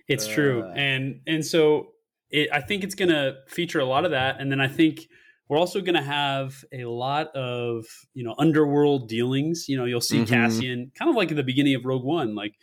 it's 0.06 0.28
uh, 0.28 0.34
true, 0.34 0.72
and 0.76 1.20
and 1.26 1.44
so 1.44 1.88
it, 2.30 2.48
I 2.52 2.60
think 2.60 2.84
it's 2.84 2.94
going 2.94 3.10
to 3.10 3.38
feature 3.48 3.80
a 3.80 3.84
lot 3.84 4.04
of 4.04 4.12
that, 4.12 4.40
and 4.40 4.52
then 4.52 4.60
I 4.60 4.68
think 4.68 5.08
we're 5.48 5.58
also 5.58 5.80
going 5.80 5.94
to 5.94 6.02
have 6.02 6.64
a 6.72 6.84
lot 6.84 7.34
of 7.34 7.84
you 8.14 8.24
know 8.24 8.34
underworld 8.38 9.08
dealings. 9.08 9.66
You 9.68 9.76
know, 9.76 9.84
you'll 9.84 10.00
see 10.00 10.18
mm-hmm. 10.18 10.32
Cassian 10.32 10.92
kind 10.98 11.10
of 11.10 11.16
like 11.16 11.30
at 11.30 11.36
the 11.36 11.42
beginning 11.42 11.74
of 11.74 11.84
Rogue 11.84 12.04
One, 12.04 12.34
like 12.34 12.54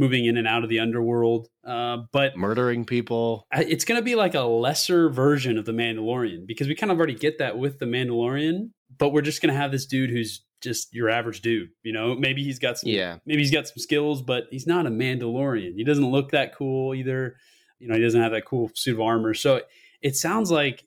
moving 0.00 0.24
in 0.24 0.38
and 0.38 0.48
out 0.48 0.64
of 0.64 0.70
the 0.70 0.80
underworld, 0.80 1.48
uh, 1.64 1.98
but 2.10 2.36
murdering 2.36 2.84
people. 2.86 3.46
It's 3.52 3.84
going 3.84 4.00
to 4.00 4.04
be 4.04 4.14
like 4.14 4.34
a 4.34 4.40
lesser 4.40 5.10
version 5.10 5.58
of 5.58 5.66
the 5.66 5.72
Mandalorian 5.72 6.46
because 6.46 6.68
we 6.68 6.74
kind 6.74 6.90
of 6.90 6.96
already 6.96 7.14
get 7.14 7.38
that 7.38 7.58
with 7.58 7.78
the 7.78 7.84
Mandalorian, 7.84 8.70
but 8.96 9.10
we're 9.10 9.20
just 9.20 9.42
going 9.42 9.52
to 9.52 9.60
have 9.60 9.70
this 9.70 9.84
dude 9.84 10.10
who's 10.10 10.42
just 10.62 10.94
your 10.94 11.10
average 11.10 11.42
dude. 11.42 11.68
You 11.82 11.92
know, 11.92 12.14
maybe 12.14 12.42
he's 12.42 12.58
got 12.58 12.78
some, 12.78 12.88
yeah, 12.90 13.18
maybe 13.26 13.42
he's 13.42 13.50
got 13.50 13.68
some 13.68 13.76
skills, 13.76 14.22
but 14.22 14.44
he's 14.50 14.66
not 14.66 14.86
a 14.86 14.90
Mandalorian. 14.90 15.74
He 15.76 15.84
doesn't 15.84 16.10
look 16.10 16.30
that 16.30 16.56
cool 16.56 16.94
either. 16.94 17.36
You 17.78 17.88
know, 17.88 17.94
he 17.94 18.00
doesn't 18.00 18.20
have 18.20 18.32
that 18.32 18.46
cool 18.46 18.70
suit 18.74 18.94
of 18.94 19.00
armor. 19.00 19.34
So 19.34 19.60
it 20.00 20.16
sounds 20.16 20.50
like 20.50 20.84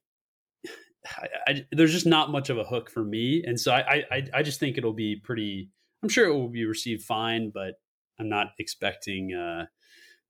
I, 1.06 1.28
I, 1.48 1.66
there's 1.72 1.92
just 1.92 2.06
not 2.06 2.32
much 2.32 2.50
of 2.50 2.58
a 2.58 2.64
hook 2.64 2.90
for 2.90 3.04
me, 3.04 3.44
and 3.46 3.60
so 3.60 3.74
I, 3.74 4.04
I 4.12 4.24
I 4.34 4.44
just 4.44 4.60
think 4.60 4.78
it'll 4.78 4.94
be 4.94 5.20
pretty. 5.24 5.70
I'm 6.02 6.10
sure 6.10 6.26
it 6.28 6.34
will 6.34 6.50
be 6.50 6.66
received 6.66 7.04
fine, 7.04 7.52
but 7.54 7.76
I'm 8.20 8.30
not 8.30 8.48
expecting 8.60 9.34
uh, 9.34 9.66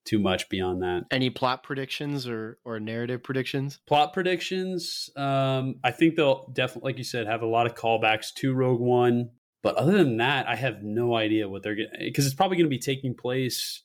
too 0.05 0.19
much 0.19 0.49
beyond 0.49 0.81
that. 0.81 1.03
Any 1.11 1.29
plot 1.29 1.63
predictions 1.63 2.27
or 2.27 2.59
or 2.65 2.79
narrative 2.79 3.23
predictions? 3.23 3.79
Plot 3.87 4.13
predictions. 4.13 5.09
Um, 5.15 5.75
I 5.83 5.91
think 5.91 6.15
they'll 6.15 6.47
definitely, 6.53 6.89
like 6.89 6.97
you 6.97 7.03
said, 7.03 7.27
have 7.27 7.41
a 7.41 7.47
lot 7.47 7.65
of 7.65 7.75
callbacks 7.75 8.33
to 8.35 8.53
Rogue 8.53 8.81
One. 8.81 9.29
But 9.61 9.75
other 9.75 9.97
than 9.97 10.17
that, 10.17 10.47
I 10.47 10.55
have 10.55 10.83
no 10.83 11.15
idea 11.15 11.47
what 11.47 11.63
they're 11.63 11.75
going 11.75 11.87
because 11.99 12.25
it's 12.25 12.35
probably 12.35 12.57
going 12.57 12.65
to 12.65 12.69
be 12.69 12.79
taking 12.79 13.15
place, 13.15 13.83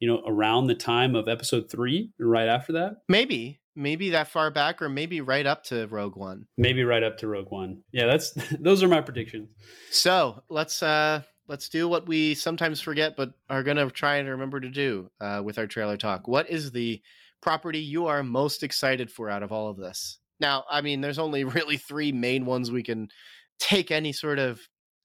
you 0.00 0.08
know, 0.08 0.22
around 0.26 0.66
the 0.66 0.74
time 0.74 1.14
of 1.14 1.28
Episode 1.28 1.70
Three, 1.70 2.10
right 2.18 2.48
after 2.48 2.72
that. 2.72 2.96
Maybe, 3.08 3.59
maybe 3.76 4.10
that 4.10 4.28
far 4.28 4.50
back 4.50 4.82
or 4.82 4.88
maybe 4.88 5.20
right 5.20 5.46
up 5.46 5.64
to 5.64 5.86
Rogue 5.88 6.16
One. 6.16 6.46
Maybe 6.56 6.84
right 6.84 7.02
up 7.02 7.18
to 7.18 7.28
Rogue 7.28 7.50
One. 7.50 7.82
Yeah, 7.92 8.06
that's 8.06 8.32
those 8.60 8.82
are 8.82 8.88
my 8.88 9.00
predictions. 9.00 9.50
So, 9.90 10.42
let's 10.48 10.82
uh 10.82 11.22
let's 11.50 11.68
do 11.68 11.88
what 11.88 12.06
we 12.06 12.32
sometimes 12.34 12.80
forget 12.80 13.16
but 13.16 13.32
are 13.50 13.64
going 13.64 13.76
to 13.76 13.90
try 13.90 14.16
and 14.16 14.28
remember 14.28 14.60
to 14.60 14.70
do 14.70 15.10
uh, 15.20 15.42
with 15.44 15.58
our 15.58 15.66
trailer 15.66 15.96
talk. 15.96 16.28
What 16.28 16.48
is 16.48 16.70
the 16.70 17.02
property 17.42 17.80
you 17.80 18.06
are 18.06 18.22
most 18.22 18.62
excited 18.62 19.10
for 19.10 19.28
out 19.28 19.42
of 19.42 19.50
all 19.50 19.68
of 19.68 19.76
this? 19.76 20.20
Now, 20.38 20.64
I 20.70 20.80
mean, 20.80 21.00
there's 21.00 21.18
only 21.18 21.44
really 21.58 21.76
three 21.76 22.12
main 22.12 22.46
ones 22.46 22.70
we 22.70 22.84
can 22.84 23.08
take 23.58 23.90
any 23.90 24.12
sort 24.12 24.38
of 24.38 24.60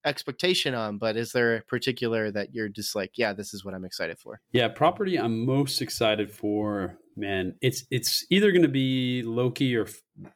expectation 0.06 0.76
on, 0.76 1.00
but 1.00 1.18
is 1.18 1.32
there 1.32 1.58
a 1.58 1.62
particular 1.64 2.30
that 2.32 2.54
you're 2.54 2.70
just 2.70 2.96
like, 2.96 3.14
yeah, 3.18 3.34
this 3.34 3.54
is 3.54 3.66
what 3.66 3.74
I'm 3.74 3.84
excited 3.84 4.20
for? 4.20 4.40
Yeah, 4.52 4.68
property 4.68 5.18
I'm 5.18 5.46
most 5.46 5.82
excited 5.82 6.32
for 6.32 7.00
man, 7.16 7.56
it's 7.62 7.86
it's 7.92 8.26
either 8.30 8.52
going 8.52 8.64
to 8.64 8.68
be 8.68 9.24
Loki 9.24 9.76
or 9.76 9.88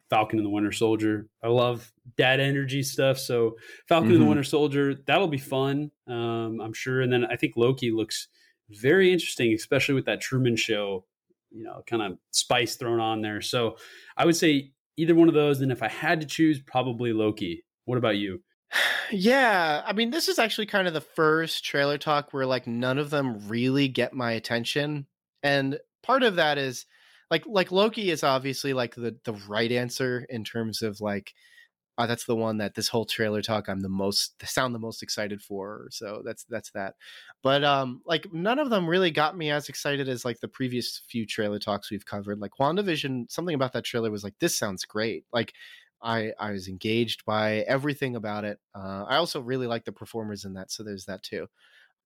Falcon 0.10 0.40
and 0.40 0.46
the 0.46 0.50
Winter 0.50 0.72
Soldier. 0.72 1.28
I 1.44 1.48
love 1.48 1.92
dad 2.18 2.40
energy 2.40 2.84
stuff, 2.84 3.18
so 3.18 3.56
Falcon 3.88 4.08
mm-hmm. 4.08 4.14
and 4.14 4.22
the 4.22 4.24
mm-hmm. 4.24 4.30
Winter 4.30 4.44
Soldier 4.44 4.96
that'll 5.08 5.28
be 5.28 5.38
fun, 5.38 5.92
um, 6.08 6.60
I'm 6.62 6.74
sure. 6.74 7.02
And 7.02 7.12
then 7.12 7.26
I 7.26 7.36
think 7.36 7.54
Loki 7.56 7.92
looks 7.92 8.28
very 8.70 9.12
interesting, 9.12 9.54
especially 9.54 9.96
with 9.96 10.06
that 10.06 10.22
Truman 10.22 10.56
Show, 10.56 11.06
you 11.52 11.64
know, 11.64 11.84
kind 11.88 12.02
of 12.02 12.18
spice 12.32 12.76
thrown 12.76 13.00
on 13.00 13.22
there. 13.22 13.42
So 13.42 13.78
I 14.16 14.26
would 14.26 14.36
say 14.36 14.72
either 15.00 15.16
one 15.16 15.30
of 15.30 15.34
those. 15.34 15.62
And 15.62 15.72
if 15.72 15.82
I 15.82 15.88
had 15.88 16.20
to 16.22 16.28
choose, 16.28 16.60
probably 16.60 17.14
Loki. 17.14 17.64
What 17.86 17.98
about 17.98 18.18
you? 18.18 18.42
Yeah, 19.12 19.82
I 19.88 19.94
mean, 19.94 20.12
this 20.12 20.28
is 20.28 20.38
actually 20.38 20.68
kind 20.68 20.88
of 20.88 20.94
the 20.94 21.02
first 21.02 21.66
trailer 21.66 21.98
talk 21.98 22.32
where 22.32 22.46
like 22.46 22.68
none 22.68 23.00
of 23.00 23.10
them 23.10 23.48
really 23.48 23.88
get 23.88 24.14
my 24.14 24.34
attention, 24.34 25.08
and 25.42 25.80
part 26.04 26.24
of 26.24 26.36
that 26.36 26.58
is 26.58 26.86
like 27.32 27.44
like 27.48 27.72
Loki 27.72 28.10
is 28.12 28.24
obviously 28.24 28.74
like 28.74 28.96
the 28.96 29.18
the 29.24 29.34
right 29.48 29.72
answer 29.72 30.26
in 30.30 30.44
terms 30.44 30.82
of 30.82 31.02
like 31.02 31.34
uh, 31.98 32.08
that's 32.08 32.24
the 32.26 32.36
one 32.36 32.58
that 32.60 32.76
this 32.76 32.88
whole 32.88 33.06
trailer 33.06 33.42
talk 33.42 33.68
I'm 33.68 33.82
the 33.82 33.90
most 33.90 34.42
sound 34.48 34.74
the 34.74 34.80
most 34.80 35.04
excited 35.04 35.42
for. 35.42 35.88
So 35.92 36.22
that's 36.26 36.46
that's 36.46 36.72
that. 36.72 36.96
But 37.44 37.64
um 37.64 38.02
like 38.06 38.32
none 38.34 38.60
of 38.60 38.70
them 38.70 38.88
really 38.88 39.12
got 39.12 39.38
me 39.38 39.52
as 39.52 39.70
excited 39.70 40.08
as 40.10 40.26
like 40.26 40.40
the 40.40 40.48
previous 40.48 41.02
few 41.10 41.26
trailer 41.26 41.60
talks 41.60 41.92
we've 41.92 42.06
covered. 42.06 42.40
Like 42.40 42.54
WandaVision, 42.60 43.30
something 43.32 43.56
about 43.56 43.74
that 43.74 43.84
trailer 43.86 44.12
was 44.12 44.24
like 44.24 44.36
this 44.40 44.58
sounds 44.58 44.86
great. 44.86 45.26
Like 45.34 45.54
I 46.02 46.34
I 46.40 46.52
was 46.52 46.68
engaged 46.70 47.26
by 47.26 47.58
everything 47.68 48.16
about 48.16 48.46
it. 48.46 48.60
Uh, 48.74 49.06
I 49.08 49.18
also 49.18 49.42
really 49.42 49.68
like 49.68 49.86
the 49.86 49.92
performers 49.92 50.46
in 50.46 50.54
that, 50.54 50.72
so 50.72 50.84
there's 50.84 51.06
that 51.06 51.24
too 51.24 51.48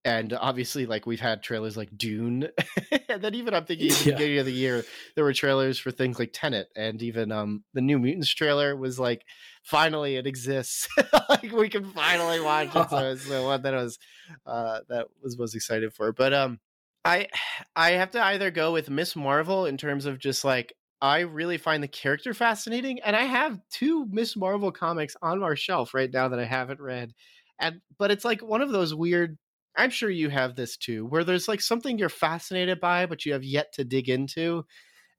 and 0.05 0.33
obviously 0.33 0.85
like 0.85 1.05
we've 1.05 1.19
had 1.19 1.41
trailers 1.41 1.77
like 1.77 1.95
dune 1.97 2.47
and 3.09 3.21
then 3.21 3.33
even 3.33 3.53
i'm 3.53 3.65
thinking 3.65 3.89
at 3.89 3.97
the 3.97 4.09
yeah. 4.09 4.15
beginning 4.15 4.37
of 4.39 4.45
the 4.45 4.51
year 4.51 4.83
there 5.15 5.23
were 5.23 5.33
trailers 5.33 5.79
for 5.79 5.91
things 5.91 6.19
like 6.19 6.31
tenet 6.33 6.67
and 6.75 7.01
even 7.01 7.31
um 7.31 7.63
the 7.73 7.81
new 7.81 7.97
mutants 7.97 8.33
trailer 8.33 8.75
was 8.75 8.99
like 8.99 9.23
finally 9.63 10.15
it 10.15 10.27
exists 10.27 10.87
like 11.29 11.51
we 11.51 11.69
can 11.69 11.85
finally 11.91 12.39
watch 12.39 12.75
it 12.75 12.89
so 12.89 12.97
it's 13.11 13.27
the 13.27 13.41
one 13.41 13.61
that 13.61 13.73
I 13.73 13.83
was 13.83 13.99
uh 14.45 14.79
that 14.89 15.07
was 15.21 15.37
most 15.37 15.55
excited 15.55 15.93
for 15.93 16.11
but 16.11 16.33
um 16.33 16.59
i 17.05 17.27
i 17.75 17.91
have 17.91 18.11
to 18.11 18.23
either 18.23 18.51
go 18.51 18.71
with 18.71 18.89
miss 18.89 19.15
marvel 19.15 19.65
in 19.65 19.77
terms 19.77 20.05
of 20.05 20.19
just 20.19 20.43
like 20.43 20.73
I 21.01 21.19
really 21.19 21.57
find 21.57 21.83
the 21.83 21.89
character 21.89 22.33
fascinating, 22.33 23.01
and 23.01 23.13
I 23.13 23.23
have 23.23 23.59
two 23.69 24.07
Miss 24.09 24.37
Marvel 24.37 24.71
comics 24.71 25.17
on 25.21 25.43
our 25.43 25.53
shelf 25.57 25.93
right 25.93 26.09
now 26.09 26.29
that 26.29 26.39
I 26.39 26.45
haven't 26.45 26.79
read, 26.79 27.11
and 27.59 27.81
but 27.99 28.09
it's 28.09 28.23
like 28.23 28.41
one 28.41 28.61
of 28.61 28.71
those 28.71 28.95
weird 28.95 29.37
I'm 29.75 29.89
sure 29.89 30.09
you 30.09 30.29
have 30.29 30.55
this 30.55 30.77
too, 30.77 31.05
where 31.05 31.23
there's 31.23 31.47
like 31.47 31.61
something 31.61 31.97
you're 31.97 32.09
fascinated 32.09 32.79
by, 32.79 33.05
but 33.05 33.25
you 33.25 33.33
have 33.33 33.43
yet 33.43 33.73
to 33.73 33.83
dig 33.83 34.09
into. 34.09 34.65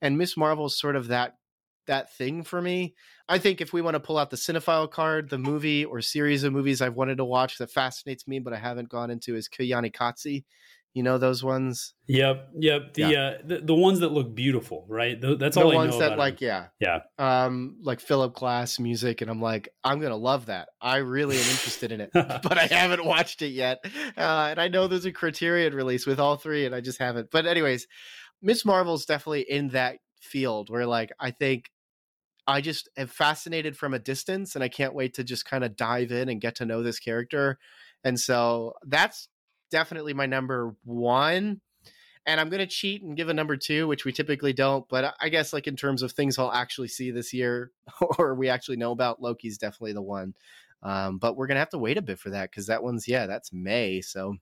And 0.00 0.18
Miss 0.18 0.36
Marvel's 0.36 0.78
sort 0.78 0.96
of 0.96 1.08
that 1.08 1.34
that 1.86 2.14
thing 2.14 2.42
for 2.42 2.62
me. 2.62 2.94
I 3.28 3.38
think 3.38 3.60
if 3.60 3.72
we 3.72 3.82
want 3.82 3.94
to 3.94 4.00
pull 4.00 4.18
out 4.18 4.30
the 4.30 4.36
cinephile 4.36 4.90
card, 4.90 5.28
the 5.28 5.38
movie 5.38 5.84
or 5.84 6.00
series 6.00 6.44
of 6.44 6.52
movies 6.52 6.80
I've 6.80 6.94
wanted 6.94 7.18
to 7.18 7.24
watch 7.24 7.58
that 7.58 7.70
fascinates 7.70 8.26
me, 8.26 8.38
but 8.38 8.52
I 8.52 8.58
haven't 8.58 8.88
gone 8.88 9.10
into 9.10 9.36
is 9.36 9.48
Koyaanisqatsi. 9.48 10.44
You 10.94 11.02
know 11.02 11.18
those 11.18 11.42
ones? 11.42 11.92
Yep, 12.06 12.50
yep. 12.56 12.94
The 12.94 13.02
yeah. 13.02 13.20
uh, 13.20 13.38
the, 13.44 13.58
the 13.58 13.74
ones 13.74 13.98
that 13.98 14.12
look 14.12 14.32
beautiful, 14.32 14.86
right? 14.88 15.20
The, 15.20 15.34
that's 15.34 15.56
all 15.56 15.68
the 15.68 15.74
ones 15.74 15.98
that 15.98 16.16
like, 16.16 16.40
yeah, 16.40 16.66
yeah. 16.78 17.00
Um, 17.18 17.78
like 17.82 17.98
Philip 17.98 18.32
Glass 18.32 18.78
music, 18.78 19.20
and 19.20 19.28
I'm 19.28 19.42
like, 19.42 19.68
I'm 19.82 20.00
gonna 20.00 20.16
love 20.16 20.46
that. 20.46 20.68
I 20.80 20.98
really 20.98 21.36
am 21.36 21.42
interested 21.42 21.90
in 21.90 22.00
it, 22.00 22.10
but 22.14 22.56
I 22.56 22.66
haven't 22.66 23.04
watched 23.04 23.42
it 23.42 23.48
yet. 23.48 23.84
Uh, 24.16 24.46
and 24.50 24.60
I 24.60 24.68
know 24.68 24.86
there's 24.86 25.04
a 25.04 25.10
Criterion 25.10 25.74
release 25.74 26.06
with 26.06 26.20
all 26.20 26.36
three, 26.36 26.64
and 26.64 26.74
I 26.76 26.80
just 26.80 27.00
haven't. 27.00 27.32
But 27.32 27.44
anyways, 27.44 27.88
Miss 28.40 28.64
Marvel's 28.64 29.04
definitely 29.04 29.42
in 29.50 29.70
that 29.70 29.96
field 30.20 30.70
where, 30.70 30.86
like, 30.86 31.10
I 31.18 31.32
think 31.32 31.72
I 32.46 32.60
just 32.60 32.88
am 32.96 33.08
fascinated 33.08 33.76
from 33.76 33.94
a 33.94 33.98
distance, 33.98 34.54
and 34.54 34.62
I 34.62 34.68
can't 34.68 34.94
wait 34.94 35.14
to 35.14 35.24
just 35.24 35.44
kind 35.44 35.64
of 35.64 35.74
dive 35.74 36.12
in 36.12 36.28
and 36.28 36.40
get 36.40 36.54
to 36.56 36.66
know 36.66 36.84
this 36.84 37.00
character. 37.00 37.58
And 38.04 38.20
so 38.20 38.74
that's 38.86 39.28
definitely 39.74 40.14
my 40.14 40.26
number 40.26 40.76
one. 40.84 41.60
And 42.26 42.40
I'm 42.40 42.48
going 42.48 42.60
to 42.60 42.66
cheat 42.66 43.02
and 43.02 43.16
give 43.16 43.28
a 43.28 43.34
number 43.34 43.56
two, 43.56 43.88
which 43.88 44.04
we 44.04 44.12
typically 44.12 44.52
don't. 44.52 44.88
But 44.88 45.16
I 45.20 45.28
guess, 45.28 45.52
like, 45.52 45.66
in 45.66 45.74
terms 45.74 46.00
of 46.00 46.12
things 46.12 46.38
I'll 46.38 46.52
actually 46.52 46.86
see 46.86 47.10
this 47.10 47.34
year 47.34 47.72
or 48.18 48.36
we 48.36 48.48
actually 48.48 48.76
know 48.76 48.92
about, 48.92 49.20
Loki's 49.20 49.58
definitely 49.58 49.94
the 49.94 50.00
one. 50.00 50.32
Um, 50.84 51.18
but 51.18 51.36
we're 51.36 51.48
going 51.48 51.56
to 51.56 51.60
have 51.60 51.70
to 51.70 51.78
wait 51.78 51.98
a 51.98 52.02
bit 52.02 52.20
for 52.20 52.30
that 52.30 52.50
because 52.50 52.68
that 52.68 52.84
one's, 52.84 53.08
yeah, 53.08 53.26
that's 53.26 53.52
May. 53.52 54.00
So, 54.00 54.36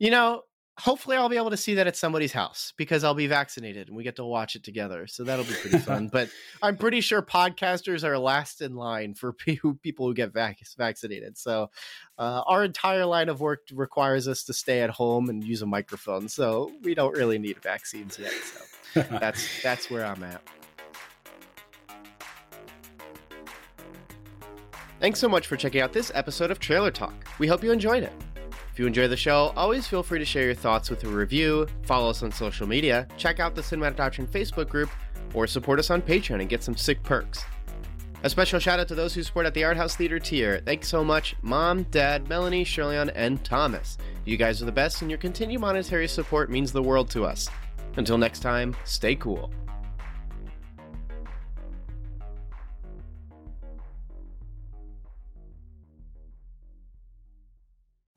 you 0.00 0.10
know, 0.10 0.42
hopefully 0.82 1.16
I'll 1.16 1.28
be 1.28 1.36
able 1.36 1.50
to 1.50 1.56
see 1.56 1.74
that 1.74 1.86
at 1.86 1.96
somebody's 1.96 2.32
house 2.32 2.72
because 2.76 3.04
I'll 3.04 3.14
be 3.14 3.28
vaccinated 3.28 3.86
and 3.86 3.96
we 3.96 4.02
get 4.02 4.16
to 4.16 4.24
watch 4.24 4.56
it 4.56 4.64
together. 4.64 5.06
So 5.06 5.22
that'll 5.22 5.44
be 5.44 5.54
pretty 5.54 5.78
fun. 5.78 6.08
but 6.08 6.28
I'm 6.62 6.76
pretty 6.76 7.00
sure 7.00 7.22
podcasters 7.22 8.02
are 8.02 8.18
last 8.18 8.60
in 8.60 8.74
line 8.74 9.14
for 9.14 9.32
people 9.32 10.06
who 10.08 10.14
get 10.14 10.32
vac- 10.32 10.58
vaccinated. 10.76 11.38
So 11.38 11.70
uh, 12.18 12.42
our 12.48 12.64
entire 12.64 13.06
line 13.06 13.28
of 13.28 13.40
work 13.40 13.60
requires 13.72 14.26
us 14.26 14.42
to 14.44 14.52
stay 14.52 14.80
at 14.80 14.90
home 14.90 15.28
and 15.30 15.44
use 15.44 15.62
a 15.62 15.66
microphone. 15.66 16.28
So 16.28 16.72
we 16.82 16.96
don't 16.96 17.16
really 17.16 17.38
need 17.38 17.62
vaccines 17.62 18.18
yet. 18.18 18.32
So 18.92 19.02
that's 19.02 19.46
that's 19.62 19.88
where 19.88 20.04
I'm 20.04 20.24
at. 20.24 20.42
Thanks 24.98 25.20
so 25.20 25.28
much 25.28 25.46
for 25.46 25.56
checking 25.56 25.80
out 25.80 25.92
this 25.92 26.10
episode 26.12 26.50
of 26.50 26.58
Trailer 26.58 26.90
Talk. 26.90 27.14
We 27.38 27.46
hope 27.46 27.62
you 27.62 27.70
enjoyed 27.70 28.02
it. 28.02 28.12
If 28.72 28.78
you 28.78 28.86
enjoy 28.86 29.06
the 29.06 29.16
show, 29.18 29.52
always 29.54 29.86
feel 29.86 30.02
free 30.02 30.18
to 30.18 30.24
share 30.24 30.46
your 30.46 30.54
thoughts 30.54 30.88
with 30.88 31.04
a 31.04 31.08
review, 31.08 31.66
follow 31.82 32.08
us 32.08 32.22
on 32.22 32.32
social 32.32 32.66
media, 32.66 33.06
check 33.18 33.38
out 33.38 33.54
the 33.54 33.60
Cinematic 33.60 33.96
Doctrine 33.96 34.26
Facebook 34.26 34.70
group, 34.70 34.88
or 35.34 35.46
support 35.46 35.78
us 35.78 35.90
on 35.90 36.00
Patreon 36.00 36.40
and 36.40 36.48
get 36.48 36.62
some 36.62 36.76
sick 36.76 37.02
perks. 37.02 37.44
A 38.22 38.30
special 38.30 38.58
shout 38.58 38.80
out 38.80 38.88
to 38.88 38.94
those 38.94 39.12
who 39.12 39.22
support 39.22 39.46
at 39.46 39.52
the 39.52 39.64
Art 39.64 39.76
House 39.76 39.96
Theater 39.96 40.18
tier. 40.18 40.62
Thanks 40.64 40.88
so 40.88 41.04
much, 41.04 41.34
Mom, 41.42 41.82
Dad, 41.84 42.28
Melanie, 42.28 42.64
Shirleyon, 42.64 43.12
and 43.14 43.44
Thomas. 43.44 43.98
You 44.24 44.36
guys 44.36 44.62
are 44.62 44.66
the 44.66 44.72
best, 44.72 45.02
and 45.02 45.10
your 45.10 45.18
continued 45.18 45.60
monetary 45.60 46.08
support 46.08 46.48
means 46.48 46.72
the 46.72 46.82
world 46.82 47.10
to 47.10 47.24
us. 47.24 47.50
Until 47.96 48.16
next 48.16 48.40
time, 48.40 48.74
stay 48.84 49.16
cool. 49.16 49.50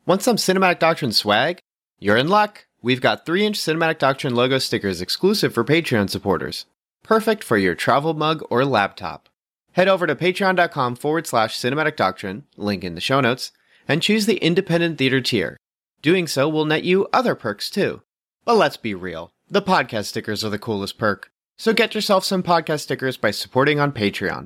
Want 0.08 0.22
some 0.22 0.36
Cinematic 0.36 0.78
Doctrine 0.78 1.12
swag? 1.12 1.58
You're 1.98 2.18
in 2.18 2.28
luck! 2.28 2.68
We've 2.84 3.02
got 3.02 3.26
3 3.26 3.44
inch 3.44 3.58
Cinematic 3.58 3.98
Doctrine 3.98 4.36
logo 4.36 4.60
stickers 4.60 5.02
exclusive 5.02 5.52
for 5.52 5.64
Patreon 5.64 6.12
supporters. 6.12 6.68
Perfect 7.02 7.44
for 7.44 7.58
your 7.58 7.74
travel 7.74 8.14
mug 8.14 8.44
or 8.52 8.66
laptop. 8.66 9.30
Head 9.72 9.88
over 9.88 10.06
to 10.06 10.16
patreon.com 10.16 10.96
forward 10.96 11.26
slash 11.26 11.60
cinematic 11.60 11.96
doctrine, 11.96 12.44
link 12.56 12.84
in 12.84 12.94
the 12.94 13.02
show 13.02 13.20
notes, 13.20 13.52
and 13.88 14.00
choose 14.00 14.28
the 14.28 14.38
independent 14.38 15.00
theater 15.00 15.22
tier. 15.22 15.58
Doing 16.04 16.28
so 16.28 16.48
will 16.48 16.66
net 16.66 16.84
you 16.84 17.08
other 17.12 17.34
perks 17.34 17.72
too. 17.72 18.04
But 18.46 18.58
let's 18.58 18.78
be 18.78 18.94
real, 18.94 19.32
the 19.50 19.62
podcast 19.62 20.06
stickers 20.06 20.44
are 20.44 20.52
the 20.52 20.60
coolest 20.60 21.00
perk. 21.00 21.32
So 21.58 21.74
get 21.74 21.96
yourself 21.96 22.24
some 22.24 22.44
podcast 22.44 22.82
stickers 22.82 23.18
by 23.18 23.32
supporting 23.32 23.80
on 23.80 23.92
Patreon. 23.92 24.44